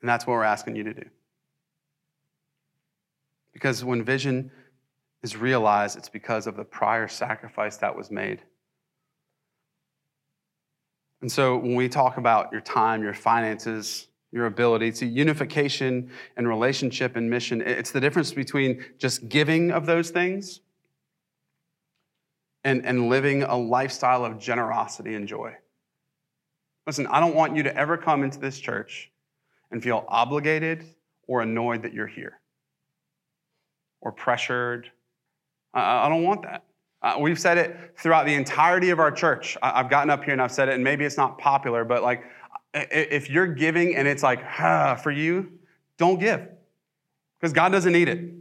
And 0.00 0.08
that's 0.08 0.26
what 0.26 0.32
we're 0.32 0.42
asking 0.42 0.74
you 0.74 0.82
to 0.82 0.92
do. 0.92 1.08
Because 3.52 3.84
when 3.84 4.02
vision 4.02 4.50
is 5.22 5.36
realized, 5.36 5.96
it's 5.96 6.08
because 6.08 6.48
of 6.48 6.56
the 6.56 6.64
prior 6.64 7.06
sacrifice 7.06 7.76
that 7.76 7.96
was 7.96 8.10
made. 8.10 8.42
And 11.22 11.30
so 11.30 11.56
when 11.56 11.74
we 11.74 11.88
talk 11.88 12.18
about 12.18 12.52
your 12.52 12.60
time, 12.60 13.02
your 13.02 13.14
finances, 13.14 14.08
your 14.36 14.46
ability. 14.46 14.92
to 14.92 15.06
unification 15.06 16.10
and 16.36 16.46
relationship 16.46 17.16
and 17.16 17.28
mission. 17.28 17.62
It's 17.62 17.90
the 17.90 18.00
difference 18.00 18.32
between 18.32 18.84
just 18.98 19.28
giving 19.28 19.70
of 19.70 19.86
those 19.86 20.10
things 20.10 20.60
and, 22.62 22.84
and 22.84 23.08
living 23.08 23.44
a 23.44 23.56
lifestyle 23.56 24.24
of 24.24 24.38
generosity 24.38 25.14
and 25.14 25.26
joy. 25.26 25.54
Listen, 26.86 27.06
I 27.06 27.18
don't 27.18 27.34
want 27.34 27.56
you 27.56 27.62
to 27.62 27.74
ever 27.74 27.96
come 27.96 28.22
into 28.22 28.38
this 28.38 28.60
church 28.60 29.10
and 29.70 29.82
feel 29.82 30.04
obligated 30.06 30.84
or 31.26 31.40
annoyed 31.40 31.82
that 31.82 31.94
you're 31.94 32.06
here 32.06 32.38
or 34.02 34.12
pressured. 34.12 34.90
I, 35.72 36.06
I 36.06 36.08
don't 36.10 36.22
want 36.22 36.42
that. 36.42 36.65
Uh, 37.06 37.16
we've 37.20 37.38
said 37.38 37.56
it 37.56 37.94
throughout 37.96 38.26
the 38.26 38.34
entirety 38.34 38.90
of 38.90 38.98
our 38.98 39.12
church. 39.12 39.56
I, 39.62 39.78
I've 39.78 39.88
gotten 39.88 40.10
up 40.10 40.24
here 40.24 40.32
and 40.32 40.42
I've 40.42 40.50
said 40.50 40.68
it, 40.68 40.74
and 40.74 40.82
maybe 40.82 41.04
it's 41.04 41.16
not 41.16 41.38
popular, 41.38 41.84
but 41.84 42.02
like 42.02 42.24
if 42.74 43.30
you're 43.30 43.46
giving 43.46 43.94
and 43.94 44.08
it's 44.08 44.24
like, 44.24 44.40
for 45.04 45.12
you, 45.12 45.52
don't 45.98 46.18
give 46.18 46.48
because 47.38 47.52
God 47.52 47.70
doesn't 47.70 47.92
need 47.92 48.08
it. 48.08 48.34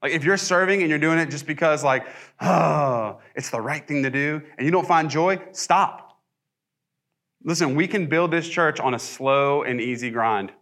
Like 0.00 0.12
if 0.12 0.22
you're 0.22 0.36
serving 0.36 0.82
and 0.82 0.90
you're 0.90 1.00
doing 1.00 1.18
it 1.18 1.28
just 1.28 1.44
because, 1.44 1.82
like, 1.82 2.06
it's 3.34 3.50
the 3.50 3.60
right 3.60 3.86
thing 3.86 4.04
to 4.04 4.10
do 4.10 4.40
and 4.56 4.64
you 4.64 4.70
don't 4.70 4.86
find 4.86 5.10
joy, 5.10 5.42
stop. 5.50 6.20
Listen, 7.42 7.74
we 7.74 7.88
can 7.88 8.06
build 8.06 8.30
this 8.30 8.48
church 8.48 8.78
on 8.78 8.94
a 8.94 8.98
slow 8.98 9.64
and 9.64 9.80
easy 9.80 10.10
grind. 10.10 10.52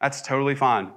That's 0.00 0.20
totally 0.20 0.56
fine. 0.56 0.90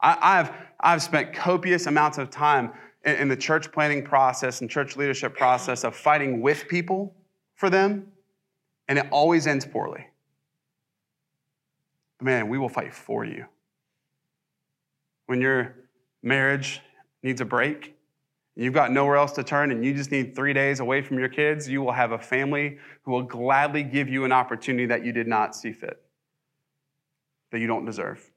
I, 0.00 0.36
have 0.36 0.54
I've 0.80 1.02
spent 1.02 1.34
copious 1.34 1.86
amounts 1.86 2.16
of 2.16 2.30
time 2.30 2.72
in 3.04 3.28
the 3.28 3.36
church 3.36 3.70
planning 3.72 4.02
process 4.04 4.60
and 4.60 4.70
church 4.70 4.96
leadership 4.96 5.36
process 5.36 5.84
of 5.84 5.94
fighting 5.94 6.40
with 6.40 6.66
people 6.68 7.14
for 7.54 7.70
them, 7.70 8.06
and 8.88 8.98
it 8.98 9.06
always 9.10 9.46
ends 9.46 9.64
poorly 9.64 10.06
man, 12.24 12.48
we 12.48 12.58
will 12.58 12.70
fight 12.70 12.94
for 12.94 13.24
you. 13.24 13.44
When 15.26 15.40
your 15.40 15.74
marriage 16.22 16.80
needs 17.22 17.40
a 17.40 17.44
break 17.44 17.94
you've 18.56 18.74
got 18.74 18.92
nowhere 18.92 19.16
else 19.16 19.32
to 19.32 19.42
turn 19.42 19.72
and 19.72 19.84
you 19.84 19.92
just 19.92 20.12
need 20.12 20.34
three 20.34 20.52
days 20.52 20.80
away 20.80 21.02
from 21.02 21.18
your 21.18 21.28
kids, 21.28 21.68
you 21.68 21.82
will 21.82 21.92
have 21.92 22.12
a 22.12 22.18
family 22.18 22.78
who 23.02 23.10
will 23.10 23.22
gladly 23.22 23.82
give 23.82 24.08
you 24.08 24.24
an 24.24 24.32
opportunity 24.32 24.86
that 24.86 25.04
you 25.04 25.12
did 25.12 25.26
not 25.26 25.56
see 25.56 25.72
fit, 25.72 26.00
that 27.50 27.58
you 27.58 27.66
don't 27.66 27.84
deserve. 27.84 28.30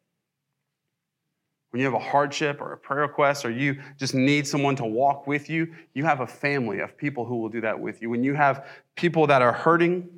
When 1.72 1.82
you 1.82 1.86
have 1.86 1.94
a 1.94 2.00
hardship 2.00 2.62
or 2.62 2.74
a 2.74 2.78
prayer 2.78 3.02
request 3.02 3.44
or 3.44 3.52
you 3.52 3.82
just 3.98 4.14
need 4.14 4.48
someone 4.48 4.76
to 4.78 4.86
walk 4.86 5.28
with 5.28 5.50
you, 5.50 5.74
you 5.94 6.06
have 6.06 6.22
a 6.22 6.28
family 6.28 6.80
of 6.80 6.98
people 6.98 7.26
who 7.26 7.38
will 7.38 7.50
do 7.50 7.62
that 7.62 7.78
with 7.78 8.02
you. 8.02 8.10
When 8.10 8.24
you 8.24 8.34
have 8.36 8.68
people 8.96 9.28
that 9.28 9.42
are 9.42 9.52
hurting 9.52 10.10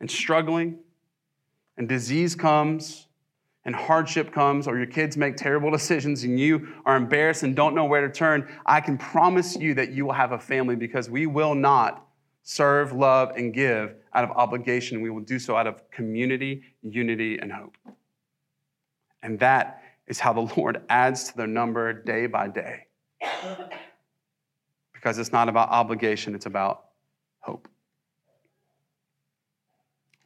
and 0.00 0.10
struggling 0.10 0.78
and 1.76 1.88
disease 1.88 2.34
comes 2.36 3.08
and 3.64 3.74
hardship 3.74 4.32
comes, 4.32 4.66
or 4.66 4.76
your 4.76 4.86
kids 4.86 5.16
make 5.16 5.36
terrible 5.36 5.70
decisions 5.78 6.24
and 6.24 6.38
you 6.38 6.68
are 6.84 6.96
embarrassed 6.96 7.42
and 7.42 7.54
don't 7.54 7.74
know 7.74 7.84
where 7.84 8.06
to 8.06 8.12
turn, 8.12 8.48
I 8.66 8.80
can 8.80 8.98
promise 8.98 9.56
you 9.56 9.74
that 9.74 9.92
you 9.92 10.06
will 10.06 10.12
have 10.12 10.32
a 10.32 10.38
family 10.38 10.76
because 10.76 11.10
we 11.10 11.26
will 11.26 11.54
not 11.54 12.06
serve, 12.42 12.92
love, 12.92 13.30
and 13.36 13.54
give 13.54 13.94
out 14.14 14.24
of 14.24 14.30
obligation. 14.32 15.00
We 15.00 15.10
will 15.10 15.20
do 15.20 15.38
so 15.38 15.56
out 15.56 15.66
of 15.66 15.88
community, 15.90 16.62
unity, 16.82 17.38
and 17.38 17.52
hope. 17.52 17.76
And 19.22 19.38
that 19.38 19.82
is 20.12 20.20
how 20.20 20.34
the 20.34 20.52
Lord 20.60 20.82
adds 20.90 21.24
to 21.24 21.36
their 21.38 21.46
number 21.46 21.90
day 21.94 22.26
by 22.26 22.46
day. 22.46 22.86
Because 24.92 25.18
it's 25.18 25.32
not 25.32 25.48
about 25.48 25.70
obligation, 25.70 26.34
it's 26.34 26.44
about 26.44 26.84
hope. 27.40 27.66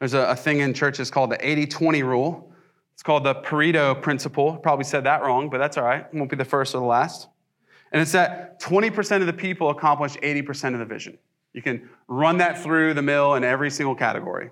There's 0.01 0.13
a, 0.13 0.23
a 0.23 0.37
thing 0.37 0.59
in 0.59 0.75
churches 0.75 1.09
called 1.09 1.31
the 1.31 1.49
80 1.49 1.67
20 1.67 2.03
rule. 2.03 2.53
It's 2.95 3.03
called 3.05 3.23
the 3.25 3.37
Pareto 3.37 4.03
principle. 4.03 4.57
Probably 4.57 4.85
said 4.85 5.05
that 5.05 5.23
wrong, 5.23 5.49
but 5.49 5.59
that's 5.59 5.79
all 5.79 5.85
right. 5.85 6.05
It 6.13 6.15
won't 6.17 6.31
be 6.31 6.37
the 6.37 6.45
first 6.45 6.75
or 6.75 6.79
the 6.79 6.85
last. 6.85 7.29
And 7.93 8.03
it's 8.03 8.13
that 8.13 8.61
20% 8.61 9.21
of 9.21 9.27
the 9.27 9.33
people 9.33 9.71
accomplish 9.71 10.17
80% 10.17 10.73
of 10.73 10.81
the 10.81 10.85
vision. 10.85 11.17
You 11.53 11.63
can 11.63 11.89
run 12.09 12.39
that 12.39 12.61
through 12.61 12.95
the 12.95 13.03
mill 13.03 13.35
in 13.35 13.45
every 13.45 13.71
single 13.71 13.95
category. 13.95 14.51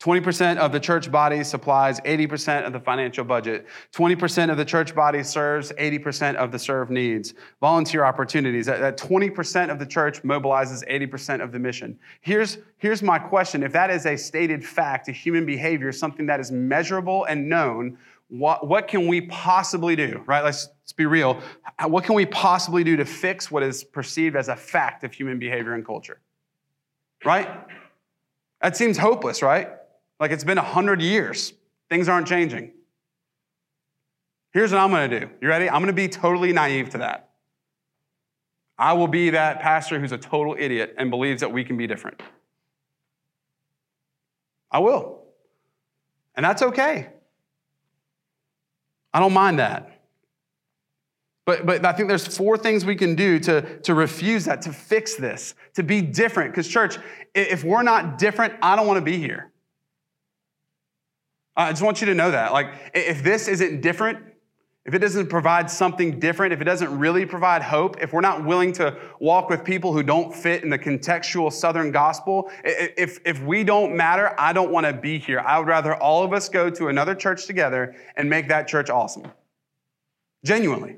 20% 0.00 0.56
of 0.56 0.72
the 0.72 0.80
church 0.80 1.10
body 1.10 1.44
supplies 1.44 2.00
80% 2.00 2.66
of 2.66 2.72
the 2.72 2.80
financial 2.80 3.22
budget. 3.22 3.66
20% 3.92 4.50
of 4.50 4.56
the 4.56 4.64
church 4.64 4.94
body 4.94 5.22
serves 5.22 5.72
80% 5.72 6.36
of 6.36 6.50
the 6.50 6.58
served 6.58 6.90
needs. 6.90 7.34
Volunteer 7.60 8.04
opportunities. 8.04 8.64
That, 8.64 8.96
20% 8.96 9.70
of 9.70 9.78
the 9.78 9.84
church 9.84 10.22
mobilizes 10.22 10.88
80% 10.90 11.42
of 11.42 11.52
the 11.52 11.58
mission. 11.58 11.98
Here's, 12.22 12.56
here's 12.78 13.02
my 13.02 13.18
question. 13.18 13.62
If 13.62 13.72
that 13.72 13.90
is 13.90 14.06
a 14.06 14.16
stated 14.16 14.64
fact, 14.64 15.08
a 15.08 15.12
human 15.12 15.44
behavior, 15.44 15.92
something 15.92 16.24
that 16.26 16.40
is 16.40 16.50
measurable 16.50 17.26
and 17.26 17.46
known, 17.46 17.98
what, 18.28 18.66
what 18.66 18.88
can 18.88 19.06
we 19.06 19.22
possibly 19.22 19.96
do, 19.96 20.22
right? 20.26 20.42
Let's, 20.42 20.68
let's 20.82 20.94
be 20.94 21.04
real. 21.04 21.42
What 21.84 22.04
can 22.04 22.14
we 22.14 22.24
possibly 22.24 22.84
do 22.84 22.96
to 22.96 23.04
fix 23.04 23.50
what 23.50 23.62
is 23.62 23.84
perceived 23.84 24.34
as 24.34 24.48
a 24.48 24.56
fact 24.56 25.04
of 25.04 25.12
human 25.12 25.38
behavior 25.38 25.74
and 25.74 25.84
culture? 25.84 26.20
Right? 27.22 27.50
That 28.62 28.78
seems 28.78 28.96
hopeless, 28.96 29.42
right? 29.42 29.68
Like 30.20 30.30
it's 30.30 30.44
been 30.44 30.58
100 30.58 31.00
years. 31.00 31.54
Things 31.88 32.08
aren't 32.08 32.28
changing. 32.28 32.72
Here's 34.52 34.70
what 34.70 34.80
I'm 34.80 34.90
going 34.90 35.10
to 35.10 35.20
do. 35.20 35.30
You 35.40 35.48
ready? 35.48 35.68
I'm 35.68 35.80
going 35.80 35.86
to 35.86 35.92
be 35.92 36.08
totally 36.08 36.52
naive 36.52 36.90
to 36.90 36.98
that. 36.98 37.30
I 38.78 38.92
will 38.92 39.08
be 39.08 39.30
that 39.30 39.60
pastor 39.60 39.98
who's 39.98 40.12
a 40.12 40.18
total 40.18 40.56
idiot 40.58 40.94
and 40.98 41.10
believes 41.10 41.40
that 41.40 41.52
we 41.52 41.64
can 41.64 41.76
be 41.76 41.86
different. 41.86 42.22
I 44.70 44.78
will. 44.78 45.22
And 46.34 46.44
that's 46.44 46.62
okay. 46.62 47.08
I 49.12 49.20
don't 49.20 49.32
mind 49.32 49.58
that. 49.58 50.00
But, 51.44 51.66
but 51.66 51.84
I 51.84 51.92
think 51.92 52.08
there's 52.08 52.36
four 52.36 52.56
things 52.56 52.84
we 52.84 52.94
can 52.94 53.14
do 53.14 53.38
to, 53.40 53.80
to 53.80 53.94
refuse 53.94 54.44
that, 54.44 54.62
to 54.62 54.72
fix 54.72 55.16
this, 55.16 55.54
to 55.74 55.82
be 55.82 56.00
different. 56.00 56.52
Because, 56.52 56.68
church, 56.68 56.96
if 57.34 57.64
we're 57.64 57.82
not 57.82 58.18
different, 58.18 58.54
I 58.62 58.76
don't 58.76 58.86
want 58.86 58.98
to 58.98 59.04
be 59.04 59.18
here. 59.18 59.49
I 61.60 61.70
just 61.70 61.82
want 61.82 62.00
you 62.00 62.06
to 62.06 62.14
know 62.14 62.30
that. 62.30 62.52
Like, 62.52 62.72
if 62.94 63.22
this 63.22 63.48
isn't 63.48 63.80
different, 63.80 64.18
if 64.86 64.94
it 64.94 65.00
doesn't 65.00 65.28
provide 65.28 65.70
something 65.70 66.18
different, 66.18 66.54
if 66.54 66.60
it 66.60 66.64
doesn't 66.64 66.98
really 66.98 67.26
provide 67.26 67.62
hope, 67.62 68.02
if 68.02 68.12
we're 68.12 68.22
not 68.22 68.44
willing 68.44 68.72
to 68.74 68.98
walk 69.20 69.50
with 69.50 69.62
people 69.62 69.92
who 69.92 70.02
don't 70.02 70.34
fit 70.34 70.64
in 70.64 70.70
the 70.70 70.78
contextual 70.78 71.52
Southern 71.52 71.92
gospel, 71.92 72.50
if, 72.64 73.18
if 73.26 73.42
we 73.42 73.62
don't 73.62 73.94
matter, 73.94 74.34
I 74.38 74.54
don't 74.54 74.70
want 74.70 74.86
to 74.86 74.92
be 74.94 75.18
here. 75.18 75.40
I 75.40 75.58
would 75.58 75.68
rather 75.68 75.94
all 75.94 76.24
of 76.24 76.32
us 76.32 76.48
go 76.48 76.70
to 76.70 76.88
another 76.88 77.14
church 77.14 77.46
together 77.46 77.94
and 78.16 78.30
make 78.30 78.48
that 78.48 78.66
church 78.66 78.88
awesome. 78.88 79.26
Genuinely. 80.44 80.96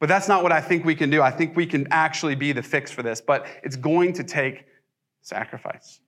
But 0.00 0.08
that's 0.08 0.26
not 0.26 0.42
what 0.42 0.50
I 0.50 0.60
think 0.60 0.84
we 0.84 0.96
can 0.96 1.10
do. 1.10 1.22
I 1.22 1.30
think 1.30 1.56
we 1.56 1.64
can 1.64 1.86
actually 1.90 2.34
be 2.34 2.52
the 2.52 2.62
fix 2.62 2.90
for 2.90 3.02
this, 3.02 3.20
but 3.20 3.46
it's 3.62 3.76
going 3.76 4.12
to 4.14 4.24
take 4.24 4.66
sacrifice. 5.22 6.00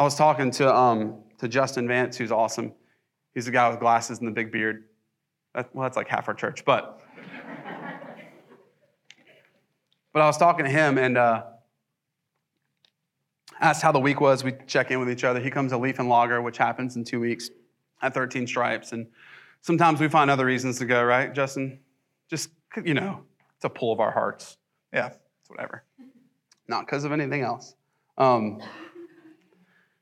I 0.00 0.02
was 0.02 0.14
talking 0.14 0.50
to, 0.52 0.74
um, 0.74 1.18
to 1.40 1.46
Justin 1.46 1.86
Vance, 1.86 2.16
who's 2.16 2.32
awesome. 2.32 2.72
He's 3.34 3.44
the 3.44 3.50
guy 3.50 3.68
with 3.68 3.80
glasses 3.80 4.18
and 4.20 4.26
the 4.26 4.32
big 4.32 4.50
beard. 4.50 4.84
That, 5.54 5.68
well, 5.74 5.82
that's 5.82 5.94
like 5.94 6.08
half 6.08 6.26
our 6.26 6.32
church, 6.32 6.64
but. 6.64 7.02
but 10.14 10.22
I 10.22 10.24
was 10.24 10.38
talking 10.38 10.64
to 10.64 10.70
him 10.70 10.96
and 10.96 11.18
uh, 11.18 11.42
asked 13.60 13.82
how 13.82 13.92
the 13.92 14.00
week 14.00 14.22
was. 14.22 14.42
We 14.42 14.54
check 14.66 14.90
in 14.90 15.00
with 15.00 15.10
each 15.10 15.22
other. 15.22 15.38
He 15.38 15.50
comes 15.50 15.70
to 15.72 15.76
Leaf 15.76 15.98
and 15.98 16.08
Logger, 16.08 16.40
which 16.40 16.56
happens 16.56 16.96
in 16.96 17.04
two 17.04 17.20
weeks 17.20 17.50
at 18.00 18.14
13 18.14 18.46
Stripes. 18.46 18.92
And 18.92 19.06
sometimes 19.60 20.00
we 20.00 20.08
find 20.08 20.30
other 20.30 20.46
reasons 20.46 20.78
to 20.78 20.86
go, 20.86 21.04
right, 21.04 21.30
Justin? 21.34 21.78
Just, 22.30 22.48
you 22.82 22.94
know, 22.94 23.20
it's 23.54 23.66
a 23.66 23.68
pull 23.68 23.92
of 23.92 24.00
our 24.00 24.12
hearts. 24.12 24.56
Yeah, 24.94 25.08
it's 25.08 25.50
whatever. 25.50 25.84
Not 26.68 26.86
because 26.86 27.04
of 27.04 27.12
anything 27.12 27.42
else. 27.42 27.74
Um, 28.16 28.60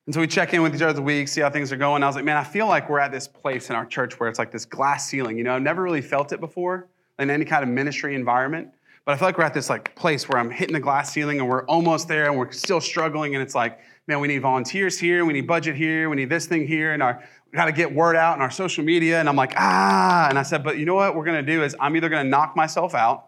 and 0.09 0.15
so 0.15 0.23
we 0.23 0.27
check 0.27 0.55
in 0.55 0.63
with 0.63 0.75
each 0.75 0.81
other 0.81 0.95
the 0.95 1.03
week, 1.03 1.29
see 1.29 1.43
how 1.43 1.51
things 1.51 1.71
are 1.71 1.77
going. 1.77 2.03
I 2.03 2.07
was 2.07 2.17
like, 2.17 2.25
man, 2.25 2.39
I 2.39 2.43
feel 2.43 2.67
like 2.67 2.89
we're 2.89 2.99
at 2.99 3.13
this 3.13 3.29
place 3.29 3.69
in 3.69 3.77
our 3.77 3.85
church 3.85 4.19
where 4.19 4.27
it's 4.27 4.39
like 4.39 4.51
this 4.51 4.65
glass 4.65 5.07
ceiling. 5.07 5.37
You 5.37 5.45
know, 5.45 5.55
I've 5.55 5.61
never 5.61 5.83
really 5.83 6.01
felt 6.01 6.33
it 6.33 6.41
before 6.41 6.89
in 7.19 7.29
any 7.29 7.45
kind 7.45 7.63
of 7.63 7.69
ministry 7.69 8.15
environment. 8.15 8.71
But 9.05 9.13
I 9.13 9.17
feel 9.19 9.29
like 9.29 9.37
we're 9.37 9.45
at 9.45 9.53
this 9.53 9.69
like 9.69 9.95
place 9.97 10.27
where 10.27 10.39
I'm 10.41 10.51
hitting 10.51 10.73
the 10.73 10.81
glass 10.81 11.13
ceiling 11.13 11.41
and 11.41 11.47
we're 11.47 11.67
almost 11.67 12.09
there 12.09 12.25
and 12.25 12.39
we're 12.39 12.51
still 12.53 12.81
struggling. 12.81 13.35
And 13.35 13.43
it's 13.43 13.55
like, 13.55 13.81
man, 14.07 14.19
we 14.21 14.29
need 14.29 14.39
volunteers 14.39 14.99
here, 14.99 15.27
we 15.27 15.35
need 15.35 15.47
budget 15.47 15.77
here, 15.77 16.09
we 16.09 16.17
need 16.17 16.31
this 16.31 16.47
thing 16.47 16.67
here, 16.67 16.95
and 16.95 17.03
our 17.03 17.23
we 17.53 17.57
got 17.57 17.67
to 17.67 17.73
get 17.73 17.95
word 17.95 18.17
out 18.17 18.35
in 18.35 18.41
our 18.41 18.51
social 18.51 18.85
media. 18.85 19.21
And 19.21 19.29
I'm 19.29 19.37
like, 19.37 19.53
ah. 19.59 20.29
And 20.31 20.39
I 20.39 20.43
said, 20.43 20.65
but 20.65 20.79
you 20.79 20.87
know 20.87 20.95
what 20.95 21.17
we're 21.17 21.27
gonna 21.27 21.43
do 21.43 21.63
is 21.63 21.77
I'm 21.79 21.95
either 21.97 22.09
gonna 22.09 22.31
knock 22.31 22.57
myself 22.57 22.95
out, 22.95 23.27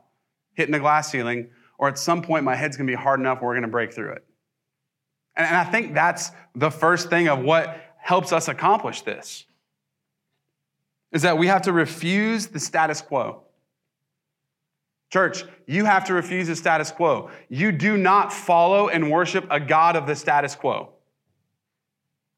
hitting 0.55 0.73
the 0.73 0.81
glass 0.81 1.11
ceiling, 1.11 1.51
or 1.77 1.89
at 1.89 1.99
some 1.99 2.23
point 2.23 2.43
my 2.43 2.55
head's 2.55 2.79
gonna 2.79 2.91
be 2.91 2.95
hard 2.95 3.21
enough 3.21 3.43
we're 3.43 3.53
gonna 3.53 3.69
break 3.69 3.93
through 3.93 4.13
it. 4.13 4.25
And 5.37 5.57
I 5.57 5.65
think 5.65 5.95
that's 5.95 6.31
the 6.55 6.71
first 6.71 7.09
thing 7.09 7.29
of 7.29 7.41
what 7.41 7.81
helps 7.99 8.33
us 8.33 8.49
accomplish 8.49 9.03
this 9.03 9.47
is 11.13 11.23
that 11.23 11.39
we 11.39 11.49
have 11.49 11.63
to 11.63 11.73
refuse 11.73 12.47
the 12.47 12.61
status 12.61 13.01
quo. 13.01 13.43
Church, 15.11 15.45
you 15.67 15.85
have 15.85 16.05
to 16.05 16.15
refuse 16.15 16.47
the 16.47 16.55
status 16.55 16.93
quo. 16.93 17.31
You 17.49 17.73
do 17.73 17.97
not 17.97 18.33
follow 18.33 18.89
and 18.89 19.11
worship 19.11 19.45
a 19.51 19.59
God 19.59 19.97
of 19.97 20.07
the 20.07 20.15
status 20.15 20.55
quo. 20.55 20.91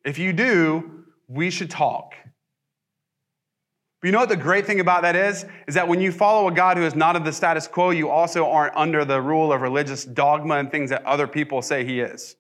If 0.05 0.19
you 0.19 0.33
do, 0.33 1.05
we 1.29 1.51
should 1.51 1.71
talk. 1.71 2.15
But 4.01 4.09
you 4.09 4.13
know 4.13 4.21
what 4.21 4.31
the 4.31 4.37
great 4.37 4.67
thing 4.67 4.81
about 4.81 5.03
that 5.03 5.15
is? 5.15 5.45
Is 5.69 5.75
that 5.75 5.87
when 5.87 6.01
you 6.01 6.11
follow 6.11 6.49
a 6.49 6.53
God 6.53 6.77
who 6.77 6.83
is 6.85 6.95
not 6.95 7.15
of 7.15 7.25
the 7.25 7.33
status 7.33 7.69
quo, 7.69 7.91
you 7.91 8.09
also 8.09 8.51
aren't 8.51 8.75
under 8.75 9.05
the 9.05 9.21
rule 9.21 9.53
of 9.53 9.61
religious 9.61 10.05
dogma 10.05 10.57
and 10.57 10.71
things 10.71 10.91
that 10.91 11.05
other 11.05 11.29
people 11.29 11.63
say 11.63 11.85
he 11.85 12.01
is. 12.01 12.37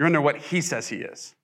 You're 0.00 0.06
under 0.06 0.22
what 0.22 0.38
he 0.38 0.62
says 0.62 0.88
he 0.88 0.96
is. 0.96 1.34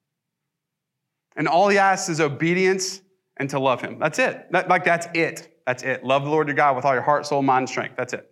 And 1.37 1.47
all 1.47 1.69
he 1.69 1.77
asks 1.77 2.09
is 2.09 2.23
obedience 2.23 3.03
and 3.37 3.51
to 3.51 3.59
love 3.61 3.83
him. 3.83 3.99
That's 3.99 4.19
it. 4.19 4.51
That, 4.51 4.67
like, 4.71 4.83
that's 4.83 5.07
it. 5.13 5.61
That's 5.67 5.83
it. 5.83 6.03
Love 6.03 6.25
the 6.25 6.31
Lord 6.31 6.49
your 6.49 6.57
God 6.57 6.75
with 6.75 6.87
all 6.87 6.95
your 6.95 7.03
heart, 7.03 7.27
soul, 7.27 7.43
mind, 7.43 7.65
and 7.65 7.69
strength. 7.69 7.97
That's 7.99 8.15
it. 8.15 8.31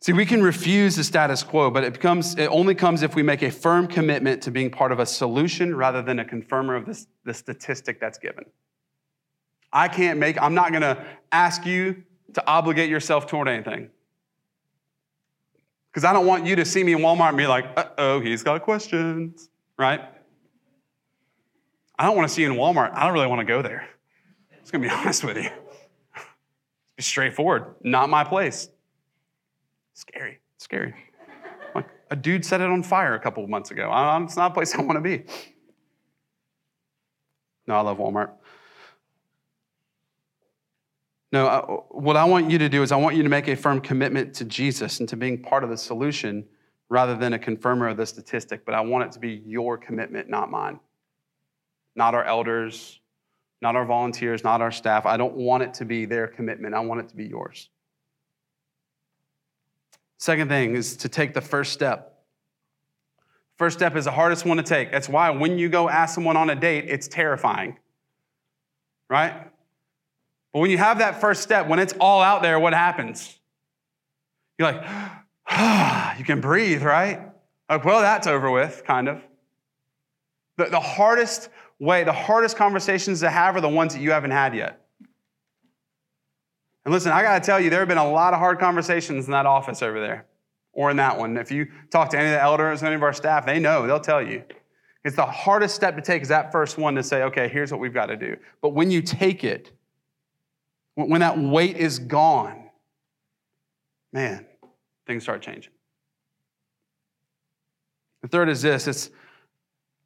See, 0.00 0.12
we 0.12 0.26
can 0.26 0.42
refuse 0.42 0.96
the 0.96 1.04
status 1.04 1.44
quo, 1.44 1.70
but 1.70 1.84
it, 1.84 1.92
becomes, 1.92 2.34
it 2.34 2.46
only 2.46 2.74
comes 2.74 3.02
if 3.02 3.14
we 3.14 3.22
make 3.22 3.42
a 3.42 3.52
firm 3.52 3.86
commitment 3.86 4.42
to 4.42 4.50
being 4.50 4.68
part 4.68 4.90
of 4.90 4.98
a 4.98 5.06
solution 5.06 5.76
rather 5.76 6.02
than 6.02 6.18
a 6.18 6.24
confirmer 6.24 6.74
of 6.74 6.86
this, 6.86 7.06
the 7.22 7.32
statistic 7.32 8.00
that's 8.00 8.18
given. 8.18 8.46
I 9.72 9.86
can't 9.86 10.18
make, 10.18 10.42
I'm 10.42 10.54
not 10.54 10.70
going 10.70 10.82
to 10.82 11.06
ask 11.30 11.64
you 11.64 12.02
to 12.32 12.44
obligate 12.48 12.90
yourself 12.90 13.28
toward 13.28 13.46
anything. 13.46 13.90
Because 15.94 16.04
I 16.04 16.12
don't 16.12 16.26
want 16.26 16.44
you 16.44 16.56
to 16.56 16.64
see 16.64 16.82
me 16.82 16.92
in 16.92 16.98
Walmart 16.98 17.28
and 17.28 17.38
be 17.38 17.46
like, 17.46 17.66
uh 17.76 17.84
oh, 17.98 18.20
he's 18.20 18.42
got 18.42 18.62
questions, 18.62 19.48
right? 19.78 20.00
I 21.96 22.06
don't 22.06 22.16
want 22.16 22.28
to 22.28 22.34
see 22.34 22.42
you 22.42 22.50
in 22.50 22.58
Walmart. 22.58 22.92
I 22.94 23.04
don't 23.04 23.12
really 23.12 23.28
want 23.28 23.38
to 23.38 23.44
go 23.44 23.62
there. 23.62 23.88
I'm 24.50 24.58
just 24.58 24.72
going 24.72 24.82
to 24.82 24.88
be 24.88 24.94
honest 25.00 25.22
with 25.22 25.36
you. 25.36 25.50
Be 26.96 27.02
straightforward. 27.04 27.76
Not 27.84 28.10
my 28.10 28.24
place. 28.24 28.68
Scary. 29.92 30.40
Scary. 30.58 30.94
Like 31.76 31.86
a 32.10 32.16
dude 32.16 32.44
set 32.44 32.60
it 32.60 32.68
on 32.68 32.82
fire 32.82 33.14
a 33.14 33.20
couple 33.20 33.44
of 33.44 33.48
months 33.48 33.70
ago. 33.70 33.92
It's 34.24 34.36
not 34.36 34.50
a 34.50 34.54
place 34.54 34.74
I 34.74 34.82
want 34.82 34.96
to 34.96 35.00
be. 35.00 35.22
No, 37.68 37.76
I 37.76 37.82
love 37.82 37.98
Walmart. 37.98 38.30
No, 41.34 41.48
I, 41.48 41.58
what 41.90 42.16
I 42.16 42.22
want 42.22 42.48
you 42.48 42.58
to 42.58 42.68
do 42.68 42.84
is 42.84 42.92
I 42.92 42.96
want 42.96 43.16
you 43.16 43.24
to 43.24 43.28
make 43.28 43.48
a 43.48 43.56
firm 43.56 43.80
commitment 43.80 44.34
to 44.34 44.44
Jesus 44.44 45.00
and 45.00 45.08
to 45.08 45.16
being 45.16 45.42
part 45.42 45.64
of 45.64 45.70
the 45.70 45.76
solution 45.76 46.44
rather 46.88 47.16
than 47.16 47.32
a 47.32 47.38
confirmer 47.40 47.88
of 47.88 47.96
the 47.96 48.06
statistic. 48.06 48.64
But 48.64 48.76
I 48.76 48.80
want 48.82 49.06
it 49.06 49.12
to 49.14 49.18
be 49.18 49.42
your 49.44 49.76
commitment, 49.76 50.28
not 50.28 50.48
mine. 50.48 50.78
Not 51.96 52.14
our 52.14 52.22
elders, 52.22 53.00
not 53.60 53.74
our 53.74 53.84
volunteers, 53.84 54.44
not 54.44 54.60
our 54.60 54.70
staff. 54.70 55.06
I 55.06 55.16
don't 55.16 55.34
want 55.34 55.64
it 55.64 55.74
to 55.74 55.84
be 55.84 56.04
their 56.04 56.28
commitment. 56.28 56.72
I 56.72 56.78
want 56.78 57.00
it 57.00 57.08
to 57.08 57.16
be 57.16 57.24
yours. 57.24 57.68
Second 60.18 60.46
thing 60.46 60.76
is 60.76 60.96
to 60.98 61.08
take 61.08 61.34
the 61.34 61.40
first 61.40 61.72
step. 61.72 62.22
First 63.56 63.76
step 63.76 63.96
is 63.96 64.04
the 64.04 64.12
hardest 64.12 64.44
one 64.44 64.58
to 64.58 64.62
take. 64.62 64.92
That's 64.92 65.08
why 65.08 65.30
when 65.30 65.58
you 65.58 65.68
go 65.68 65.88
ask 65.88 66.14
someone 66.14 66.36
on 66.36 66.50
a 66.50 66.54
date, 66.54 66.84
it's 66.86 67.08
terrifying, 67.08 67.76
right? 69.10 69.50
But 70.54 70.60
when 70.60 70.70
you 70.70 70.78
have 70.78 70.98
that 70.98 71.20
first 71.20 71.42
step, 71.42 71.66
when 71.66 71.80
it's 71.80 71.94
all 72.00 72.22
out 72.22 72.40
there, 72.40 72.60
what 72.60 72.72
happens? 72.72 73.38
You're 74.56 74.72
like, 74.72 74.82
ah, 75.48 76.16
you 76.18 76.24
can 76.24 76.40
breathe, 76.40 76.82
right? 76.82 77.20
Like, 77.68 77.84
well, 77.84 78.00
that's 78.00 78.28
over 78.28 78.48
with, 78.50 78.84
kind 78.86 79.08
of. 79.08 79.20
The, 80.56 80.66
the 80.66 80.80
hardest 80.80 81.48
way, 81.80 82.04
the 82.04 82.12
hardest 82.12 82.56
conversations 82.56 83.18
to 83.20 83.30
have 83.30 83.56
are 83.56 83.60
the 83.60 83.68
ones 83.68 83.94
that 83.94 84.00
you 84.00 84.12
haven't 84.12 84.30
had 84.30 84.54
yet. 84.54 84.80
And 86.84 86.94
listen, 86.94 87.10
I 87.10 87.22
got 87.22 87.42
to 87.42 87.44
tell 87.44 87.58
you, 87.58 87.68
there 87.68 87.80
have 87.80 87.88
been 87.88 87.98
a 87.98 88.08
lot 88.08 88.32
of 88.32 88.38
hard 88.38 88.60
conversations 88.60 89.26
in 89.26 89.32
that 89.32 89.46
office 89.46 89.82
over 89.82 89.98
there 89.98 90.26
or 90.72 90.88
in 90.88 90.98
that 90.98 91.18
one. 91.18 91.36
If 91.36 91.50
you 91.50 91.66
talk 91.90 92.10
to 92.10 92.18
any 92.18 92.28
of 92.28 92.32
the 92.32 92.40
elders, 92.40 92.84
any 92.84 92.94
of 92.94 93.02
our 93.02 93.12
staff, 93.12 93.44
they 93.44 93.58
know, 93.58 93.88
they'll 93.88 93.98
tell 93.98 94.22
you. 94.22 94.44
It's 95.04 95.16
the 95.16 95.26
hardest 95.26 95.74
step 95.74 95.96
to 95.96 96.02
take 96.02 96.22
is 96.22 96.28
that 96.28 96.52
first 96.52 96.78
one 96.78 96.94
to 96.94 97.02
say, 97.02 97.24
okay, 97.24 97.48
here's 97.48 97.72
what 97.72 97.80
we've 97.80 97.92
got 97.92 98.06
to 98.06 98.16
do. 98.16 98.36
But 98.62 98.68
when 98.68 98.92
you 98.92 99.02
take 99.02 99.42
it, 99.42 99.72
when 100.94 101.20
that 101.20 101.38
weight 101.38 101.76
is 101.76 101.98
gone, 101.98 102.70
man, 104.12 104.46
things 105.06 105.22
start 105.22 105.42
changing. 105.42 105.72
The 108.22 108.28
third 108.28 108.48
is 108.48 108.62
this 108.62 108.86
it's 108.86 109.10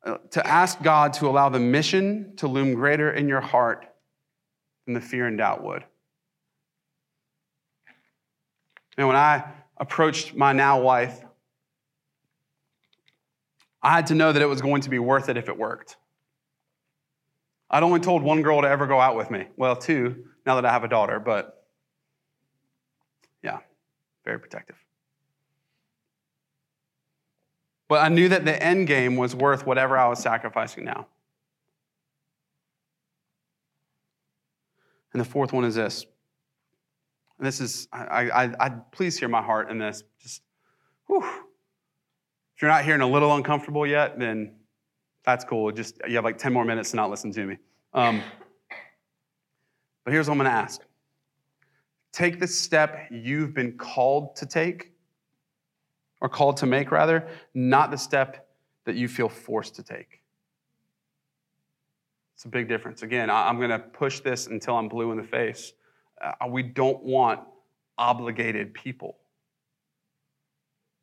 uh, 0.05 0.17
to 0.31 0.47
ask 0.47 0.83
God 0.83 1.13
to 1.15 1.29
allow 1.29 1.49
the 1.49 1.61
mission 1.61 2.35
to 2.37 2.49
loom 2.49 2.75
greater 2.75 3.13
in 3.13 3.29
your 3.29 3.41
heart 3.41 3.87
than 4.87 4.95
the 4.95 5.01
fear 5.01 5.27
and 5.27 5.37
doubt 5.37 5.63
would. 5.63 5.85
And 8.97 9.07
when 9.07 9.17
I 9.17 9.45
approached 9.77 10.35
my 10.35 10.53
now 10.53 10.81
wife, 10.81 11.23
I 13.83 13.95
had 13.95 14.09
to 14.09 14.15
know 14.15 14.33
that 14.33 14.43
it 14.43 14.47
was 14.47 14.61
going 14.61 14.83
to 14.83 14.91
be 14.91 14.99
worth 14.99 15.29
it 15.29 15.37
if 15.37 15.49
it 15.49 15.57
worked. 15.57 15.97
I'd 17.71 17.83
only 17.83 18.01
told 18.01 18.23
one 18.23 18.43
girl 18.43 18.63
to 18.63 18.69
ever 18.69 18.87
go 18.87 19.01
out 19.01 19.17
with 19.17 19.31
me. 19.31 19.47
Well, 19.57 19.77
two, 19.77 20.25
now 20.47 20.55
that 20.55 20.65
I 20.65 20.73
have 20.73 20.85
a 20.85 20.89
daughter, 20.89 21.21
but 21.21 21.65
yeah, 23.43 23.59
very 24.25 24.39
protective. 24.39 24.77
But 27.89 28.03
I 28.03 28.09
knew 28.09 28.29
that 28.29 28.45
the 28.45 28.63
end 28.63 28.87
game 28.87 29.17
was 29.17 29.35
worth 29.35 29.67
whatever 29.67 29.97
I 29.97 30.09
was 30.09 30.19
sacrificing 30.19 30.85
now. 30.85 31.07
And 35.13 35.21
the 35.21 35.25
fourth 35.25 35.53
one 35.53 35.65
is 35.65 35.75
this 35.75 36.05
and 37.39 37.47
this 37.47 37.61
is, 37.61 37.87
I, 37.93 38.31
I, 38.31 38.67
I 38.67 38.69
please 38.91 39.19
hear 39.19 39.29
my 39.29 39.43
heart 39.43 39.71
in 39.71 39.79
this. 39.79 40.03
Just, 40.21 40.43
whew. 41.07 41.23
If 41.23 42.63
you're 42.63 42.71
not 42.71 42.85
hearing 42.85 43.01
a 43.01 43.07
little 43.07 43.35
uncomfortable 43.35 43.87
yet, 43.87 44.19
then 44.19 44.57
that's 45.25 45.45
cool. 45.45 45.71
Just, 45.73 46.01
you 46.09 46.15
have 46.17 46.25
like 46.25 46.39
10 46.39 46.53
more 46.53 46.65
minutes 46.65 46.91
to 46.91 46.97
not 46.97 47.11
listen 47.11 47.33
to 47.33 47.47
me. 47.47 47.57
Um, 47.93 48.23
but 50.05 50.13
here's 50.13 50.29
what 50.29 50.33
I'm 50.35 50.39
going 50.39 50.51
to 50.51 50.57
ask 50.57 50.81
take 52.13 52.41
the 52.41 52.47
step 52.47 53.07
you've 53.11 53.55
been 53.55 53.77
called 53.77 54.35
to 54.37 54.47
take, 54.47 54.93
or 56.21 56.29
called 56.29 56.57
to 56.59 56.67
make, 56.67 56.91
rather, 56.91 57.29
not 57.55 57.91
the 57.91 57.99
step 57.99 58.49
that 58.87 58.97
you 58.97 59.07
feel 59.07 59.29
forced 59.29 59.77
to 59.77 59.83
take. 59.83 60.23
It's 62.35 62.45
a 62.45 62.49
big 62.49 62.69
difference. 62.69 63.03
Again, 63.03 63.31
I'm 63.31 63.59
going 63.59 63.71
to 63.71 63.79
push 63.79 64.21
this 64.21 64.47
until 64.47 64.77
I'm 64.77 64.89
blue 64.89 65.11
in 65.11 65.17
the 65.17 65.25
face 65.25 65.73
uh, 66.21 66.47
we 66.49 66.63
don't 66.63 67.03
want 67.03 67.41
obligated 67.97 68.75
people. 68.75 69.19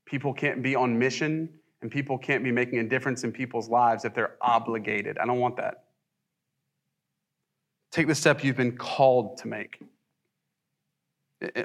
People 0.05 0.33
can't 0.33 0.61
be 0.61 0.75
on 0.75 0.97
mission 0.97 1.49
and 1.85 1.91
people 1.91 2.17
can't 2.17 2.43
be 2.43 2.51
making 2.51 2.79
a 2.79 2.83
difference 2.83 3.23
in 3.23 3.31
people's 3.31 3.69
lives 3.69 4.05
if 4.05 4.15
they're 4.15 4.37
obligated. 4.41 5.19
I 5.19 5.25
don't 5.27 5.39
want 5.39 5.55
that. 5.57 5.83
Take 7.91 8.07
the 8.07 8.15
step 8.15 8.43
you've 8.43 8.57
been 8.57 8.75
called 8.75 9.37
to 9.37 9.47
make. 9.47 9.79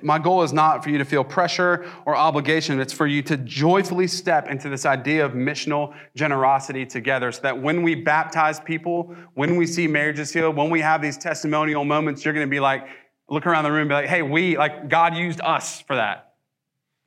My 0.03 0.19
goal 0.19 0.43
is 0.43 0.53
not 0.53 0.85
for 0.85 0.91
you 0.91 0.99
to 0.99 1.07
feel 1.07 1.25
pressure 1.25 1.91
or 2.05 2.15
obligation. 2.15 2.79
It's 2.81 2.93
for 2.93 3.07
you 3.07 3.23
to 3.23 3.39
joyfully 3.39 4.07
step 4.07 4.47
into 4.47 4.69
this 4.69 4.85
idea 4.85 5.25
of 5.25 5.33
missional 5.33 5.95
generosity 6.15 6.85
together 6.85 7.33
so 7.33 7.41
that 7.41 7.63
when 7.63 7.83
we 7.83 7.95
baptize 7.95 8.61
people, 8.61 9.17
when 9.33 9.57
we 9.57 9.67
see 9.67 9.87
marriages 9.87 10.31
healed, 10.35 10.55
when 10.55 10.69
we 10.69 10.83
have 10.83 11.01
these 11.01 11.17
testimonial 11.17 11.87
moments, 11.87 12.27
you're 12.27 12.35
going 12.35 12.47
to 12.47 12.51
be 12.51 12.61
like, 12.61 12.87
look 13.31 13.47
around 13.47 13.65
the 13.65 13.73
room 13.73 13.81
and 13.81 13.89
be 13.89 13.95
like, 13.95 14.07
hey, 14.09 14.21
we, 14.21 14.59
like, 14.59 14.91
God 14.91 15.17
used 15.17 15.41
us 15.41 15.81
for 15.81 15.97
that. 15.97 16.35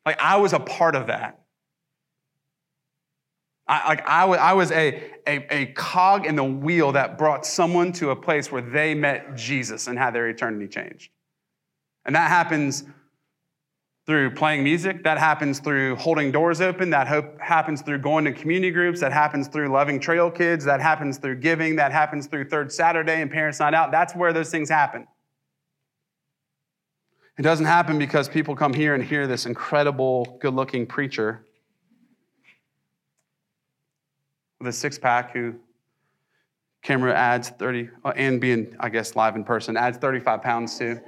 Like, 0.03 0.19
I 0.19 0.37
was 0.37 0.53
a 0.53 0.59
part 0.59 0.95
of 0.95 1.05
that. 1.07 1.42
I, 3.67 3.87
like, 3.87 4.07
I, 4.07 4.25
was, 4.25 4.39
was 4.55 4.71
a, 4.71 5.11
a, 5.25 5.55
a 5.55 5.65
cog 5.67 6.25
in 6.25 6.35
the 6.35 6.43
wheel 6.43 6.91
that 6.91 7.17
brought 7.17 7.45
someone 7.45 7.93
to 7.93 8.09
a 8.09 8.15
place 8.15 8.51
where 8.51 8.61
they 8.61 8.93
met 8.93 9.35
Jesus 9.35 9.87
and 9.87 9.97
had 9.97 10.13
their 10.13 10.27
eternity 10.27 10.67
changed. 10.67 11.11
And 12.05 12.15
that 12.15 12.29
happens 12.29 12.83
through 14.05 14.31
playing 14.31 14.65
music, 14.65 15.05
that 15.05 15.17
happens 15.17 15.59
through 15.59 15.95
holding 15.95 16.29
doors 16.29 16.59
open, 16.59 16.89
that 16.89 17.07
hope 17.07 17.39
happens 17.39 17.81
through 17.81 17.99
going 17.99 18.25
to 18.25 18.33
community 18.33 18.69
groups, 18.69 18.99
that 18.99 19.13
happens 19.13 19.47
through 19.47 19.69
loving 19.69 19.97
trail 19.97 20.29
kids, 20.29 20.65
that 20.65 20.81
happens 20.81 21.17
through 21.17 21.37
giving, 21.37 21.77
that 21.77 21.93
happens 21.93 22.27
through 22.27 22.49
Third 22.49 22.69
Saturday 22.69 23.21
and 23.21 23.31
Parents 23.31 23.61
Night 23.61 23.73
Out. 23.73 23.91
That's 23.91 24.13
where 24.13 24.33
those 24.33 24.51
things 24.51 24.69
happen. 24.69 25.07
It 27.37 27.43
doesn't 27.43 27.65
happen 27.65 27.97
because 27.97 28.27
people 28.27 28.57
come 28.57 28.73
here 28.73 28.93
and 28.93 29.01
hear 29.01 29.25
this 29.25 29.45
incredible, 29.45 30.37
good 30.41 30.53
looking 30.53 30.85
preacher 30.85 31.45
a 34.67 34.71
six 34.73 34.97
pack 34.97 35.33
who 35.33 35.55
camera 36.81 37.13
adds 37.13 37.49
30, 37.49 37.89
uh, 38.03 38.13
and 38.15 38.39
being, 38.39 38.75
I 38.79 38.89
guess, 38.89 39.15
live 39.15 39.35
in 39.35 39.43
person, 39.43 39.77
adds 39.77 39.97
35 39.97 40.41
pounds 40.43 40.77
to. 40.79 41.01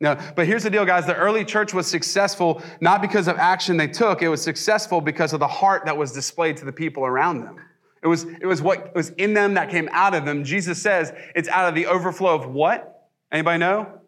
No, 0.00 0.18
but 0.36 0.46
here's 0.46 0.64
the 0.64 0.70
deal, 0.70 0.84
guys. 0.84 1.06
The 1.06 1.16
early 1.16 1.44
church 1.44 1.72
was 1.72 1.86
successful 1.86 2.62
not 2.80 3.00
because 3.00 3.26
of 3.26 3.38
action 3.38 3.76
they 3.76 3.88
took, 3.88 4.22
it 4.22 4.28
was 4.28 4.42
successful 4.42 5.00
because 5.00 5.32
of 5.32 5.40
the 5.40 5.48
heart 5.48 5.86
that 5.86 5.96
was 5.96 6.12
displayed 6.12 6.58
to 6.58 6.64
the 6.64 6.72
people 6.72 7.06
around 7.06 7.40
them. 7.40 7.56
It 8.02 8.08
was, 8.08 8.24
it 8.24 8.44
was 8.44 8.60
what 8.60 8.94
was 8.94 9.10
in 9.10 9.32
them 9.32 9.54
that 9.54 9.70
came 9.70 9.88
out 9.90 10.14
of 10.14 10.26
them. 10.26 10.44
Jesus 10.44 10.80
says 10.82 11.14
it's 11.34 11.48
out 11.48 11.70
of 11.70 11.74
the 11.74 11.86
overflow 11.86 12.34
of 12.34 12.46
what? 12.46 13.08
Anybody 13.32 13.58
know? 13.58 14.00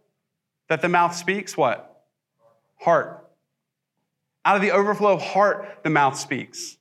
That 0.68 0.82
the 0.82 0.88
mouth 0.90 1.14
speaks 1.16 1.56
what? 1.56 2.04
Heart. 2.78 3.26
Out 4.44 4.56
of 4.56 4.62
the 4.62 4.72
overflow 4.72 5.14
of 5.14 5.22
heart, 5.22 5.78
the 5.82 5.88
mouth 5.88 6.18
speaks. 6.18 6.76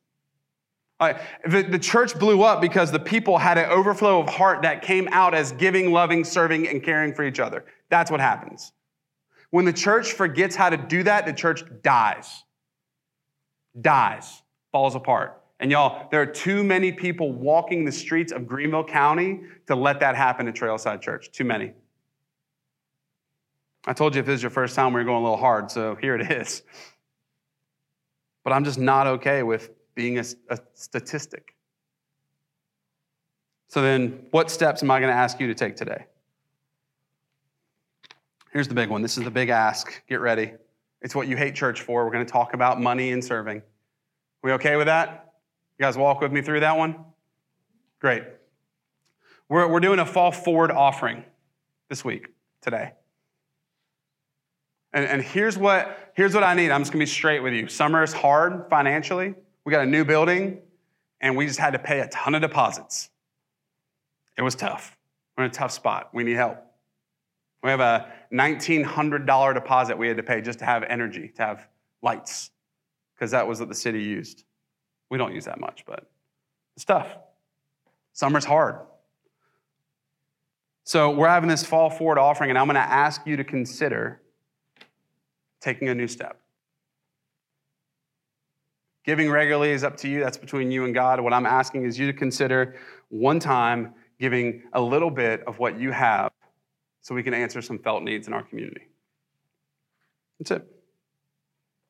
The, 1.00 1.68
the 1.70 1.80
church 1.80 2.18
blew 2.18 2.43
up 2.43 2.62
because 2.62 2.91
the 2.91 3.00
people 3.00 3.38
had 3.38 3.58
an 3.58 3.70
overflow 3.70 4.22
of 4.22 4.30
heart 4.30 4.62
that 4.62 4.82
came 4.82 5.10
out 5.12 5.34
as 5.34 5.52
giving, 5.52 5.91
loving, 5.91 6.24
serving, 6.24 6.68
and 6.70 6.82
caring 6.82 7.14
for 7.14 7.24
each 7.24 7.39
other. 7.39 7.66
That's 7.89 8.10
what 8.10 8.22
happens. 8.22 8.72
When 9.52 9.66
the 9.66 9.74
church 9.74 10.14
forgets 10.14 10.56
how 10.56 10.70
to 10.70 10.78
do 10.78 11.04
that, 11.04 11.26
the 11.26 11.34
church 11.34 11.64
dies. 11.82 12.43
Dies, 13.80 14.41
falls 14.72 14.96
apart. 14.96 15.41
And 15.60 15.72
y'all, 15.72 16.08
there 16.12 16.22
are 16.22 16.26
too 16.26 16.64
many 16.64 16.91
people 16.91 17.32
walking 17.32 17.86
the 17.86 17.91
streets 17.91 18.32
of 18.32 18.48
Greenville 18.48 18.84
County 18.84 19.41
to 19.68 19.76
let 19.76 20.00
that 20.00 20.16
happen 20.16 20.48
at 20.48 20.56
Trailside 20.56 21.02
Church. 21.02 21.32
Too 21.32 21.46
many. 21.46 21.74
I 23.86 23.93
told 23.93 24.16
you 24.16 24.20
if 24.20 24.26
this 24.26 24.36
is 24.36 24.43
your 24.43 24.50
first 24.50 24.76
time, 24.76 24.93
we 24.93 25.02
are 25.02 25.04
going 25.04 25.20
a 25.20 25.24
little 25.24 25.38
hard, 25.38 25.70
so 25.70 25.96
here 25.96 26.16
it 26.16 26.32
is. 26.32 26.64
But 28.43 28.54
I'm 28.54 28.64
just 28.64 28.80
not 28.80 29.08
okay 29.08 29.43
with 29.43 29.70
being 29.96 30.20
a, 30.20 30.26
a 30.50 30.60
statistic. 30.74 31.56
So 33.68 33.82
then, 33.82 34.28
what 34.32 34.52
steps 34.52 34.84
am 34.84 34.91
I 34.91 35.00
going 35.00 35.12
to 35.12 35.18
ask 35.18 35.39
you 35.39 35.48
to 35.48 35.56
take 35.56 35.76
today? 35.76 36.06
Here's 38.54 38.68
the 38.68 38.76
big 38.76 38.89
one. 38.89 39.02
This 39.02 39.18
is 39.18 39.24
the 39.24 39.32
big 39.32 39.50
ask. 39.50 40.02
Get 40.08 40.22
ready. 40.22 40.54
It's 41.02 41.14
what 41.14 41.28
you 41.28 41.36
hate 41.36 41.56
church 41.56 41.82
for. 41.82 42.06
We're 42.06 42.12
going 42.12 42.26
to 42.26 42.32
talk 42.32 42.54
about 42.54 42.80
money 42.80 43.12
and 43.12 43.24
serving. 43.24 43.62
We 44.43 44.54
okay 44.54 44.76
with 44.76 44.86
that? 44.86 45.34
You 45.78 45.84
guys 45.84 45.98
walk 45.98 46.22
with 46.22 46.32
me 46.32 46.41
through 46.41 46.62
that 46.62 46.78
one? 46.78 46.96
Great. 48.00 48.24
We're, 49.50 49.68
we're 49.68 49.80
doing 49.80 50.00
a 50.00 50.06
fall 50.06 50.32
forward 50.32 50.72
offering 50.72 51.26
this 51.89 52.06
week, 52.06 52.28
today. 52.62 52.93
And, 54.93 55.06
and 55.06 55.22
here's, 55.22 55.58
what, 55.58 56.14
here's 56.16 56.34
what 56.34 56.43
I 56.43 56.54
need. 56.54 56.72
I'm 56.72 56.82
just 56.82 56.93
going 56.93 57.06
to 57.06 57.06
be 57.06 57.12
straight 57.12 57.41
with 57.41 57.54
you. 57.54 57.68
Summer 57.68 58.04
is 58.04 58.14
hard 58.14 58.68
financially. 58.70 59.36
We 59.66 59.72
got 59.72 59.84
a 59.84 59.89
new 59.89 60.05
building, 60.05 60.59
and 61.22 61.36
we 61.36 61.47
just 61.47 61.59
had 61.59 61.74
to 61.74 61.80
pay 61.80 61.99
a 61.99 62.07
ton 62.07 62.36
of 62.36 62.41
deposits. 62.41 63.09
It 64.38 64.43
was 64.43 64.55
tough. 64.55 64.95
We're 65.38 65.45
in 65.45 65.49
a 65.49 65.53
tough 65.53 65.72
spot. 65.72 66.09
We 66.13 66.24
need 66.24 66.36
help. 66.36 66.57
We 67.63 67.72
have 67.72 67.80
a 67.80 68.11
$1,900 68.32 69.53
deposit 69.55 69.97
we 69.97 70.07
had 70.07 70.18
to 70.18 70.24
pay 70.24 70.41
just 70.41 70.59
to 70.59 70.66
have 70.66 70.84
energy, 70.84 71.32
to 71.38 71.41
have 71.41 71.68
lights, 72.03 72.51
because 73.16 73.32
that 73.32 73.47
was 73.47 73.59
what 73.59 73.70
the 73.70 73.76
city 73.76 74.03
used. 74.03 74.43
We 75.09 75.18
don't 75.18 75.34
use 75.34 75.45
that 75.45 75.59
much, 75.59 75.84
but 75.88 76.07
it's 76.76 76.86
tough. 76.86 77.07
Summer's 78.13 78.45
hard. 78.45 78.78
So 80.84 81.09
we're 81.09 81.28
having 81.28 81.49
this 81.49 81.63
fall 81.63 81.89
forward 81.89 82.20
offering, 82.20 82.51
and 82.51 82.59
I'm 82.59 82.68
going 82.68 82.76
to 82.76 82.82
ask 82.82 83.26
you 83.26 83.36
to 83.38 83.43
consider 83.43 84.22
taking 85.59 85.89
a 85.89 85.95
new 85.95 86.07
step. 86.07 86.39
Giving 89.06 89.30
regularly 89.30 89.72
is 89.72 89.84
up 89.84 89.97
to 89.97 90.08
you. 90.08 90.20
That's 90.20 90.38
between 90.38 90.72
you 90.72 90.86
and 90.86 90.93
God. 90.93 91.20
What 91.20 91.32
I'm 91.32 91.45
asking 91.45 91.86
is 91.86 91.99
you 91.99 92.08
to 92.08 92.14
consider 92.14 92.76
one 93.10 93.39
time 93.39 93.93
giving 94.20 94.64
a 94.74 94.82
little 94.82 95.12
bit 95.12 95.43
of 95.45 95.60
what 95.60 95.80
you 95.80 95.91
have 95.91 96.32
so 97.01 97.14
we 97.14 97.22
can 97.22 97.34
answer 97.34 97.62
some 97.62 97.78
felt 97.78 98.01
needs 98.01 98.28
in 98.28 98.34
our 98.34 98.41
community. 98.41 98.88
That's 100.39 100.51
it. 100.51 100.68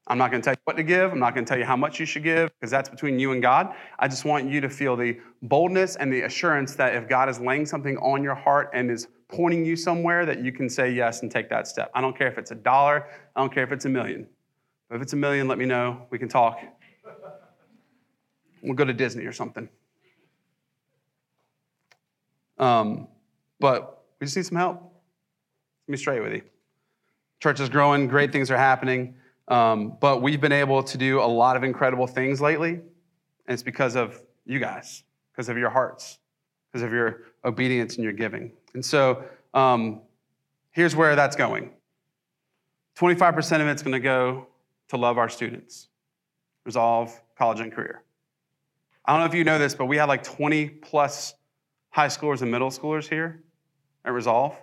I'm 0.07 0.18
not 0.18 0.30
going 0.30 0.41
to 0.41 0.45
tell 0.45 0.53
you 0.53 0.61
what 0.66 0.76
to 0.78 0.84
give. 0.84 1.11
I'm 1.11 1.20
not 1.20 1.34
going 1.34 1.45
to 1.45 1.49
tell 1.49 1.57
you 1.57 1.66
how 1.66 1.78
much 1.78 1.99
you 1.99 2.05
should 2.05 2.24
give 2.24 2.51
because 2.59 2.70
that's 2.70 2.89
between 2.89 3.18
you 3.18 3.32
and 3.32 3.41
God. 3.41 3.74
I 3.97 4.07
just 4.07 4.24
want 4.24 4.47
you 4.49 4.61
to 4.61 4.70
feel 4.70 4.95
the 4.95 5.18
boldness 5.41 5.95
and 5.95 6.13
the 6.13 6.22
assurance 6.24 6.76
that 6.76 6.95
if 6.95 7.07
God 7.07 7.28
is 7.30 7.39
laying 7.39 7.66
something 7.66 7.97
on 7.97 8.24
your 8.24 8.36
heart 8.36 8.70
and 8.74 8.91
is 8.91 9.07
pointing 9.30 9.66
you 9.66 9.76
somewhere, 9.76 10.26
that 10.26 10.43
you 10.43 10.51
can 10.51 10.70
say 10.70 10.91
yes 10.91 11.22
and 11.22 11.32
take 11.32 11.49
that 11.49 11.68
step. 11.68 11.89
I 11.95 12.01
don't 12.01 12.16
care 12.16 12.28
if 12.28 12.38
it's 12.38 12.51
a 12.51 12.55
dollar, 12.55 13.07
I 13.36 13.41
don't 13.41 13.51
care 13.51 13.63
if 13.63 13.72
it's 13.72 13.86
a 13.86 13.89
million. 13.89 14.28
But 14.89 14.97
If 14.97 15.01
it's 15.01 15.13
a 15.13 15.18
million, 15.18 15.47
let 15.47 15.57
me 15.57 15.66
know. 15.66 16.05
We 16.11 16.20
can 16.20 16.30
talk. 16.30 16.59
We'll 18.66 18.76
go 18.76 18.86
to 18.86 18.93
Disney 18.93 19.26
or 19.26 19.32
something. 19.32 19.70
Um, 22.57 23.07
but 23.59 24.03
we 24.20 24.26
just 24.26 24.36
need 24.36 24.45
some 24.45 24.57
help. 24.57 24.82
Let 25.88 25.91
me 25.91 25.97
straight 25.97 26.22
with 26.22 26.34
you. 26.34 26.41
Church 27.41 27.59
is 27.59 27.70
growing, 27.70 28.07
great 28.07 28.32
things 28.32 28.49
are 28.49 28.57
happening, 28.57 29.16
um, 29.49 29.97
but 29.99 30.22
we've 30.22 30.41
been 30.41 30.51
able 30.51 30.82
to 30.82 30.97
do 30.97 31.20
a 31.20 31.26
lot 31.26 31.55
of 31.55 31.63
incredible 31.63 32.07
things 32.07 32.41
lately, 32.41 32.72
and 32.72 32.84
it's 33.47 33.61
because 33.61 33.95
of 33.95 34.22
you 34.45 34.57
guys, 34.57 35.03
because 35.32 35.49
of 35.49 35.57
your 35.57 35.70
hearts, 35.70 36.18
because 36.72 36.82
of 36.82 36.91
your 36.91 37.24
obedience 37.43 37.95
and 37.95 38.03
your 38.03 38.13
giving. 38.13 38.51
And 38.74 38.84
so 38.84 39.24
um, 39.53 40.01
here's 40.72 40.95
where 40.95 41.16
that's 41.16 41.36
going 41.36 41.72
25% 42.97 43.61
of 43.61 43.68
it's 43.68 43.84
going 43.84 43.91
to 43.91 43.99
go 43.99 44.47
to 44.88 44.97
love 44.97 45.18
our 45.18 45.30
students, 45.30 45.89
resolve 46.66 47.22
college 47.38 47.59
and 47.59 47.72
career. 47.72 48.05
I 49.08 49.12
don't 49.14 49.20
know 49.20 49.28
if 49.28 49.36
you 49.36 49.43
know 49.43 49.60
this, 49.60 49.76
but 49.76 49.86
we 49.86 49.97
have 49.97 50.10
like 50.10 50.24
20 50.24 50.68
plus 50.68 51.36
high 51.89 52.08
schoolers 52.08 52.41
and 52.41 52.49
middle 52.49 52.70
schoolers 52.70 53.08
here 53.08 53.43
at 54.03 54.14
Resolve. 54.14 54.56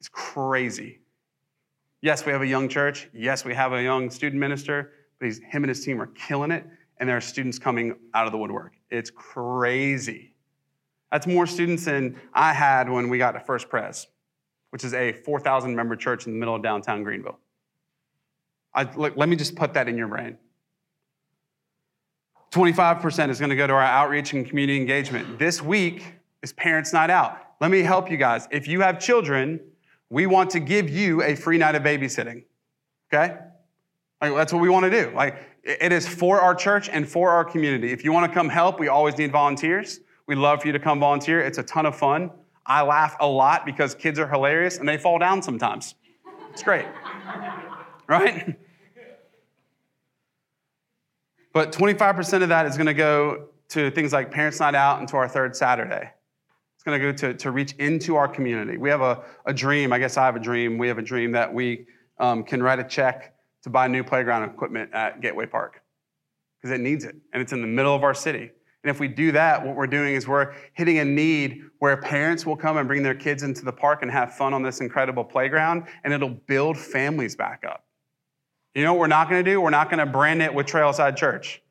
It's 0.00 0.08
crazy. 0.08 1.00
Yes, 2.00 2.26
we 2.26 2.32
have 2.32 2.42
a 2.42 2.46
young 2.46 2.68
church. 2.68 3.08
Yes, 3.12 3.44
we 3.44 3.54
have 3.54 3.72
a 3.72 3.82
young 3.82 4.10
student 4.10 4.40
minister, 4.40 4.92
but 5.18 5.26
he's, 5.26 5.38
him 5.38 5.62
and 5.62 5.68
his 5.68 5.84
team 5.84 6.00
are 6.00 6.08
killing 6.08 6.50
it, 6.50 6.66
and 6.98 7.08
there 7.08 7.16
are 7.16 7.20
students 7.20 7.58
coming 7.58 7.94
out 8.14 8.26
of 8.26 8.32
the 8.32 8.38
woodwork. 8.38 8.72
It's 8.90 9.10
crazy. 9.10 10.34
That's 11.12 11.26
more 11.26 11.46
students 11.46 11.84
than 11.84 12.18
I 12.32 12.54
had 12.54 12.88
when 12.88 13.08
we 13.08 13.18
got 13.18 13.32
to 13.32 13.40
First 13.40 13.68
Pres, 13.68 14.08
which 14.70 14.82
is 14.82 14.94
a 14.94 15.12
4,000 15.12 15.76
member 15.76 15.94
church 15.94 16.26
in 16.26 16.32
the 16.32 16.38
middle 16.38 16.56
of 16.56 16.62
downtown 16.62 17.04
Greenville. 17.04 17.38
I, 18.74 18.84
look, 18.94 19.16
let 19.16 19.28
me 19.28 19.36
just 19.36 19.54
put 19.54 19.74
that 19.74 19.88
in 19.88 19.98
your 19.98 20.08
brain. 20.08 20.38
25% 22.52 23.30
is 23.30 23.38
going 23.38 23.48
to 23.48 23.56
go 23.56 23.66
to 23.66 23.72
our 23.72 23.80
outreach 23.80 24.34
and 24.34 24.46
community 24.46 24.78
engagement. 24.78 25.38
This 25.38 25.62
week 25.62 26.14
is 26.42 26.52
Parents 26.52 26.92
Night 26.92 27.08
Out. 27.08 27.38
Let 27.62 27.70
me 27.70 27.80
help 27.80 28.10
you 28.10 28.18
guys. 28.18 28.46
If 28.50 28.68
you 28.68 28.82
have 28.82 29.00
children, 29.00 29.58
we 30.10 30.26
want 30.26 30.50
to 30.50 30.60
give 30.60 30.90
you 30.90 31.22
a 31.22 31.34
free 31.34 31.56
night 31.56 31.76
of 31.76 31.82
babysitting. 31.82 32.44
Okay? 33.12 33.38
Like, 34.20 34.34
that's 34.34 34.52
what 34.52 34.60
we 34.60 34.68
want 34.68 34.84
to 34.84 34.90
do. 34.90 35.10
Like, 35.16 35.36
it 35.64 35.92
is 35.92 36.06
for 36.06 36.42
our 36.42 36.54
church 36.54 36.90
and 36.90 37.08
for 37.08 37.30
our 37.30 37.44
community. 37.44 37.90
If 37.90 38.04
you 38.04 38.12
want 38.12 38.30
to 38.30 38.34
come 38.34 38.50
help, 38.50 38.78
we 38.78 38.88
always 38.88 39.16
need 39.16 39.32
volunteers. 39.32 40.00
We'd 40.26 40.36
love 40.36 40.60
for 40.60 40.66
you 40.66 40.74
to 40.74 40.78
come 40.78 41.00
volunteer. 41.00 41.40
It's 41.40 41.56
a 41.56 41.62
ton 41.62 41.86
of 41.86 41.96
fun. 41.96 42.30
I 42.66 42.82
laugh 42.82 43.16
a 43.20 43.26
lot 43.26 43.64
because 43.64 43.94
kids 43.94 44.18
are 44.18 44.28
hilarious 44.28 44.76
and 44.76 44.86
they 44.86 44.98
fall 44.98 45.18
down 45.18 45.40
sometimes. 45.40 45.94
It's 46.50 46.62
great. 46.62 46.84
right? 48.06 48.56
But 51.52 51.72
25% 51.72 52.42
of 52.42 52.48
that 52.48 52.66
is 52.66 52.76
going 52.76 52.86
to 52.86 52.94
go 52.94 53.48
to 53.70 53.90
things 53.90 54.12
like 54.12 54.30
Parents 54.30 54.60
Night 54.60 54.74
Out 54.74 55.00
and 55.00 55.08
to 55.08 55.16
our 55.16 55.28
third 55.28 55.54
Saturday. 55.54 56.10
It's 56.74 56.84
going 56.84 57.00
to 57.00 57.12
go 57.12 57.16
to, 57.16 57.34
to 57.34 57.50
reach 57.50 57.72
into 57.74 58.16
our 58.16 58.26
community. 58.26 58.76
We 58.76 58.90
have 58.90 59.02
a, 59.02 59.22
a 59.46 59.54
dream. 59.54 59.92
I 59.92 59.98
guess 59.98 60.16
I 60.16 60.26
have 60.26 60.36
a 60.36 60.40
dream. 60.40 60.78
We 60.78 60.88
have 60.88 60.98
a 60.98 61.02
dream 61.02 61.32
that 61.32 61.52
we 61.52 61.86
um, 62.18 62.42
can 62.42 62.62
write 62.62 62.78
a 62.78 62.84
check 62.84 63.34
to 63.62 63.70
buy 63.70 63.86
new 63.86 64.02
playground 64.02 64.48
equipment 64.50 64.92
at 64.92 65.20
Gateway 65.20 65.46
Park 65.46 65.80
because 66.60 66.76
it 66.76 66.80
needs 66.80 67.04
it, 67.04 67.16
and 67.32 67.40
it's 67.42 67.52
in 67.52 67.60
the 67.60 67.66
middle 67.66 67.94
of 67.94 68.02
our 68.02 68.14
city. 68.14 68.50
And 68.84 68.90
if 68.90 68.98
we 68.98 69.06
do 69.06 69.30
that, 69.32 69.64
what 69.64 69.76
we're 69.76 69.86
doing 69.86 70.14
is 70.14 70.26
we're 70.26 70.54
hitting 70.72 70.98
a 70.98 71.04
need 71.04 71.62
where 71.78 71.96
parents 71.96 72.44
will 72.44 72.56
come 72.56 72.76
and 72.78 72.88
bring 72.88 73.02
their 73.02 73.14
kids 73.14 73.44
into 73.44 73.64
the 73.64 73.72
park 73.72 74.02
and 74.02 74.10
have 74.10 74.34
fun 74.34 74.52
on 74.52 74.62
this 74.62 74.80
incredible 74.80 75.24
playground, 75.24 75.84
and 76.02 76.12
it'll 76.12 76.30
build 76.30 76.76
families 76.76 77.36
back 77.36 77.62
up. 77.64 77.84
You 78.74 78.84
know 78.84 78.94
what 78.94 79.00
we're 79.00 79.06
not 79.06 79.28
going 79.28 79.44
to 79.44 79.50
do? 79.50 79.60
We're 79.60 79.70
not 79.70 79.90
going 79.90 79.98
to 79.98 80.06
brand 80.06 80.42
it 80.42 80.52
with 80.54 80.66
Trailside 80.66 81.16
Church. 81.16 81.62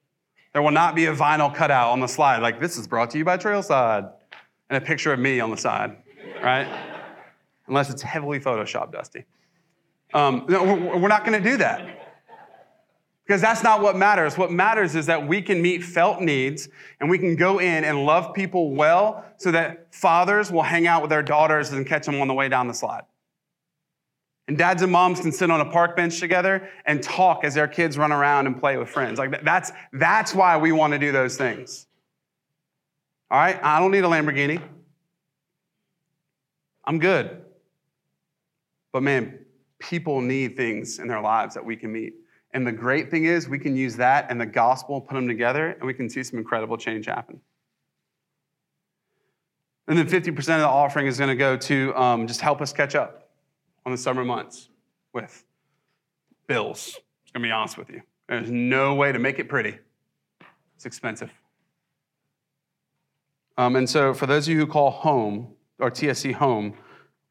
There 0.54 0.62
will 0.62 0.72
not 0.72 0.96
be 0.96 1.06
a 1.06 1.16
vinyl 1.16 1.54
cutout 1.54 1.92
on 1.92 2.00
the 2.00 2.08
slide 2.08 2.40
like 2.42 2.60
this 2.60 2.78
is 2.78 2.88
brought 2.88 3.10
to 3.12 3.18
you 3.18 3.26
by 3.26 3.38
Trailside 3.38 4.12
and 4.70 4.82
a 4.82 4.86
picture 4.86 5.14
of 5.14 5.20
me 5.20 5.40
on 5.40 5.50
the 5.50 5.58
side, 5.58 5.98
right? 6.44 6.68
Unless 7.68 7.90
it's 7.90 8.02
heavily 8.02 8.40
photoshopped, 8.40 8.92
Dusty. 8.92 9.26
Um, 10.14 10.46
no, 10.50 10.64
we're 10.98 11.08
not 11.08 11.26
going 11.26 11.42
to 11.42 11.50
do 11.50 11.58
that 11.58 12.02
because 13.26 13.42
that's 13.42 13.64
not 13.64 13.82
what 13.82 13.96
matters. 13.96 14.38
What 14.38 14.52
matters 14.52 14.94
is 14.94 15.06
that 15.06 15.26
we 15.26 15.42
can 15.42 15.62
meet 15.62 15.86
felt 15.86 16.20
needs 16.20 16.68
and 17.00 17.10
we 17.10 17.18
can 17.18 17.38
go 17.38 17.60
in 17.60 17.86
and 17.86 18.06
love 18.06 18.34
people 18.34 18.76
well 18.76 19.24
so 19.38 19.52
that 19.52 19.88
fathers 19.96 20.52
will 20.52 20.64
hang 20.64 20.86
out 20.86 21.02
with 21.02 21.10
their 21.10 21.24
daughters 21.24 21.72
and 21.72 21.88
catch 21.88 22.06
them 22.06 22.20
on 22.20 22.28
the 22.28 22.34
way 22.34 22.50
down 22.50 22.68
the 22.68 22.74
slide. 22.74 23.04
And 24.52 24.58
dads 24.58 24.82
and 24.82 24.92
moms 24.92 25.22
can 25.22 25.32
sit 25.32 25.50
on 25.50 25.62
a 25.62 25.72
park 25.72 25.96
bench 25.96 26.20
together 26.20 26.68
and 26.86 27.02
talk 27.02 27.46
as 27.46 27.54
their 27.54 27.70
kids 27.70 27.98
run 27.98 28.12
around 28.12 28.48
and 28.48 28.60
play 28.60 28.76
with 28.76 28.90
friends. 28.90 29.18
Like 29.18 29.46
that's, 29.46 29.72
that's 29.94 30.36
why 30.36 30.58
we 30.58 30.74
want 30.74 30.92
to 30.92 31.00
do 31.00 31.14
those 31.14 31.38
things. 31.38 31.88
All 33.30 33.40
right? 33.40 33.58
I 33.64 33.80
don't 33.80 33.92
need 33.92 34.04
a 34.04 34.10
Lamborghini. 34.10 34.62
I'm 36.84 37.00
good. 37.00 37.46
But 38.92 39.04
man, 39.04 39.40
people 39.80 40.20
need 40.20 40.58
things 40.58 41.00
in 41.00 41.08
their 41.08 41.22
lives 41.22 41.54
that 41.54 41.64
we 41.64 41.78
can 41.78 41.94
meet. 41.94 42.16
And 42.54 42.68
the 42.68 42.74
great 42.74 43.10
thing 43.10 43.24
is, 43.24 43.48
we 43.48 43.58
can 43.58 43.78
use 43.78 43.96
that 43.96 44.30
and 44.30 44.42
the 44.42 44.46
gospel, 44.46 45.00
put 45.00 45.14
them 45.14 45.30
together, 45.30 45.70
and 45.70 45.84
we 45.84 45.94
can 45.94 46.10
see 46.10 46.24
some 46.24 46.38
incredible 46.38 46.76
change 46.76 47.06
happen. 47.06 47.40
And 49.88 49.98
then 49.98 50.10
50% 50.10 50.28
of 50.38 50.46
the 50.46 50.68
offering 50.68 51.08
is 51.08 51.18
going 51.18 51.30
to 51.30 51.38
go 51.38 51.56
to 51.56 51.96
um, 51.96 52.28
just 52.28 52.42
help 52.42 52.60
us 52.60 52.74
catch 52.74 52.96
up 52.96 53.21
on 53.86 53.92
the 53.92 53.98
summer 53.98 54.24
months 54.24 54.70
with 55.14 55.44
bills. 56.48 57.00
I'm 57.34 57.42
going 57.42 57.50
to 57.50 57.54
be 57.54 57.60
honest 57.60 57.78
with 57.78 57.90
you. 57.90 58.02
There's 58.28 58.50
no 58.50 58.96
way 58.96 59.12
to 59.12 59.20
make 59.20 59.40
it 59.40 59.50
pretty, 59.50 59.78
it's 60.76 60.86
expensive. 60.86 61.32
Um, 63.58 63.76
and 63.76 63.90
so, 63.90 64.14
for 64.14 64.26
those 64.26 64.48
of 64.48 64.54
you 64.54 64.60
who 64.60 64.68
call 64.68 64.90
home 64.90 65.54
or 65.80 65.92
TSC 65.92 66.34
home, 66.34 66.74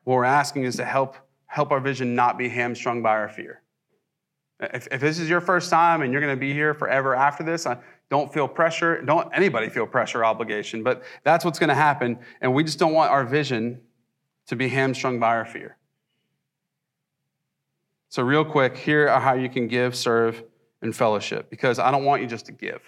what 0.04 0.14
we're 0.14 0.24
asking 0.24 0.64
is 0.64 0.76
to 0.76 0.84
help 0.84 1.16
help 1.46 1.72
our 1.72 1.80
vision 1.80 2.14
not 2.14 2.38
be 2.38 2.48
hamstrung 2.48 3.02
by 3.02 3.10
our 3.10 3.28
fear. 3.28 3.62
If, 4.60 4.86
if 4.92 5.00
this 5.00 5.18
is 5.18 5.28
your 5.28 5.40
first 5.40 5.70
time 5.70 6.02
and 6.02 6.12
you're 6.12 6.20
going 6.20 6.34
to 6.34 6.40
be 6.40 6.52
here 6.52 6.74
forever 6.74 7.14
after 7.14 7.42
this, 7.42 7.66
I 7.66 7.78
don't 8.08 8.32
feel 8.32 8.46
pressure. 8.46 9.02
Don't 9.02 9.28
anybody 9.34 9.68
feel 9.68 9.86
pressure 9.86 10.24
obligation, 10.24 10.82
but 10.82 11.02
that's 11.24 11.44
what's 11.44 11.58
going 11.58 11.68
to 11.68 11.74
happen. 11.74 12.18
And 12.40 12.54
we 12.54 12.62
just 12.62 12.78
don't 12.78 12.92
want 12.92 13.10
our 13.10 13.24
vision 13.24 13.80
to 14.46 14.56
be 14.56 14.68
hamstrung 14.68 15.18
by 15.18 15.28
our 15.28 15.44
fear. 15.44 15.76
So, 18.10 18.22
real 18.24 18.44
quick, 18.44 18.76
here 18.76 19.08
are 19.08 19.20
how 19.20 19.34
you 19.34 19.48
can 19.48 19.68
give, 19.68 19.94
serve, 19.94 20.42
and 20.82 20.94
fellowship 20.94 21.48
because 21.48 21.78
I 21.78 21.92
don't 21.92 22.04
want 22.04 22.20
you 22.22 22.28
just 22.28 22.46
to 22.46 22.52
give. 22.52 22.82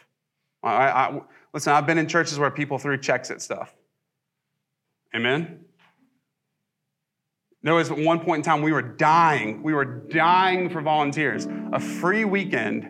I, 0.65 0.89
I, 0.89 1.21
listen, 1.55 1.73
I've 1.73 1.87
been 1.87 1.99
in 1.99 2.09
churches 2.09 2.41
where 2.41 2.51
people 2.51 2.79
threw 2.79 2.99
checks 2.99 3.31
at 3.31 3.41
stuff. 3.41 3.73
Amen? 5.15 5.61
There 7.63 7.75
was 7.75 7.93
at 7.93 7.99
one 7.99 8.19
point 8.19 8.39
in 8.39 8.43
time 8.43 8.63
we 8.63 8.73
were 8.73 8.83
dying. 8.83 9.63
We 9.63 9.75
were 9.75 9.85
dying 9.85 10.69
for 10.69 10.81
volunteers. 10.81 11.47
A 11.73 11.79
free 11.79 12.25
weekend 12.25 12.89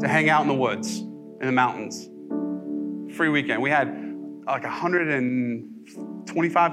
to 0.00 0.08
hang 0.08 0.28
out 0.28 0.42
in 0.42 0.48
the 0.48 0.54
woods, 0.54 0.98
in 0.98 1.46
the 1.46 1.52
mountains. 1.52 2.10
Free 3.16 3.30
weekend. 3.30 3.62
We 3.62 3.70
had 3.70 3.88
like 4.46 4.64
125 4.64 6.72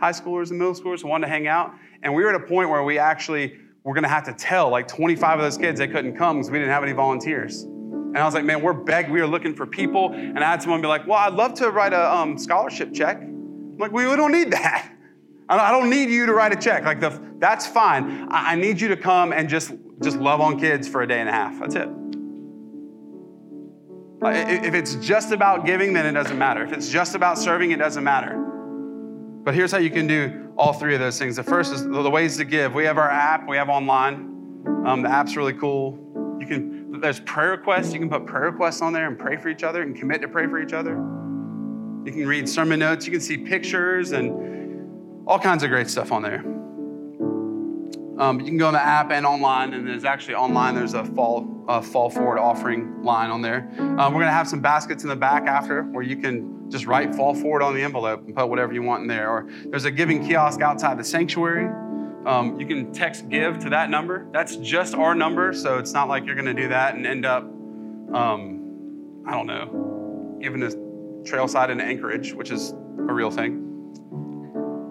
high 0.00 0.10
schoolers 0.10 0.50
and 0.50 0.58
middle 0.58 0.74
schoolers 0.74 1.02
who 1.02 1.08
wanted 1.08 1.26
to 1.26 1.32
hang 1.32 1.46
out. 1.46 1.70
And 2.02 2.12
we 2.12 2.24
were 2.24 2.30
at 2.30 2.40
a 2.40 2.44
point 2.44 2.70
where 2.70 2.82
we 2.82 2.98
actually 2.98 3.60
were 3.84 3.94
to 4.00 4.08
have 4.08 4.24
to 4.24 4.32
tell 4.32 4.70
like 4.70 4.88
25 4.88 5.38
of 5.38 5.44
those 5.44 5.58
kids 5.58 5.78
they 5.78 5.86
couldn't 5.86 6.16
come 6.16 6.38
because 6.38 6.50
we 6.50 6.58
didn't 6.58 6.72
have 6.72 6.82
any 6.82 6.92
volunteers. 6.92 7.62
And 7.62 8.18
I 8.18 8.24
was 8.24 8.34
like, 8.34 8.44
man, 8.44 8.62
we're 8.62 8.72
begged. 8.72 9.10
We 9.10 9.20
are 9.20 9.26
looking 9.26 9.54
for 9.54 9.66
people. 9.66 10.12
And 10.12 10.38
I 10.38 10.50
had 10.50 10.62
someone 10.62 10.80
be 10.80 10.86
like, 10.86 11.06
well, 11.06 11.18
I'd 11.18 11.34
love 11.34 11.54
to 11.54 11.70
write 11.70 11.92
a 11.92 12.14
um, 12.14 12.38
scholarship 12.38 12.94
check. 12.94 13.18
I'm 13.20 13.76
like, 13.76 13.92
we, 13.92 14.06
we 14.06 14.16
don't 14.16 14.32
need 14.32 14.52
that. 14.52 14.90
I 15.48 15.72
don't 15.72 15.90
need 15.90 16.08
you 16.08 16.24
to 16.26 16.32
write 16.32 16.52
a 16.52 16.56
check. 16.56 16.84
Like 16.84 17.00
the, 17.00 17.20
that's 17.38 17.66
fine. 17.66 18.28
I 18.30 18.54
need 18.54 18.80
you 18.80 18.88
to 18.88 18.96
come 18.96 19.32
and 19.32 19.48
just 19.48 19.72
just 20.02 20.16
love 20.16 20.40
on 20.40 20.58
kids 20.58 20.88
for 20.88 21.02
a 21.02 21.06
day 21.06 21.20
and 21.20 21.28
a 21.28 21.32
half. 21.32 21.58
That's 21.60 21.74
it. 21.74 21.88
If 24.22 24.74
it's 24.74 24.94
just 24.96 25.32
about 25.32 25.66
giving, 25.66 25.92
then 25.92 26.06
it 26.06 26.12
doesn't 26.12 26.38
matter. 26.38 26.64
If 26.64 26.72
it's 26.72 26.88
just 26.88 27.14
about 27.14 27.38
serving, 27.38 27.72
it 27.72 27.78
doesn't 27.78 28.02
matter. 28.02 28.53
But 29.44 29.54
here's 29.54 29.70
how 29.70 29.78
you 29.78 29.90
can 29.90 30.06
do 30.06 30.52
all 30.56 30.72
three 30.72 30.94
of 30.94 31.00
those 31.00 31.18
things. 31.18 31.36
The 31.36 31.42
first 31.42 31.72
is 31.72 31.84
the 31.84 32.10
ways 32.10 32.38
to 32.38 32.44
give. 32.44 32.74
We 32.74 32.84
have 32.84 32.96
our 32.96 33.10
app. 33.10 33.46
We 33.46 33.56
have 33.58 33.68
online. 33.68 34.62
Um, 34.86 35.02
the 35.02 35.10
app's 35.10 35.36
really 35.36 35.52
cool. 35.52 35.98
You 36.40 36.46
can. 36.46 37.00
There's 37.00 37.20
prayer 37.20 37.50
requests. 37.50 37.92
You 37.92 37.98
can 37.98 38.08
put 38.08 38.24
prayer 38.24 38.50
requests 38.50 38.80
on 38.80 38.92
there 38.92 39.06
and 39.06 39.18
pray 39.18 39.36
for 39.36 39.50
each 39.50 39.62
other 39.62 39.82
and 39.82 39.94
commit 39.94 40.22
to 40.22 40.28
pray 40.28 40.46
for 40.46 40.62
each 40.62 40.72
other. 40.72 40.92
You 40.92 42.12
can 42.12 42.26
read 42.26 42.48
sermon 42.48 42.78
notes. 42.78 43.04
You 43.04 43.12
can 43.12 43.20
see 43.20 43.36
pictures 43.36 44.12
and 44.12 45.26
all 45.26 45.38
kinds 45.38 45.62
of 45.62 45.70
great 45.70 45.90
stuff 45.90 46.12
on 46.12 46.22
there. 46.22 46.44
Um, 48.18 48.40
you 48.40 48.46
can 48.46 48.56
go 48.56 48.68
on 48.68 48.74
the 48.74 48.82
app 48.82 49.10
and 49.10 49.26
online, 49.26 49.74
and 49.74 49.86
there's 49.86 50.04
actually 50.04 50.36
online. 50.36 50.74
There's 50.74 50.94
a 50.94 51.04
fall 51.04 51.64
uh, 51.68 51.80
fall 51.80 52.08
forward 52.08 52.38
offering 52.38 53.02
line 53.02 53.30
on 53.30 53.42
there. 53.42 53.68
Um, 53.78 54.14
we're 54.14 54.20
gonna 54.20 54.30
have 54.30 54.48
some 54.48 54.60
baskets 54.60 55.02
in 55.02 55.08
the 55.08 55.16
back 55.16 55.46
after 55.46 55.82
where 55.82 56.02
you 56.02 56.16
can 56.16 56.63
just 56.68 56.86
write 56.86 57.14
fall 57.14 57.34
forward 57.34 57.62
on 57.62 57.74
the 57.74 57.82
envelope 57.82 58.24
and 58.26 58.34
put 58.34 58.48
whatever 58.48 58.72
you 58.72 58.82
want 58.82 59.02
in 59.02 59.08
there. 59.08 59.30
Or 59.30 59.48
there's 59.66 59.84
a 59.84 59.90
giving 59.90 60.26
kiosk 60.26 60.60
outside 60.60 60.98
the 60.98 61.04
sanctuary. 61.04 61.68
Um, 62.26 62.58
you 62.58 62.66
can 62.66 62.92
text 62.92 63.28
give 63.28 63.58
to 63.60 63.70
that 63.70 63.90
number. 63.90 64.26
That's 64.32 64.56
just 64.56 64.94
our 64.94 65.14
number, 65.14 65.52
so 65.52 65.78
it's 65.78 65.92
not 65.92 66.08
like 66.08 66.24
you're 66.24 66.36
gonna 66.36 66.54
do 66.54 66.68
that 66.68 66.94
and 66.94 67.06
end 67.06 67.26
up, 67.26 67.44
um, 68.12 69.22
I 69.26 69.32
don't 69.32 69.46
know, 69.46 70.38
giving 70.40 70.62
a 70.62 70.68
Trailside 71.24 71.70
in 71.70 71.80
Anchorage, 71.80 72.32
which 72.34 72.50
is 72.50 72.70
a 72.70 73.12
real 73.12 73.30
thing. 73.30 73.60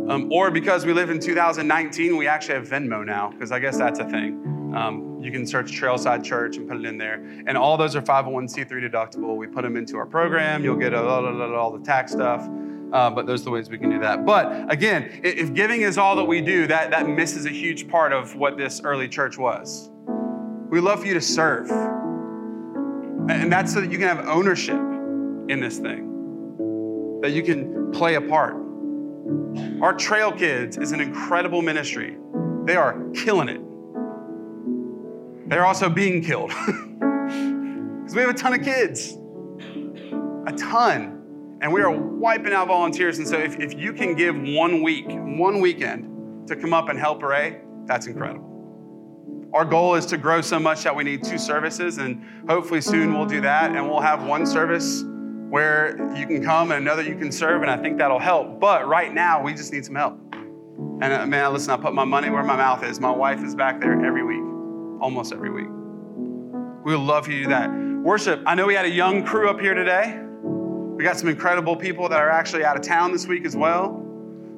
Um, 0.09 0.31
or 0.31 0.51
because 0.51 0.85
we 0.85 0.93
live 0.93 1.09
in 1.09 1.19
2019, 1.19 2.17
we 2.17 2.27
actually 2.27 2.55
have 2.55 2.67
Venmo 2.67 3.05
now, 3.05 3.29
because 3.29 3.51
I 3.51 3.59
guess 3.59 3.77
that's 3.77 3.99
a 3.99 4.09
thing. 4.09 4.62
Um, 4.75 5.19
you 5.21 5.31
can 5.31 5.45
search 5.45 5.71
Trailside 5.71 6.23
Church 6.23 6.57
and 6.57 6.67
put 6.67 6.77
it 6.77 6.85
in 6.85 6.97
there. 6.97 7.15
And 7.47 7.57
all 7.57 7.77
those 7.77 7.95
are 7.95 8.01
501c3 8.01 8.69
deductible. 8.69 9.35
We 9.37 9.47
put 9.47 9.61
them 9.61 9.77
into 9.77 9.97
our 9.97 10.05
program. 10.05 10.63
You'll 10.63 10.75
get 10.75 10.93
all 10.93 11.71
the 11.71 11.83
tax 11.83 12.11
stuff. 12.11 12.47
Uh, 12.91 13.09
but 13.09 13.25
those 13.25 13.41
are 13.41 13.45
the 13.45 13.51
ways 13.51 13.69
we 13.69 13.77
can 13.79 13.89
do 13.89 13.99
that. 13.99 14.23
But 14.23 14.71
again, 14.71 15.19
if 15.23 15.53
giving 15.53 15.81
is 15.81 15.97
all 15.97 16.15
that 16.15 16.25
we 16.25 16.41
do, 16.41 16.67
that, 16.67 16.91
that 16.91 17.09
misses 17.09 17.47
a 17.47 17.49
huge 17.49 17.87
part 17.87 18.13
of 18.13 18.35
what 18.35 18.55
this 18.55 18.81
early 18.83 19.07
church 19.09 19.35
was. 19.37 19.89
We 20.69 20.79
love 20.79 21.01
for 21.01 21.07
you 21.07 21.15
to 21.15 21.21
serve. 21.21 21.71
And 23.29 23.51
that's 23.51 23.73
so 23.73 23.81
that 23.81 23.91
you 23.91 23.97
can 23.97 24.07
have 24.07 24.27
ownership 24.27 24.75
in 24.75 25.59
this 25.59 25.79
thing, 25.79 27.19
that 27.21 27.31
you 27.31 27.41
can 27.41 27.91
play 27.91 28.15
a 28.15 28.21
part. 28.21 28.55
Our 29.81 29.93
Trail 29.93 30.31
Kids 30.31 30.77
is 30.77 30.91
an 30.91 31.01
incredible 31.01 31.61
ministry. 31.61 32.17
They 32.65 32.75
are 32.75 33.03
killing 33.15 33.49
it. 33.49 33.61
They're 35.47 35.65
also 35.65 35.89
being 35.89 36.23
killed 36.23 36.49
because 36.67 38.15
we 38.15 38.21
have 38.21 38.29
a 38.29 38.33
ton 38.33 38.53
of 38.53 38.63
kids, 38.63 39.17
a 40.47 40.53
ton. 40.57 41.19
And 41.61 41.71
we 41.71 41.81
are 41.81 41.91
wiping 41.91 42.51
out 42.51 42.67
volunteers. 42.67 43.19
And 43.19 43.27
so 43.27 43.37
if, 43.37 43.57
if 43.57 43.73
you 43.79 43.93
can 43.93 44.15
give 44.15 44.35
one 44.35 44.83
week, 44.83 45.05
one 45.07 45.61
weekend 45.61 46.47
to 46.49 46.57
come 46.57 46.73
up 46.73 46.89
and 46.89 46.99
help 46.99 47.23
Ray, 47.23 47.61
that's 47.85 48.05
incredible. 48.07 48.49
Our 49.53 49.63
goal 49.63 49.95
is 49.95 50.05
to 50.07 50.17
grow 50.17 50.41
so 50.41 50.59
much 50.59 50.83
that 50.83 50.95
we 50.95 51.03
need 51.03 51.23
two 51.23 51.37
services, 51.37 51.99
and 51.99 52.25
hopefully 52.49 52.81
soon 52.81 53.13
we'll 53.13 53.27
do 53.27 53.39
that, 53.41 53.75
and 53.75 53.87
we'll 53.87 54.01
have 54.01 54.23
one 54.23 54.47
service 54.47 55.03
where 55.49 55.95
you 56.17 56.25
can 56.25 56.43
come 56.43 56.71
and 56.71 56.81
another 56.81 57.03
you 57.03 57.15
can 57.15 57.31
serve, 57.31 57.61
and 57.61 57.69
I 57.69 57.77
think 57.77 57.99
that'll 57.99 58.17
help. 58.17 58.59
But 58.59 58.87
right 58.87 59.13
now, 59.13 59.43
we 59.43 59.53
just 59.53 59.71
need 59.71 59.85
some 59.85 59.93
help. 59.93 60.19
And 60.33 61.03
uh, 61.03 61.25
man, 61.27 61.53
listen, 61.53 61.69
I 61.69 61.77
put 61.77 61.93
my 61.93 62.03
money 62.03 62.31
where 62.31 62.43
my 62.43 62.55
mouth 62.55 62.83
is. 62.83 62.99
My 62.99 63.11
wife 63.11 63.43
is 63.43 63.53
back 63.53 63.79
there 63.79 63.93
every 64.03 64.23
week, 64.23 64.42
almost 65.03 65.33
every 65.33 65.49
week. 65.49 65.67
We 66.85 66.95
would 66.95 67.05
love 67.05 67.25
for 67.25 67.31
you 67.31 67.39
to 67.39 67.43
do 67.43 67.49
that. 67.49 67.69
Worship, 68.03 68.41
I 68.45 68.55
know 68.55 68.65
we 68.65 68.73
had 68.73 68.85
a 68.85 68.89
young 68.89 69.23
crew 69.23 69.49
up 69.49 69.59
here 69.59 69.73
today. 69.73 70.19
We 70.41 71.03
got 71.03 71.17
some 71.17 71.27
incredible 71.27 71.75
people 71.75 72.07
that 72.07 72.19
are 72.19 72.29
actually 72.29 72.63
out 72.63 72.77
of 72.77 72.83
town 72.83 73.11
this 73.11 73.27
week 73.27 73.45
as 73.45 73.55
well. 73.55 73.89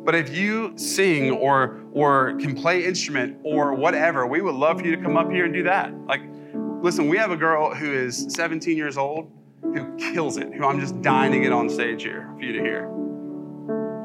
But 0.03 0.13
if 0.13 0.35
you 0.35 0.77
sing 0.77 1.31
or 1.31 1.81
or 1.93 2.35
can 2.39 2.53
play 2.53 2.85
instrument 2.85 3.37
or 3.43 3.73
whatever, 3.73 4.27
we 4.27 4.41
would 4.41 4.53
love 4.53 4.79
for 4.79 4.85
you 4.85 4.95
to 4.95 5.01
come 5.01 5.17
up 5.17 5.31
here 5.31 5.45
and 5.45 5.53
do 5.53 5.63
that. 5.63 5.91
Like, 6.05 6.21
listen, 6.81 7.07
we 7.09 7.17
have 7.17 7.31
a 7.31 7.37
girl 7.37 7.73
who 7.73 7.91
is 7.91 8.27
17 8.29 8.77
years 8.77 8.97
old 8.97 9.31
who 9.61 9.95
kills 9.97 10.37
it, 10.37 10.53
who 10.53 10.65
I'm 10.65 10.79
just 10.79 11.01
dying 11.01 11.31
to 11.31 11.39
get 11.39 11.51
on 11.51 11.69
stage 11.69 12.03
here 12.03 12.29
for 12.37 12.43
you 12.43 12.53
to 12.53 12.59
hear. 12.59 12.85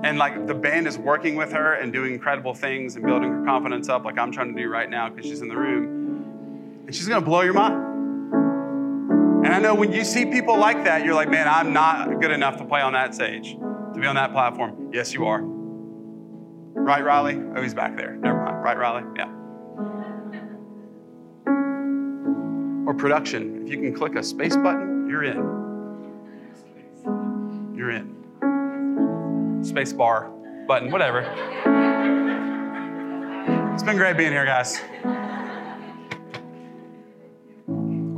And 0.03 0.17
like 0.17 0.47
the 0.47 0.55
band 0.55 0.87
is 0.87 0.97
working 0.97 1.37
with 1.37 1.53
her 1.53 1.75
and 1.75 1.93
doing 1.93 2.15
incredible 2.15 2.55
things 2.55 2.97
and 2.97 3.05
building 3.05 3.31
her 3.31 3.45
confidence 3.45 3.91
up, 3.91 4.05
like 4.05 4.17
I'm 4.17 4.33
trying 4.33 4.55
to 4.55 4.63
do 4.63 4.69
right 4.69 4.89
now 4.89 5.11
because 5.11 5.27
she's 5.29 5.43
in 5.43 5.49
the 5.49 5.57
room. 5.57 6.00
And 6.91 6.95
she's 6.97 7.07
gonna 7.07 7.25
blow 7.25 7.43
your 7.43 7.55
mind. 7.55 7.77
And 9.47 9.55
I 9.55 9.61
know 9.61 9.77
when 9.77 9.93
you 9.93 10.03
see 10.03 10.27
people 10.27 10.59
like 10.59 10.83
that, 10.83 11.05
you're 11.05 11.15
like, 11.15 11.31
man, 11.31 11.47
I'm 11.47 11.73
not 11.73 12.21
good 12.21 12.33
enough 12.33 12.57
to 12.57 12.65
play 12.65 12.81
on 12.81 12.95
that 12.95 13.15
stage, 13.15 13.53
to 13.53 14.01
be 14.01 14.09
on 14.09 14.17
that 14.17 14.33
platform. 14.33 14.91
Yes, 14.93 15.15
you 15.15 15.25
are. 15.27 15.41
Right, 15.41 17.05
Riley? 17.05 17.41
Oh, 17.55 17.63
he's 17.63 17.75
back 17.75 17.97
there. 17.97 18.17
Never 18.17 18.45
mind. 18.45 18.65
Right, 18.65 18.77
Riley? 18.77 19.05
Yeah. 19.17 19.29
Or 22.89 22.95
production. 22.95 23.63
If 23.63 23.71
you 23.71 23.77
can 23.77 23.95
click 23.95 24.17
a 24.17 24.23
space 24.25 24.57
button, 24.57 25.09
you're 25.09 25.23
in. 25.23 25.37
You're 27.73 27.93
in. 27.93 29.63
Space 29.63 29.93
bar 29.93 30.29
button, 30.67 30.91
whatever. 30.91 31.21
It's 33.75 33.85
been 33.85 33.97
great 33.97 34.17
being 34.17 34.33
here, 34.33 34.45
guys. 34.45 34.81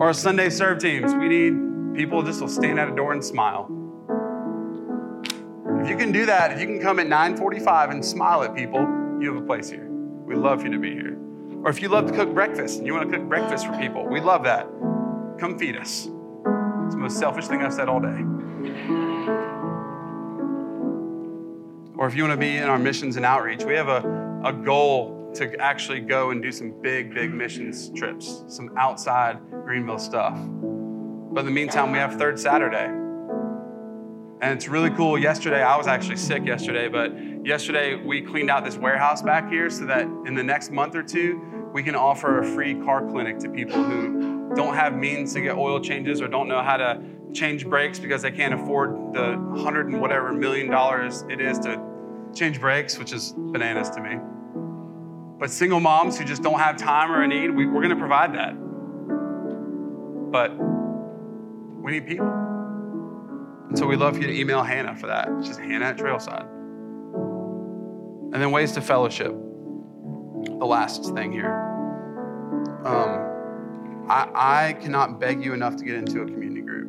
Or 0.02 0.12
Sunday 0.12 0.50
serve 0.50 0.80
teams. 0.80 1.14
We 1.14 1.28
need 1.28 1.94
people 1.94 2.24
just 2.24 2.40
to 2.40 2.48
stand 2.48 2.80
at 2.80 2.88
a 2.88 2.90
door 2.96 3.12
and 3.12 3.24
smile. 3.24 3.68
If 5.80 5.88
you 5.88 5.96
can 5.96 6.10
do 6.10 6.26
that, 6.26 6.50
if 6.50 6.60
you 6.60 6.66
can 6.66 6.80
come 6.80 6.98
at 6.98 7.06
9:45 7.06 7.92
and 7.92 8.04
smile 8.04 8.42
at 8.42 8.52
people, 8.52 8.80
you 9.20 9.32
have 9.32 9.40
a 9.40 9.46
place 9.46 9.70
here. 9.70 9.88
We'd 10.26 10.38
love 10.38 10.64
you 10.64 10.72
to 10.72 10.78
be 10.80 10.90
here. 10.90 11.16
Or 11.62 11.70
if 11.70 11.80
you 11.80 11.88
love 11.88 12.08
to 12.08 12.12
cook 12.12 12.34
breakfast 12.34 12.78
and 12.78 12.86
you 12.88 12.94
want 12.94 13.12
to 13.12 13.16
cook 13.16 13.28
breakfast 13.28 13.64
for 13.64 13.78
people, 13.78 14.04
we 14.08 14.18
love 14.18 14.42
that. 14.42 14.66
Come 15.38 15.56
feed 15.56 15.76
us. 15.76 16.08
It's 16.08 16.94
the 16.96 17.00
most 17.00 17.20
selfish 17.20 17.46
thing 17.46 17.62
I've 17.62 17.72
said 17.72 17.88
all 17.88 18.00
day. 18.00 18.24
Or 21.96 22.08
if 22.08 22.16
you 22.16 22.24
want 22.24 22.32
to 22.32 22.44
be 22.44 22.56
in 22.56 22.64
our 22.64 22.78
missions 22.80 23.16
and 23.16 23.24
outreach, 23.24 23.62
we 23.62 23.74
have 23.74 23.86
a, 23.86 24.42
a 24.44 24.52
goal 24.52 25.21
to 25.34 25.56
actually 25.60 26.00
go 26.00 26.30
and 26.30 26.42
do 26.42 26.52
some 26.52 26.74
big, 26.82 27.14
big 27.14 27.32
missions 27.32 27.90
trips, 27.90 28.44
some 28.48 28.70
outside 28.76 29.38
Greenville 29.64 29.98
stuff. 29.98 30.34
But 30.34 31.40
in 31.40 31.46
the 31.46 31.52
meantime, 31.52 31.92
we 31.92 31.98
have 31.98 32.16
Third 32.16 32.38
Saturday. 32.38 32.86
And 34.42 34.52
it's 34.52 34.68
really 34.68 34.90
cool. 34.90 35.16
Yesterday, 35.16 35.62
I 35.62 35.76
was 35.76 35.86
actually 35.86 36.16
sick 36.16 36.44
yesterday, 36.44 36.88
but 36.88 37.12
yesterday 37.46 37.94
we 37.94 38.20
cleaned 38.20 38.50
out 38.50 38.64
this 38.64 38.76
warehouse 38.76 39.22
back 39.22 39.48
here 39.48 39.70
so 39.70 39.86
that 39.86 40.02
in 40.02 40.34
the 40.34 40.42
next 40.42 40.70
month 40.70 40.94
or 40.96 41.02
two, 41.02 41.40
we 41.72 41.82
can 41.82 41.94
offer 41.94 42.40
a 42.40 42.44
free 42.44 42.74
car 42.74 43.08
clinic 43.08 43.38
to 43.38 43.48
people 43.48 43.82
who 43.82 44.52
don't 44.54 44.74
have 44.74 44.94
means 44.94 45.32
to 45.34 45.40
get 45.40 45.56
oil 45.56 45.80
changes 45.80 46.20
or 46.20 46.28
don't 46.28 46.48
know 46.48 46.62
how 46.62 46.76
to 46.76 47.02
change 47.32 47.66
brakes 47.66 47.98
because 47.98 48.20
they 48.20 48.30
can't 48.30 48.52
afford 48.52 49.14
the 49.14 49.36
hundred 49.62 49.86
and 49.86 50.00
whatever 50.00 50.32
million 50.32 50.70
dollars 50.70 51.24
it 51.30 51.40
is 51.40 51.58
to 51.60 51.80
change 52.34 52.60
brakes, 52.60 52.98
which 52.98 53.12
is 53.12 53.32
bananas 53.36 53.90
to 53.90 54.02
me. 54.02 54.16
But 55.42 55.50
single 55.50 55.80
moms 55.80 56.16
who 56.16 56.24
just 56.24 56.44
don't 56.44 56.60
have 56.60 56.76
time 56.76 57.10
or 57.10 57.20
a 57.22 57.26
need, 57.26 57.50
we, 57.50 57.64
are 57.64 57.72
going 57.72 57.88
to 57.88 57.96
provide 57.96 58.32
that. 58.36 58.52
But 60.30 60.52
we 60.56 61.90
need 61.90 62.06
people. 62.06 62.28
And 63.68 63.76
so 63.76 63.88
we 63.88 63.96
love 63.96 64.18
you 64.18 64.28
to 64.28 64.32
email 64.32 64.62
Hannah 64.62 64.94
for 64.94 65.08
that. 65.08 65.26
It's 65.38 65.48
just 65.48 65.58
Hannah 65.58 65.86
at 65.86 65.96
Trailside. 65.96 66.48
And 68.32 68.34
then 68.34 68.52
ways 68.52 68.70
to 68.74 68.80
fellowship. 68.80 69.32
The 69.32 70.64
last 70.64 71.12
thing 71.12 71.32
here. 71.32 71.52
Um, 72.84 74.06
I, 74.08 74.28
I 74.34 74.72
cannot 74.74 75.18
beg 75.18 75.44
you 75.44 75.54
enough 75.54 75.74
to 75.74 75.84
get 75.84 75.96
into 75.96 76.20
a 76.20 76.24
community 76.24 76.60
group. 76.60 76.86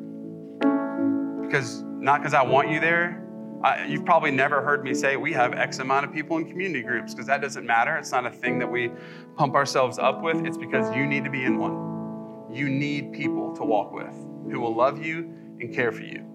Because 1.41 1.81
not 1.81 2.21
because 2.21 2.35
I 2.35 2.43
want 2.43 2.69
you 2.69 2.79
there, 2.79 3.22
uh, 3.63 3.85
you've 3.87 4.03
probably 4.03 4.31
never 4.31 4.61
heard 4.61 4.83
me 4.83 4.93
say 4.93 5.15
we 5.15 5.31
have 5.33 5.53
X 5.53 5.79
amount 5.79 6.05
of 6.05 6.13
people 6.13 6.37
in 6.37 6.45
community 6.45 6.81
groups 6.81 7.13
because 7.13 7.27
that 7.27 7.41
doesn't 7.41 7.65
matter. 7.65 7.95
It's 7.97 8.11
not 8.11 8.25
a 8.25 8.29
thing 8.29 8.59
that 8.59 8.69
we 8.69 8.91
pump 9.37 9.55
ourselves 9.55 9.97
up 9.97 10.21
with. 10.21 10.45
It's 10.45 10.57
because 10.57 10.93
you 10.95 11.05
need 11.05 11.23
to 11.23 11.29
be 11.29 11.45
in 11.45 11.57
one. 11.57 12.53
You 12.53 12.67
need 12.67 13.13
people 13.13 13.55
to 13.55 13.63
walk 13.63 13.93
with 13.93 14.13
who 14.51 14.59
will 14.59 14.75
love 14.75 15.03
you 15.03 15.33
and 15.59 15.73
care 15.73 15.91
for 15.91 16.01
you. 16.01 16.29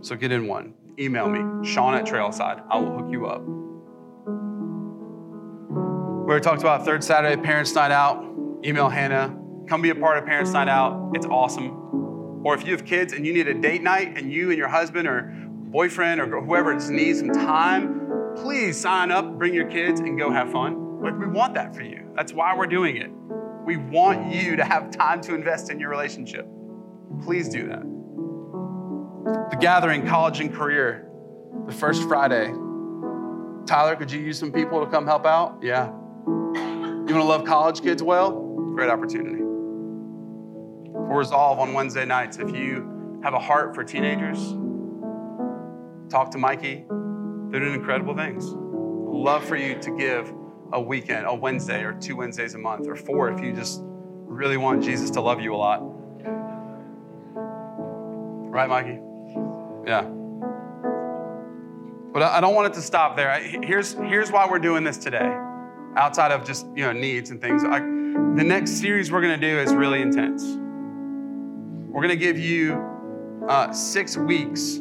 So 0.00 0.14
get 0.14 0.30
in 0.30 0.46
one. 0.46 0.74
Email 0.98 1.28
me, 1.28 1.68
Sean 1.68 1.94
at 1.94 2.04
Trailside. 2.04 2.64
I 2.70 2.78
will 2.78 2.96
hook 2.96 3.10
you 3.10 3.26
up. 3.26 3.42
We 6.26 6.40
talked 6.40 6.62
about 6.62 6.84
third 6.84 7.02
Saturday 7.02 7.40
Parents 7.40 7.74
Night 7.74 7.90
Out. 7.90 8.24
Email 8.64 8.88
Hannah. 8.88 9.36
Come 9.68 9.82
be 9.82 9.90
a 9.90 9.94
part 9.94 10.18
of 10.18 10.24
Parents 10.24 10.52
Night 10.52 10.68
Out. 10.68 11.10
It's 11.14 11.26
awesome. 11.26 12.42
Or 12.44 12.54
if 12.54 12.66
you 12.66 12.72
have 12.72 12.84
kids 12.84 13.12
and 13.12 13.26
you 13.26 13.32
need 13.32 13.48
a 13.48 13.54
date 13.54 13.82
night 13.82 14.16
and 14.16 14.32
you 14.32 14.50
and 14.50 14.58
your 14.58 14.68
husband 14.68 15.08
or 15.08 15.43
boyfriend 15.74 16.20
or 16.20 16.40
whoever 16.40 16.72
just 16.72 16.88
needs 16.88 17.18
some 17.18 17.32
time, 17.32 18.32
please 18.36 18.80
sign 18.80 19.10
up, 19.10 19.36
bring 19.36 19.52
your 19.52 19.66
kids, 19.68 19.98
and 19.98 20.16
go 20.16 20.30
have 20.30 20.52
fun. 20.52 21.02
Like, 21.02 21.18
we 21.18 21.26
want 21.26 21.54
that 21.54 21.74
for 21.74 21.82
you. 21.82 22.12
That's 22.14 22.32
why 22.32 22.56
we're 22.56 22.68
doing 22.68 22.96
it. 22.96 23.10
We 23.66 23.76
want 23.76 24.32
you 24.32 24.54
to 24.54 24.64
have 24.64 24.92
time 24.92 25.20
to 25.22 25.34
invest 25.34 25.72
in 25.72 25.80
your 25.80 25.90
relationship. 25.90 26.46
Please 27.24 27.48
do 27.48 27.66
that. 27.66 27.82
The 29.50 29.56
gathering, 29.56 30.06
college 30.06 30.38
and 30.38 30.54
career, 30.54 31.08
the 31.66 31.72
first 31.72 32.06
Friday. 32.06 32.54
Tyler, 33.66 33.96
could 33.96 34.12
you 34.12 34.20
use 34.20 34.38
some 34.38 34.52
people 34.52 34.78
to 34.84 34.88
come 34.88 35.06
help 35.06 35.26
out? 35.26 35.58
Yeah. 35.60 35.86
You 36.26 36.32
want 36.32 37.08
to 37.08 37.24
love 37.24 37.44
college 37.44 37.82
kids 37.82 38.00
well? 38.00 38.30
Great 38.76 38.90
opportunity. 38.90 39.42
Resolve 40.92 41.58
on 41.58 41.72
Wednesday 41.72 42.04
nights, 42.04 42.38
if 42.38 42.54
you 42.54 43.20
have 43.24 43.34
a 43.34 43.40
heart 43.40 43.74
for 43.74 43.82
teenagers, 43.82 44.54
talk 46.08 46.30
to 46.32 46.38
Mikey. 46.38 46.84
They're 47.50 47.60
doing 47.60 47.74
incredible 47.74 48.16
things. 48.16 48.44
Love 48.46 49.44
for 49.44 49.56
you 49.56 49.78
to 49.80 49.96
give 49.96 50.32
a 50.72 50.80
weekend, 50.80 51.26
a 51.26 51.34
Wednesday, 51.34 51.82
or 51.82 51.92
two 51.92 52.16
Wednesdays 52.16 52.54
a 52.54 52.58
month, 52.58 52.88
or 52.88 52.96
four 52.96 53.30
if 53.30 53.40
you 53.40 53.52
just 53.52 53.80
really 53.82 54.56
want 54.56 54.82
Jesus 54.82 55.10
to 55.10 55.20
love 55.20 55.40
you 55.40 55.54
a 55.54 55.56
lot. 55.56 55.80
Right, 58.50 58.68
Mikey? 58.68 58.98
Yeah. 59.86 60.02
But 62.12 62.22
I 62.22 62.40
don't 62.40 62.54
want 62.54 62.68
it 62.68 62.74
to 62.74 62.82
stop 62.82 63.16
there. 63.16 63.32
Here's, 63.40 63.94
here's 63.94 64.30
why 64.30 64.48
we're 64.48 64.60
doing 64.60 64.84
this 64.84 64.96
today, 64.96 65.36
outside 65.96 66.30
of 66.30 66.44
just 66.44 66.66
you 66.74 66.84
know 66.84 66.92
needs 66.92 67.30
and 67.30 67.40
things. 67.40 67.64
I, 67.64 67.80
the 67.80 68.44
next 68.44 68.72
series 68.80 69.10
we're 69.10 69.20
going 69.20 69.38
to 69.38 69.46
do 69.46 69.58
is 69.58 69.74
really 69.74 70.00
intense. 70.00 70.44
We're 70.44 72.02
going 72.02 72.10
to 72.10 72.16
give 72.16 72.38
you 72.38 72.74
uh, 73.48 73.72
six 73.72 74.16
weeks 74.16 74.80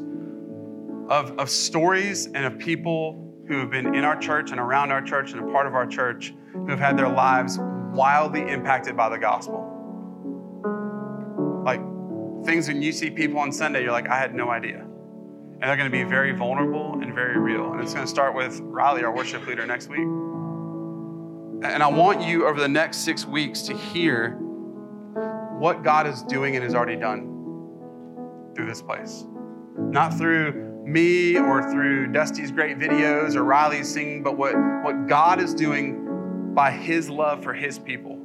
of, 1.09 1.37
of 1.39 1.49
stories 1.49 2.27
and 2.27 2.45
of 2.45 2.57
people 2.57 3.33
who 3.47 3.59
have 3.59 3.69
been 3.69 3.93
in 3.93 4.03
our 4.03 4.17
church 4.17 4.51
and 4.51 4.59
around 4.59 4.91
our 4.91 5.01
church 5.01 5.33
and 5.33 5.41
a 5.41 5.51
part 5.51 5.67
of 5.67 5.75
our 5.75 5.85
church 5.85 6.33
who 6.53 6.67
have 6.67 6.79
had 6.79 6.97
their 6.97 7.09
lives 7.09 7.59
wildly 7.93 8.41
impacted 8.49 8.95
by 8.95 9.09
the 9.09 9.17
gospel. 9.17 9.69
Like 11.65 11.81
things 12.45 12.67
when 12.67 12.81
you 12.81 12.91
see 12.91 13.09
people 13.09 13.39
on 13.39 13.51
Sunday, 13.51 13.83
you're 13.83 13.91
like, 13.91 14.07
I 14.07 14.17
had 14.17 14.33
no 14.33 14.49
idea. 14.49 14.79
And 14.79 15.69
they're 15.69 15.77
going 15.77 15.89
to 15.89 15.97
be 15.97 16.03
very 16.03 16.31
vulnerable 16.33 16.99
and 17.01 17.13
very 17.13 17.37
real. 17.37 17.71
And 17.71 17.81
it's 17.81 17.93
going 17.93 18.05
to 18.05 18.09
start 18.09 18.35
with 18.35 18.59
Riley, 18.61 19.03
our 19.03 19.15
worship 19.15 19.45
leader, 19.47 19.65
next 19.65 19.89
week. 19.89 19.99
And 19.99 21.81
I 21.81 21.87
want 21.87 22.21
you 22.21 22.47
over 22.47 22.59
the 22.59 22.67
next 22.67 22.97
six 22.97 23.25
weeks 23.25 23.61
to 23.63 23.77
hear 23.77 24.31
what 25.57 25.83
God 25.83 26.07
is 26.07 26.23
doing 26.23 26.55
and 26.55 26.63
has 26.63 26.75
already 26.75 26.97
done 26.97 27.29
through 28.55 28.65
this 28.65 28.81
place. 28.81 29.25
Not 29.77 30.17
through 30.17 30.72
me 30.85 31.37
or 31.37 31.71
through 31.71 32.07
Dusty's 32.07 32.51
great 32.51 32.77
videos 32.77 33.35
or 33.35 33.43
Riley's 33.43 33.91
singing, 33.91 34.21
but 34.21 34.37
what, 34.37 34.53
what 34.83 35.07
God 35.07 35.41
is 35.41 35.53
doing 35.53 36.53
by 36.53 36.71
his 36.71 37.09
love 37.09 37.43
for 37.43 37.53
his 37.53 37.79
people. 37.79 38.19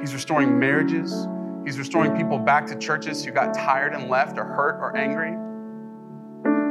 He's 0.00 0.12
restoring 0.12 0.58
marriages. 0.58 1.26
He's 1.64 1.78
restoring 1.78 2.16
people 2.16 2.38
back 2.38 2.66
to 2.66 2.76
churches 2.76 3.24
who 3.24 3.32
got 3.32 3.54
tired 3.54 3.94
and 3.94 4.08
left 4.08 4.38
or 4.38 4.44
hurt 4.44 4.80
or 4.80 4.96
angry. 4.96 5.36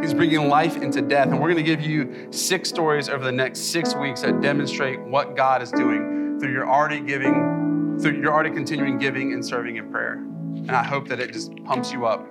He's 0.02 0.14
bringing 0.14 0.48
life 0.50 0.78
into 0.78 1.02
death. 1.02 1.28
And 1.28 1.40
we're 1.40 1.52
going 1.54 1.64
to 1.64 1.76
give 1.76 1.82
you 1.82 2.28
six 2.32 2.70
stories 2.70 3.08
over 3.10 3.24
the 3.24 3.32
next 3.32 3.72
six 3.72 3.96
weeks 3.96 4.22
that 4.22 4.42
demonstrate 4.42 5.02
what 5.02 5.36
God 5.36 5.62
is 5.62 5.72
doing 5.72 6.38
through 6.40 6.52
your 6.52 6.70
already 6.70 7.02
giving, 7.02 7.98
through 8.02 8.20
your 8.20 8.34
already 8.34 8.50
continuing 8.50 8.98
giving 8.98 9.34
and 9.34 9.46
serving 9.46 9.76
in 9.76 9.92
prayer. 9.92 10.14
And 10.14 10.72
I 10.72 10.84
hope 10.84 11.08
that 11.10 11.20
it 11.20 11.32
just 11.32 11.56
pumps 11.64 11.92
you 11.92 12.06
up 12.06 12.28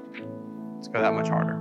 to 0.83 0.91
go 0.91 1.01
that 1.01 1.13
much 1.13 1.29
harder. 1.29 1.61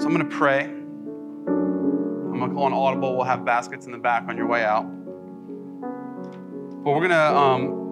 So 0.00 0.06
I'm 0.06 0.14
going 0.14 0.28
to 0.28 0.36
pray. 0.36 0.64
I'm 0.64 2.38
going 2.38 2.50
to 2.50 2.54
call 2.54 2.66
an 2.66 2.72
audible. 2.72 3.16
We'll 3.16 3.24
have 3.24 3.44
baskets 3.44 3.86
in 3.86 3.92
the 3.92 3.98
back 3.98 4.24
on 4.28 4.36
your 4.36 4.46
way 4.46 4.64
out. 4.64 4.82
But 6.84 6.90
we're 6.90 7.06
going 7.06 7.10
to 7.10 7.36
um, 7.36 7.84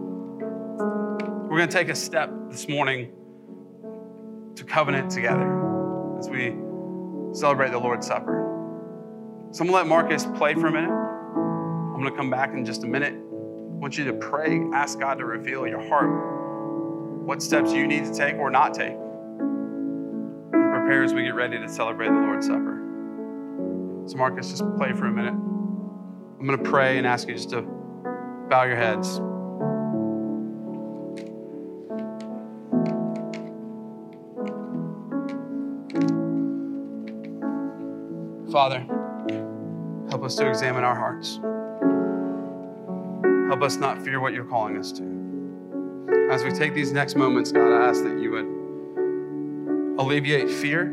we're 1.48 1.57
going 1.59 1.68
to 1.68 1.74
take 1.74 1.88
a 1.88 1.94
step 1.94 2.30
this 2.50 2.68
morning 2.68 3.12
to 4.57 4.64
covenant 4.64 5.11
together 5.11 6.18
as 6.18 6.28
we 6.28 6.55
celebrate 7.32 7.70
the 7.70 7.78
Lord's 7.78 8.07
Supper. 8.07 8.48
So 9.53 9.62
I'm 9.62 9.68
going 9.68 9.68
to 9.68 9.72
let 9.72 9.86
Marcus 9.86 10.26
play 10.36 10.55
for 10.55 10.66
a 10.66 10.72
minute. 10.72 10.90
I'm 10.90 12.00
going 12.00 12.11
to 12.11 12.16
come 12.16 12.30
back 12.30 12.53
in 12.53 12.64
just 12.64 12.84
a 12.84 12.86
minute. 12.86 13.14
I 13.14 13.74
want 13.76 13.98
you 13.98 14.05
to 14.05 14.14
pray, 14.14 14.61
ask 14.72 14.98
God 14.98 15.18
to 15.18 15.24
reveal 15.24 15.66
your 15.66 15.86
heart, 15.88 16.11
what 17.25 17.43
steps 17.43 17.73
you 17.73 17.87
need 17.87 18.05
to 18.05 18.12
take 18.12 18.37
or 18.37 18.51
not 18.51 18.75
take. 18.75 18.93
And 18.93 20.73
prepare 20.73 21.05
as 21.05 21.14
we 21.14 21.23
get 21.23 21.35
ready 21.35 21.59
to 21.59 21.68
celebrate 21.68 22.09
the 22.09 22.14
Lord's 22.14 22.47
Supper. 22.47 22.79
So, 24.07 24.16
Marcus, 24.16 24.51
just 24.51 24.64
play 24.77 24.93
for 24.93 25.07
a 25.07 25.12
minute. 25.12 25.35
I'm 25.35 26.47
going 26.47 26.59
to 26.59 26.70
pray 26.70 26.99
and 26.99 27.07
ask 27.07 27.29
you 27.29 27.35
just 27.35 27.51
to 27.51 27.62
bow 27.62 28.64
your 28.64 28.77
heads. 28.77 29.18
Father, 38.51 38.81
help 40.11 40.25
us 40.25 40.35
to 40.35 40.49
examine 40.49 40.85
our 40.85 40.97
hearts. 40.97 41.39
Help 43.49 43.62
us 43.62 43.77
not 43.77 44.03
fear 44.03 44.20
what 44.20 44.35
you're 44.35 44.45
calling 44.45 44.77
us 44.77 44.93
to. 44.93 45.22
As 46.33 46.43
we 46.45 46.51
take 46.51 46.72
these 46.72 46.93
next 46.93 47.14
moments, 47.14 47.53
God, 47.53 47.70
I 47.70 47.89
ask 47.89 48.03
that 48.05 48.18
you 48.18 48.30
would 48.30 50.01
alleviate 50.01 50.51
fear, 50.51 50.87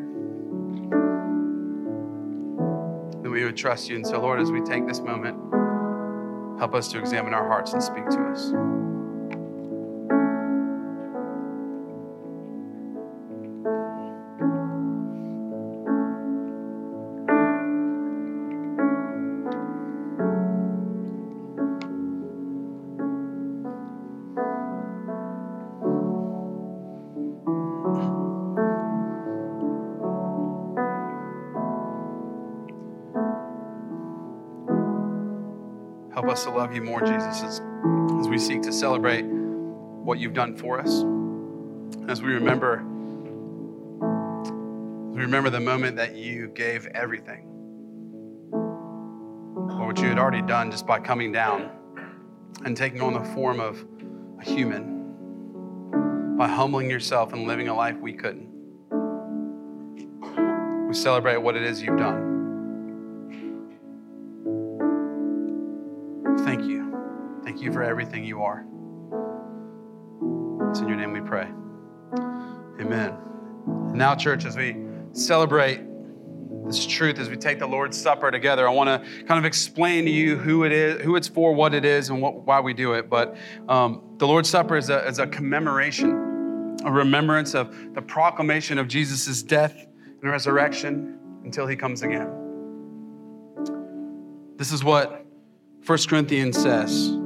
that 3.24 3.30
we 3.30 3.46
would 3.46 3.56
trust 3.56 3.88
you. 3.88 3.96
And 3.96 4.06
so, 4.06 4.20
Lord, 4.20 4.42
as 4.42 4.52
we 4.52 4.60
take 4.60 4.86
this 4.86 5.00
moment, 5.00 5.38
help 6.60 6.76
us 6.76 6.90
to 6.90 7.00
examine 7.00 7.34
our 7.34 7.48
hearts 7.48 7.72
and 7.72 7.82
speak 7.82 8.10
to 8.10 8.20
us. 8.24 8.52
Love 36.70 36.76
you 36.76 36.84
more, 36.84 37.01
Jesus, 37.01 37.41
as, 37.41 37.61
as 38.20 38.28
we 38.28 38.38
seek 38.38 38.61
to 38.61 38.72
celebrate 38.72 39.24
what 39.24 40.20
you've 40.20 40.36
done 40.36 40.55
for 40.55 40.80
us. 40.80 41.03
As 42.07 42.22
we 42.22 42.32
remember, 42.34 42.76
as 45.09 45.15
we 45.15 45.22
remember 45.24 45.49
the 45.49 45.59
moment 45.59 45.95
that 45.95 46.15
you 46.15 46.49
gave 46.49 46.86
everything, 46.86 47.47
or 48.51 49.88
what 49.88 49.99
you 49.99 50.09
had 50.09 50.20
already 50.20 50.43
done 50.43 50.70
just 50.70 50.86
by 50.86 50.99
coming 50.99 51.32
down 51.32 51.72
and 52.63 52.78
taking 52.78 53.01
on 53.01 53.13
the 53.13 53.24
form 53.34 53.59
of 53.59 53.84
a 54.39 54.43
human, 54.45 56.38
by 56.38 56.47
humbling 56.47 56.88
yourself 56.88 57.34
and 57.34 57.47
living 57.47 57.67
a 57.67 57.74
life 57.74 57.97
we 57.99 58.13
couldn't. 58.13 58.47
We 60.88 60.93
celebrate 60.93 61.38
what 61.38 61.55
it 61.55 61.63
is 61.63 61.82
you've 61.82 61.97
done. 61.97 62.29
Everything 68.00 68.24
you 68.24 68.43
are. 68.43 68.64
It's 70.70 70.80
in 70.80 70.88
your 70.88 70.95
name 70.95 71.12
we 71.12 71.20
pray. 71.20 71.50
Amen. 72.80 73.14
now, 73.93 74.16
church, 74.16 74.45
as 74.45 74.56
we 74.56 74.78
celebrate 75.12 75.82
this 76.66 76.88
truth, 76.88 77.20
as 77.20 77.30
we 77.30 77.36
take 77.36 77.60
the 77.60 77.68
Lord's 77.68 78.00
Supper 78.00 78.32
together, 78.32 78.66
I 78.66 78.72
want 78.72 78.88
to 78.88 79.24
kind 79.26 79.38
of 79.38 79.43
explain 79.43 80.06
to 80.06 80.12
you 80.12 80.38
who 80.38 80.64
it 80.64 80.72
is, 80.72 81.02
who 81.02 81.18
it's 81.18 81.28
for, 81.28 81.52
what 81.52 81.74
it 81.74 81.84
is, 81.84 82.10
and 82.10 82.22
what, 82.22 82.45
why 82.45 82.62
we 82.62 82.74
do 82.74 82.93
it. 82.93 83.10
But 83.10 83.36
um, 83.68 84.16
the 84.16 84.26
Lord's 84.26 84.50
Supper 84.50 84.78
is 84.78 84.89
a, 84.89 85.06
is 85.06 85.20
a 85.20 85.28
commemoration, 85.28 86.78
a 86.86 86.91
remembrance 86.93 87.54
of 87.54 87.76
the 87.95 88.02
proclamation 88.02 88.78
of 88.78 88.88
Jesus' 88.88 89.43
death 89.43 89.76
and 90.22 90.32
resurrection 90.32 91.20
until 91.43 91.68
he 91.68 91.76
comes 91.76 92.02
again. 92.02 92.30
This 94.56 94.72
is 94.72 94.86
what 94.86 95.26
1 95.86 95.97
Corinthians 96.08 96.58
says. 96.58 97.18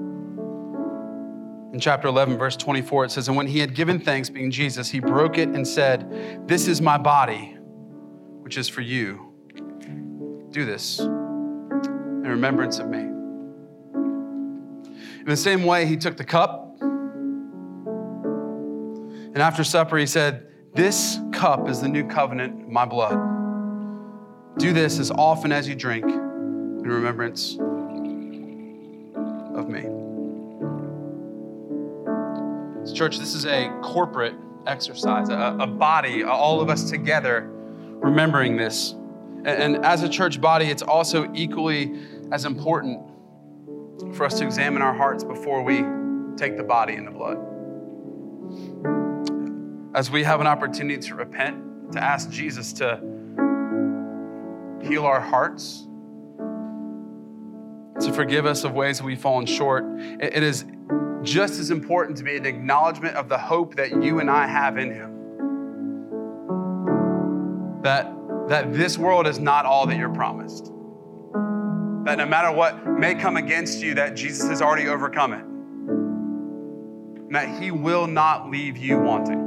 In 1.73 1.79
chapter 1.79 2.07
11, 2.07 2.37
verse 2.37 2.55
24, 2.55 3.05
it 3.05 3.11
says, 3.11 3.27
And 3.27 3.35
when 3.35 3.47
he 3.47 3.57
had 3.57 3.73
given 3.73 3.99
thanks, 3.99 4.29
being 4.29 4.51
Jesus, 4.51 4.91
he 4.91 4.99
broke 4.99 5.39
it 5.39 5.49
and 5.49 5.67
said, 5.67 6.47
This 6.47 6.67
is 6.67 6.81
my 6.81 6.99
body, 6.99 7.57
which 8.41 8.59
is 8.59 8.69
for 8.69 8.81
you. 8.81 9.33
Do 10.51 10.65
this 10.65 10.99
in 10.99 12.21
remembrance 12.21 12.77
of 12.77 12.89
me. 12.89 12.99
In 12.99 13.95
the 15.25 15.35
same 15.35 15.63
way, 15.63 15.87
he 15.87 15.97
took 15.97 16.15
the 16.15 16.23
cup. 16.23 16.77
And 19.33 19.39
after 19.39 19.63
supper, 19.63 19.97
he 19.97 20.05
said, 20.05 20.45
This 20.75 21.17
cup 21.31 21.67
is 21.67 21.81
the 21.81 21.87
new 21.87 22.07
covenant, 22.07 22.69
my 22.69 22.85
blood. 22.85 23.17
Do 24.59 24.73
this 24.73 24.99
as 24.99 25.09
often 25.09 25.51
as 25.51 25.67
you 25.67 25.73
drink 25.73 26.05
in 26.05 26.83
remembrance 26.83 27.57
church, 32.93 33.17
this 33.17 33.33
is 33.33 33.45
a 33.45 33.69
corporate 33.81 34.35
exercise, 34.65 35.29
a, 35.29 35.57
a 35.59 35.67
body, 35.67 36.23
all 36.23 36.61
of 36.61 36.69
us 36.69 36.89
together 36.89 37.49
remembering 37.49 38.57
this. 38.57 38.91
And, 38.91 39.47
and 39.47 39.85
as 39.85 40.03
a 40.03 40.09
church 40.09 40.39
body, 40.39 40.65
it's 40.67 40.83
also 40.83 41.31
equally 41.33 41.93
as 42.31 42.45
important 42.45 43.01
for 44.13 44.25
us 44.25 44.39
to 44.39 44.45
examine 44.45 44.81
our 44.81 44.93
hearts 44.93 45.23
before 45.23 45.63
we 45.63 45.83
take 46.37 46.57
the 46.57 46.63
body 46.63 46.95
and 46.95 47.07
the 47.07 47.11
blood 47.11 47.37
as 49.95 50.09
we 50.09 50.23
have 50.23 50.41
an 50.41 50.47
opportunity 50.47 50.99
to 50.99 51.15
repent, 51.15 51.91
to 51.91 52.03
ask 52.03 52.29
Jesus 52.29 52.73
to 52.73 52.97
heal 54.81 55.05
our 55.05 55.19
hearts, 55.19 55.87
to 58.01 58.11
forgive 58.11 58.45
us 58.45 58.63
of 58.63 58.73
ways 58.73 58.97
that 58.97 59.05
we've 59.05 59.21
fallen 59.21 59.45
short, 59.45 59.85
it 60.19 60.43
is 60.43 60.65
just 61.23 61.59
as 61.59 61.71
important 61.71 62.17
to 62.17 62.23
be 62.23 62.37
an 62.37 62.45
acknowledgement 62.45 63.15
of 63.15 63.29
the 63.29 63.37
hope 63.37 63.75
that 63.75 64.03
you 64.03 64.19
and 64.19 64.29
I 64.29 64.45
have 64.45 64.77
in 64.77 64.91
Him. 64.91 65.09
That, 67.81 68.13
that 68.49 68.73
this 68.73 68.97
world 68.97 69.25
is 69.27 69.39
not 69.39 69.65
all 69.65 69.87
that 69.87 69.97
you're 69.97 70.13
promised. 70.13 70.65
That 72.05 72.17
no 72.17 72.25
matter 72.25 72.51
what 72.51 72.85
may 72.85 73.15
come 73.15 73.37
against 73.37 73.81
you, 73.81 73.93
that 73.95 74.15
Jesus 74.15 74.49
has 74.49 74.61
already 74.61 74.87
overcome 74.87 75.33
it. 75.33 75.43
And 77.25 77.35
that 77.35 77.61
He 77.61 77.71
will 77.71 78.07
not 78.07 78.49
leave 78.49 78.77
you 78.77 78.99
wanting. 78.99 79.39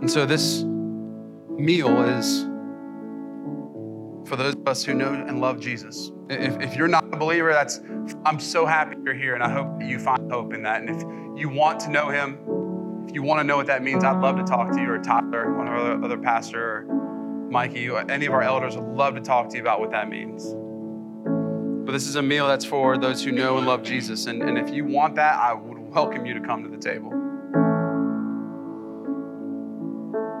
And 0.00 0.10
so 0.10 0.24
this 0.24 0.62
meal 1.58 2.02
is 2.02 2.46
for 4.26 4.36
those 4.36 4.54
of 4.54 4.66
us 4.66 4.84
who 4.84 4.94
know 4.94 5.12
and 5.12 5.40
love 5.40 5.60
Jesus. 5.60 6.10
If, 6.28 6.60
if 6.60 6.76
you're 6.76 6.88
not 6.88 7.04
a 7.04 7.16
believer, 7.16 7.52
that's 7.52 7.80
I'm 8.24 8.40
so 8.40 8.66
happy 8.66 8.96
you're 9.04 9.14
here, 9.14 9.34
and 9.34 9.42
I 9.42 9.50
hope 9.50 9.78
that 9.78 9.88
you 9.88 9.98
find 9.98 10.30
hope 10.30 10.52
in 10.52 10.62
that. 10.62 10.82
And 10.82 10.90
if 10.90 11.40
you 11.40 11.48
want 11.48 11.80
to 11.80 11.90
know 11.90 12.08
Him, 12.08 12.38
if 13.08 13.14
you 13.14 13.22
want 13.22 13.40
to 13.40 13.44
know 13.44 13.56
what 13.56 13.66
that 13.66 13.82
means, 13.82 14.04
I'd 14.04 14.20
love 14.20 14.36
to 14.36 14.44
talk 14.44 14.72
to 14.72 14.80
you, 14.80 14.90
or 14.90 14.98
Tyler, 14.98 15.56
one 15.56 15.66
of 15.66 15.72
our 15.72 15.78
other, 15.78 16.04
other 16.04 16.18
pastor, 16.18 16.86
or 16.88 17.48
Mikey, 17.50 17.88
or 17.88 18.08
any 18.10 18.26
of 18.26 18.32
our 18.32 18.42
elders 18.42 18.76
would 18.76 18.96
love 18.96 19.14
to 19.14 19.20
talk 19.20 19.48
to 19.50 19.56
you 19.56 19.62
about 19.62 19.80
what 19.80 19.90
that 19.92 20.08
means. 20.08 20.54
But 21.86 21.92
this 21.92 22.08
is 22.08 22.16
a 22.16 22.22
meal 22.22 22.48
that's 22.48 22.64
for 22.64 22.98
those 22.98 23.22
who 23.22 23.30
know 23.30 23.58
and 23.58 23.66
love 23.66 23.84
Jesus. 23.84 24.26
And, 24.26 24.42
and 24.42 24.58
if 24.58 24.70
you 24.70 24.84
want 24.84 25.14
that, 25.14 25.38
I 25.38 25.54
would 25.54 25.78
welcome 25.78 26.26
you 26.26 26.34
to 26.34 26.40
come 26.40 26.64
to 26.64 26.68
the 26.68 26.76
table. 26.76 27.12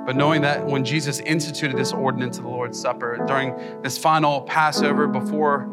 But 0.06 0.14
knowing 0.14 0.42
that 0.42 0.64
when 0.64 0.84
Jesus 0.84 1.18
instituted 1.18 1.76
this 1.76 1.92
ordinance 1.92 2.38
of 2.38 2.44
the 2.44 2.48
Lord's 2.48 2.80
Supper 2.80 3.24
during 3.26 3.82
this 3.82 3.98
final 3.98 4.42
Passover 4.42 5.08
before 5.08 5.68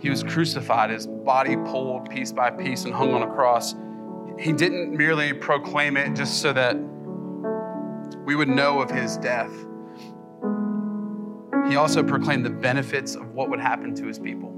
he 0.00 0.10
was 0.10 0.24
crucified, 0.24 0.90
his 0.90 1.06
body 1.06 1.54
pulled 1.54 2.10
piece 2.10 2.32
by 2.32 2.50
piece 2.50 2.84
and 2.84 2.92
hung 2.92 3.14
on 3.14 3.22
a 3.22 3.32
cross, 3.32 3.76
he 4.36 4.52
didn't 4.52 4.96
merely 4.96 5.32
proclaim 5.32 5.96
it 5.96 6.14
just 6.14 6.42
so 6.42 6.52
that 6.52 6.76
we 8.24 8.34
would 8.34 8.48
know 8.48 8.80
of 8.80 8.90
his 8.90 9.16
death. 9.18 9.52
He 11.68 11.76
also 11.76 12.02
proclaimed 12.02 12.44
the 12.44 12.50
benefits 12.50 13.14
of 13.14 13.32
what 13.32 13.48
would 13.48 13.60
happen 13.60 13.94
to 13.94 14.06
his 14.06 14.18
people. 14.18 14.48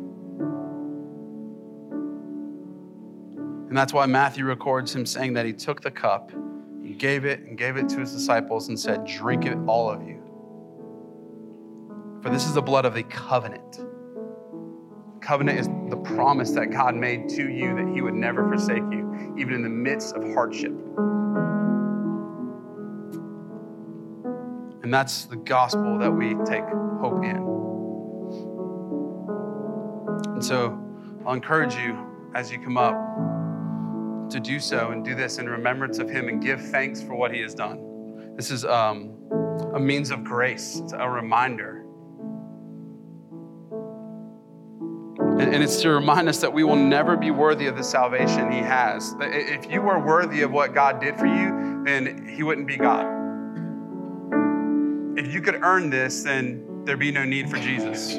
And 3.69 3.77
that's 3.77 3.93
why 3.93 4.07
Matthew 4.07 4.47
records 4.47 4.95
him 4.95 5.05
saying 5.05 5.35
that 5.35 5.45
he 5.45 5.53
took 5.53 5.83
the 5.83 5.91
cup 5.91 6.33
he 6.91 6.97
gave 6.97 7.25
it 7.25 7.39
and 7.43 7.57
gave 7.57 7.77
it 7.77 7.89
to 7.89 8.01
his 8.01 8.13
disciples 8.13 8.67
and 8.67 8.79
said, 8.79 9.07
Drink 9.07 9.47
it, 9.47 9.57
all 9.69 9.89
of 9.89 10.03
you. 10.03 10.21
For 12.21 12.31
this 12.31 12.47
is 12.47 12.55
the 12.55 12.63
blood 12.63 12.85
of 12.85 12.95
the 12.95 13.05
covenant. 13.05 13.79
Covenant 15.21 15.61
is 15.61 15.69
the 15.89 15.97
promise 15.99 16.51
that 16.51 16.73
God 16.73 16.97
made 16.97 17.29
to 17.29 17.49
you 17.49 17.77
that 17.77 17.87
He 17.95 18.03
would 18.03 18.15
never 18.15 18.49
forsake 18.49 18.83
you, 18.91 19.37
even 19.39 19.55
in 19.55 19.63
the 19.63 19.69
midst 19.69 20.17
of 20.17 20.25
hardship. 20.35 20.73
And 24.83 24.93
that's 24.93 25.27
the 25.27 25.37
gospel 25.37 25.97
that 25.99 26.11
we 26.11 26.35
take 26.45 26.65
hope 27.01 27.23
in. 27.23 27.37
And 30.33 30.45
so 30.45 30.77
I'll 31.25 31.35
encourage 31.35 31.77
you 31.77 31.97
as 32.35 32.51
you 32.51 32.59
come 32.59 32.77
up 32.77 32.97
to 34.31 34.41
do 34.41 34.61
so 34.61 34.91
and 34.91 35.05
do 35.05 35.15
this 35.15 35.39
in 35.39 35.49
remembrance 35.49 35.99
of 35.99 36.09
Him 36.09 36.29
and 36.29 36.43
give 36.43 36.61
thanks 36.61 37.03
for 37.03 37.15
what 37.15 37.33
He 37.33 37.41
has 37.41 37.55
done. 37.55 38.35
This 38.37 38.51
is 38.51 38.65
um, 38.65 39.17
a 39.75 39.81
means 39.81 40.11
of 40.11 40.25
grace, 40.25 40.81
it's 40.83 40.93
a 40.93 41.09
reminder. 41.09 41.85
And, 45.19 45.55
and 45.55 45.63
it's 45.63 45.81
to 45.83 45.91
remind 45.91 46.29
us 46.29 46.41
that 46.41 46.53
we 46.53 46.65
will 46.65 46.77
never 46.77 47.17
be 47.17 47.31
worthy 47.31 47.67
of 47.67 47.77
the 47.77 47.85
salvation 47.85 48.51
He 48.51 48.59
has. 48.59 49.15
If 49.21 49.71
you 49.71 49.81
were 49.81 49.99
worthy 49.99 50.43
of 50.43 50.53
what 50.53 50.75
God 50.75 51.01
did 51.01 51.19
for 51.19 51.27
you, 51.27 51.83
then 51.85 52.29
He 52.29 52.43
wouldn't 52.43 52.67
be 52.67 52.77
God. 52.77 53.07
If 55.19 55.33
you 55.33 55.41
could 55.41 55.63
earn 55.63 55.91
this, 55.91 56.23
then 56.23 56.85
there'd 56.85 56.99
be 56.99 57.13
no 57.13 57.25
need 57.25 57.51
for 57.51 57.59
Jesus. 57.59 58.19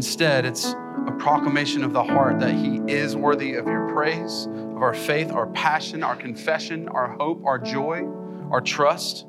Instead, 0.00 0.46
it's 0.46 0.64
a 0.64 1.14
proclamation 1.18 1.84
of 1.84 1.92
the 1.92 2.02
heart 2.02 2.38
that 2.38 2.54
He 2.54 2.80
is 2.90 3.14
worthy 3.14 3.52
of 3.52 3.66
your 3.66 3.92
praise, 3.92 4.46
of 4.46 4.80
our 4.80 4.94
faith, 4.94 5.30
our 5.30 5.46
passion, 5.48 6.02
our 6.02 6.16
confession, 6.16 6.88
our 6.88 7.14
hope, 7.18 7.44
our 7.44 7.58
joy, 7.58 8.08
our 8.50 8.62
trust, 8.62 9.26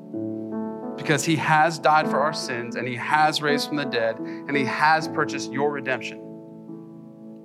because 0.95 1.25
He 1.25 1.35
has 1.35 1.77
died 1.77 2.09
for 2.09 2.21
our 2.21 2.31
sins 2.31 2.77
and 2.77 2.87
He 2.87 2.95
has 2.95 3.41
raised 3.41 3.67
from 3.67 3.75
the 3.75 3.83
dead 3.83 4.15
and 4.15 4.55
He 4.55 4.63
has 4.63 5.09
purchased 5.09 5.51
your 5.51 5.73
redemption 5.73 6.19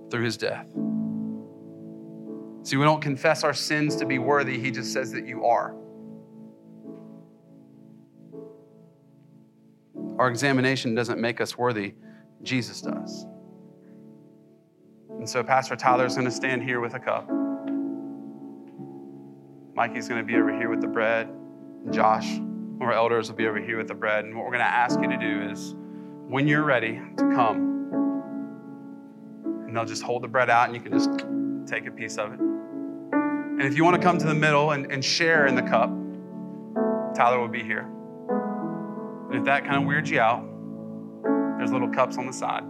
through 0.09 0.23
His 0.23 0.37
death. 0.37 0.65
See, 2.63 2.77
we 2.77 2.85
don't 2.85 3.03
confess 3.03 3.43
our 3.43 3.55
sins 3.55 3.97
to 3.97 4.07
be 4.07 4.21
worthy, 4.21 4.57
He 4.57 4.71
just 4.71 4.93
says 4.93 5.11
that 5.11 5.27
you 5.27 5.45
are. 5.47 5.75
Our 10.17 10.29
examination 10.29 10.95
doesn't 10.95 11.21
make 11.21 11.41
us 11.41 11.59
worthy, 11.59 11.95
Jesus 12.43 12.81
does. 12.81 13.27
And 15.11 15.29
so 15.29 15.43
Pastor 15.43 15.77
Tyler's 15.77 16.15
going 16.15 16.27
to 16.27 16.31
stand 16.31 16.63
here 16.63 16.81
with 16.81 16.95
a 16.95 17.01
cup. 17.01 17.29
Mikey's 19.75 20.09
going 20.09 20.21
to 20.21 20.27
be 20.27 20.37
over 20.37 20.57
here 20.57 20.71
with 20.71 20.81
the 20.81 20.87
bread. 20.87 21.29
And 21.85 21.93
Josh, 21.93 22.39
our 22.81 22.93
elders, 22.93 23.29
will 23.29 23.37
be 23.37 23.47
over 23.47 23.61
here 23.61 23.79
with 23.79 23.89
the 23.89 23.95
bread. 23.95 24.25
And 24.25 24.35
what 24.37 24.45
we're 24.45 24.53
going 24.53 24.61
to 24.61 24.67
ask 24.67 25.01
you 25.01 25.09
to 25.09 25.17
do 25.17 25.51
is, 25.51 25.75
when 26.29 26.49
you're 26.49 26.65
ready 26.65 27.01
to 27.17 27.25
come, 27.35 27.67
and 29.67 29.77
they'll 29.77 29.85
just 29.85 30.03
hold 30.03 30.23
the 30.23 30.29
bread 30.29 30.51
out 30.51 30.67
and 30.69 30.77
you 30.77 30.83
can 30.83 30.93
just 30.93 31.11
take 31.67 31.87
a 31.87 31.91
piece 31.91 32.19
of 32.19 32.33
it. 32.33 32.41
And 32.41 33.63
if 33.63 33.77
you 33.77 33.85
want 33.85 33.97
to 33.97 34.03
come 34.03 34.19
to 34.19 34.27
the 34.27 34.35
middle 34.35 34.73
and, 34.73 34.91
and 34.93 35.05
share 35.05 35.47
in 35.47 35.55
the 35.55 35.63
cup, 35.63 35.91
Tyler 37.15 37.41
will 37.41 37.49
be 37.49 37.63
here. 37.63 37.89
And 39.31 39.39
if 39.39 39.45
that 39.45 39.65
kind 39.65 39.77
of 39.77 39.85
weirds 39.85 40.11
you 40.11 40.21
out, 40.21 40.45
there's 41.67 41.73
little 41.73 41.93
cups 41.93 42.17
on 42.17 42.27
the 42.27 42.33
side. 42.33 42.63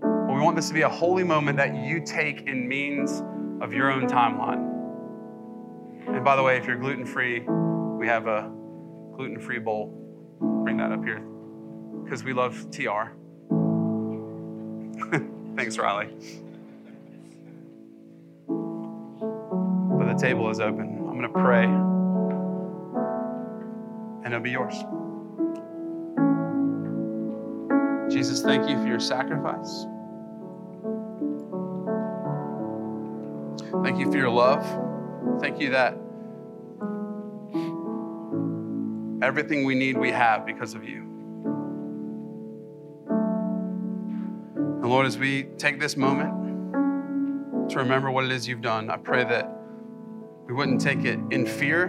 But 0.00 0.32
we 0.32 0.40
want 0.40 0.54
this 0.54 0.68
to 0.68 0.74
be 0.74 0.82
a 0.82 0.88
holy 0.88 1.24
moment 1.24 1.56
that 1.56 1.74
you 1.74 2.00
take 2.00 2.42
in 2.42 2.68
means 2.68 3.20
of 3.60 3.72
your 3.72 3.90
own 3.90 4.06
timeline. 4.06 4.68
And 6.06 6.24
by 6.24 6.36
the 6.36 6.42
way, 6.44 6.56
if 6.56 6.66
you're 6.66 6.76
gluten 6.76 7.04
free, 7.04 7.40
we 7.40 8.06
have 8.06 8.28
a 8.28 8.48
gluten 9.16 9.40
free 9.40 9.58
bowl. 9.58 9.88
Bring 10.62 10.76
that 10.76 10.92
up 10.92 11.02
here 11.02 11.18
because 12.04 12.22
we 12.22 12.32
love 12.32 12.70
TR. 12.70 13.10
Thanks, 15.56 15.76
Riley. 15.78 16.14
But 18.46 20.12
the 20.12 20.18
table 20.20 20.48
is 20.48 20.60
open. 20.60 21.08
I'm 21.08 21.18
going 21.18 21.22
to 21.22 21.28
pray, 21.28 21.64
and 24.24 24.26
it'll 24.26 24.38
be 24.40 24.52
yours. 24.52 24.76
Jesus, 28.12 28.42
thank 28.42 28.68
you 28.68 28.76
for 28.76 28.86
your 28.86 29.00
sacrifice. 29.00 29.86
Thank 33.82 33.98
you 33.98 34.10
for 34.10 34.18
your 34.18 34.28
love. 34.28 34.64
Thank 35.40 35.58
you 35.60 35.70
that 35.70 35.96
everything 39.22 39.64
we 39.64 39.74
need, 39.74 39.96
we 39.96 40.10
have 40.10 40.44
because 40.44 40.74
of 40.74 40.84
you. 40.84 41.02
And 44.82 44.90
Lord, 44.90 45.06
as 45.06 45.16
we 45.16 45.44
take 45.56 45.80
this 45.80 45.96
moment 45.96 47.70
to 47.70 47.78
remember 47.78 48.10
what 48.10 48.24
it 48.24 48.32
is 48.32 48.46
you've 48.46 48.60
done, 48.60 48.90
I 48.90 48.98
pray 48.98 49.24
that 49.24 49.50
we 50.46 50.52
wouldn't 50.52 50.80
take 50.80 51.04
it 51.04 51.18
in 51.30 51.46
fear 51.46 51.84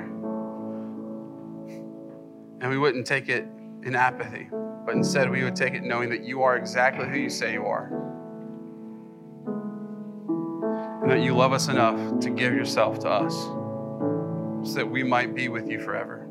and 2.62 2.70
we 2.70 2.78
wouldn't 2.78 3.06
take 3.06 3.28
it 3.28 3.46
in 3.84 3.96
apathy, 3.96 4.48
but 4.86 4.96
instead 4.96 5.30
we 5.30 5.44
would 5.44 5.56
take 5.56 5.74
it 5.74 5.84
knowing 5.84 6.10
that 6.10 6.24
you 6.24 6.44
are 6.44 6.58
exactly 6.58 7.08
who 7.08 7.18
you 7.18 7.30
say 7.30 7.54
you 7.54 7.66
are. 7.66 8.14
and 11.04 11.12
that 11.12 11.20
you 11.20 11.36
love 11.36 11.52
us 11.52 11.68
enough 11.68 12.22
to 12.22 12.30
give 12.30 12.54
yourself 12.54 12.98
to 12.98 13.10
us 13.10 13.34
so 14.66 14.76
that 14.76 14.90
we 14.90 15.04
might 15.04 15.36
be 15.36 15.50
with 15.50 15.70
you 15.70 15.78
forever. 15.78 16.26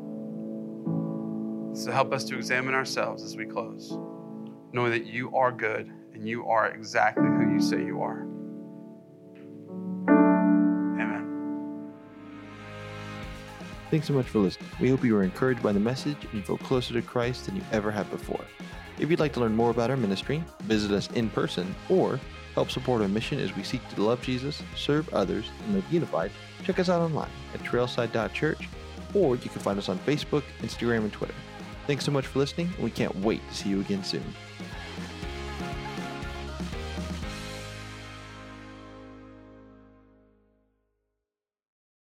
So 1.75 1.91
help 1.91 2.11
us 2.11 2.23
to 2.25 2.35
examine 2.35 2.73
ourselves 2.73 3.23
as 3.23 3.37
we 3.37 3.45
close, 3.45 3.95
knowing 4.71 4.89
that 4.89 5.05
you 5.05 5.35
are 5.35 5.51
good 5.51 5.91
and 6.15 6.27
you 6.27 6.47
are 6.47 6.69
exactly 6.69 7.23
who 7.23 7.53
you 7.53 7.61
say 7.61 7.85
you 7.85 8.01
are. 8.01 8.25
Thanks 13.93 14.07
so 14.07 14.13
much 14.15 14.25
for 14.25 14.39
listening. 14.39 14.71
We 14.81 14.89
hope 14.89 15.03
you 15.03 15.13
were 15.13 15.21
encouraged 15.21 15.61
by 15.61 15.71
the 15.71 15.79
message 15.79 16.17
and 16.23 16.33
you 16.33 16.41
feel 16.41 16.57
closer 16.57 16.95
to 16.95 17.01
Christ 17.03 17.45
than 17.45 17.55
you 17.55 17.61
ever 17.71 17.91
have 17.91 18.09
before. 18.09 18.43
If 18.97 19.11
you'd 19.11 19.19
like 19.19 19.33
to 19.33 19.39
learn 19.39 19.55
more 19.55 19.69
about 19.69 19.91
our 19.91 19.97
ministry, 19.97 20.43
visit 20.61 20.89
us 20.89 21.11
in 21.11 21.29
person, 21.29 21.75
or 21.89 22.19
help 22.55 22.71
support 22.71 23.03
our 23.03 23.07
mission 23.07 23.39
as 23.39 23.55
we 23.55 23.61
seek 23.61 23.87
to 23.89 24.01
love 24.01 24.19
Jesus, 24.23 24.63
serve 24.75 25.13
others, 25.13 25.51
and 25.65 25.75
live 25.75 25.85
unified, 25.91 26.31
check 26.63 26.79
us 26.79 26.89
out 26.89 27.03
online 27.03 27.29
at 27.53 27.59
trailside.church, 27.59 28.67
or 29.13 29.35
you 29.35 29.49
can 29.51 29.61
find 29.61 29.77
us 29.77 29.89
on 29.89 29.99
Facebook, 29.99 30.41
Instagram, 30.63 31.01
and 31.01 31.13
Twitter. 31.13 31.35
Thanks 31.85 32.03
so 32.03 32.11
much 32.11 32.25
for 32.25 32.39
listening, 32.39 32.71
and 32.73 32.83
we 32.83 32.89
can't 32.89 33.15
wait 33.17 33.47
to 33.47 33.53
see 33.53 33.69
you 33.69 33.79
again 33.79 34.03
soon. 34.03 34.23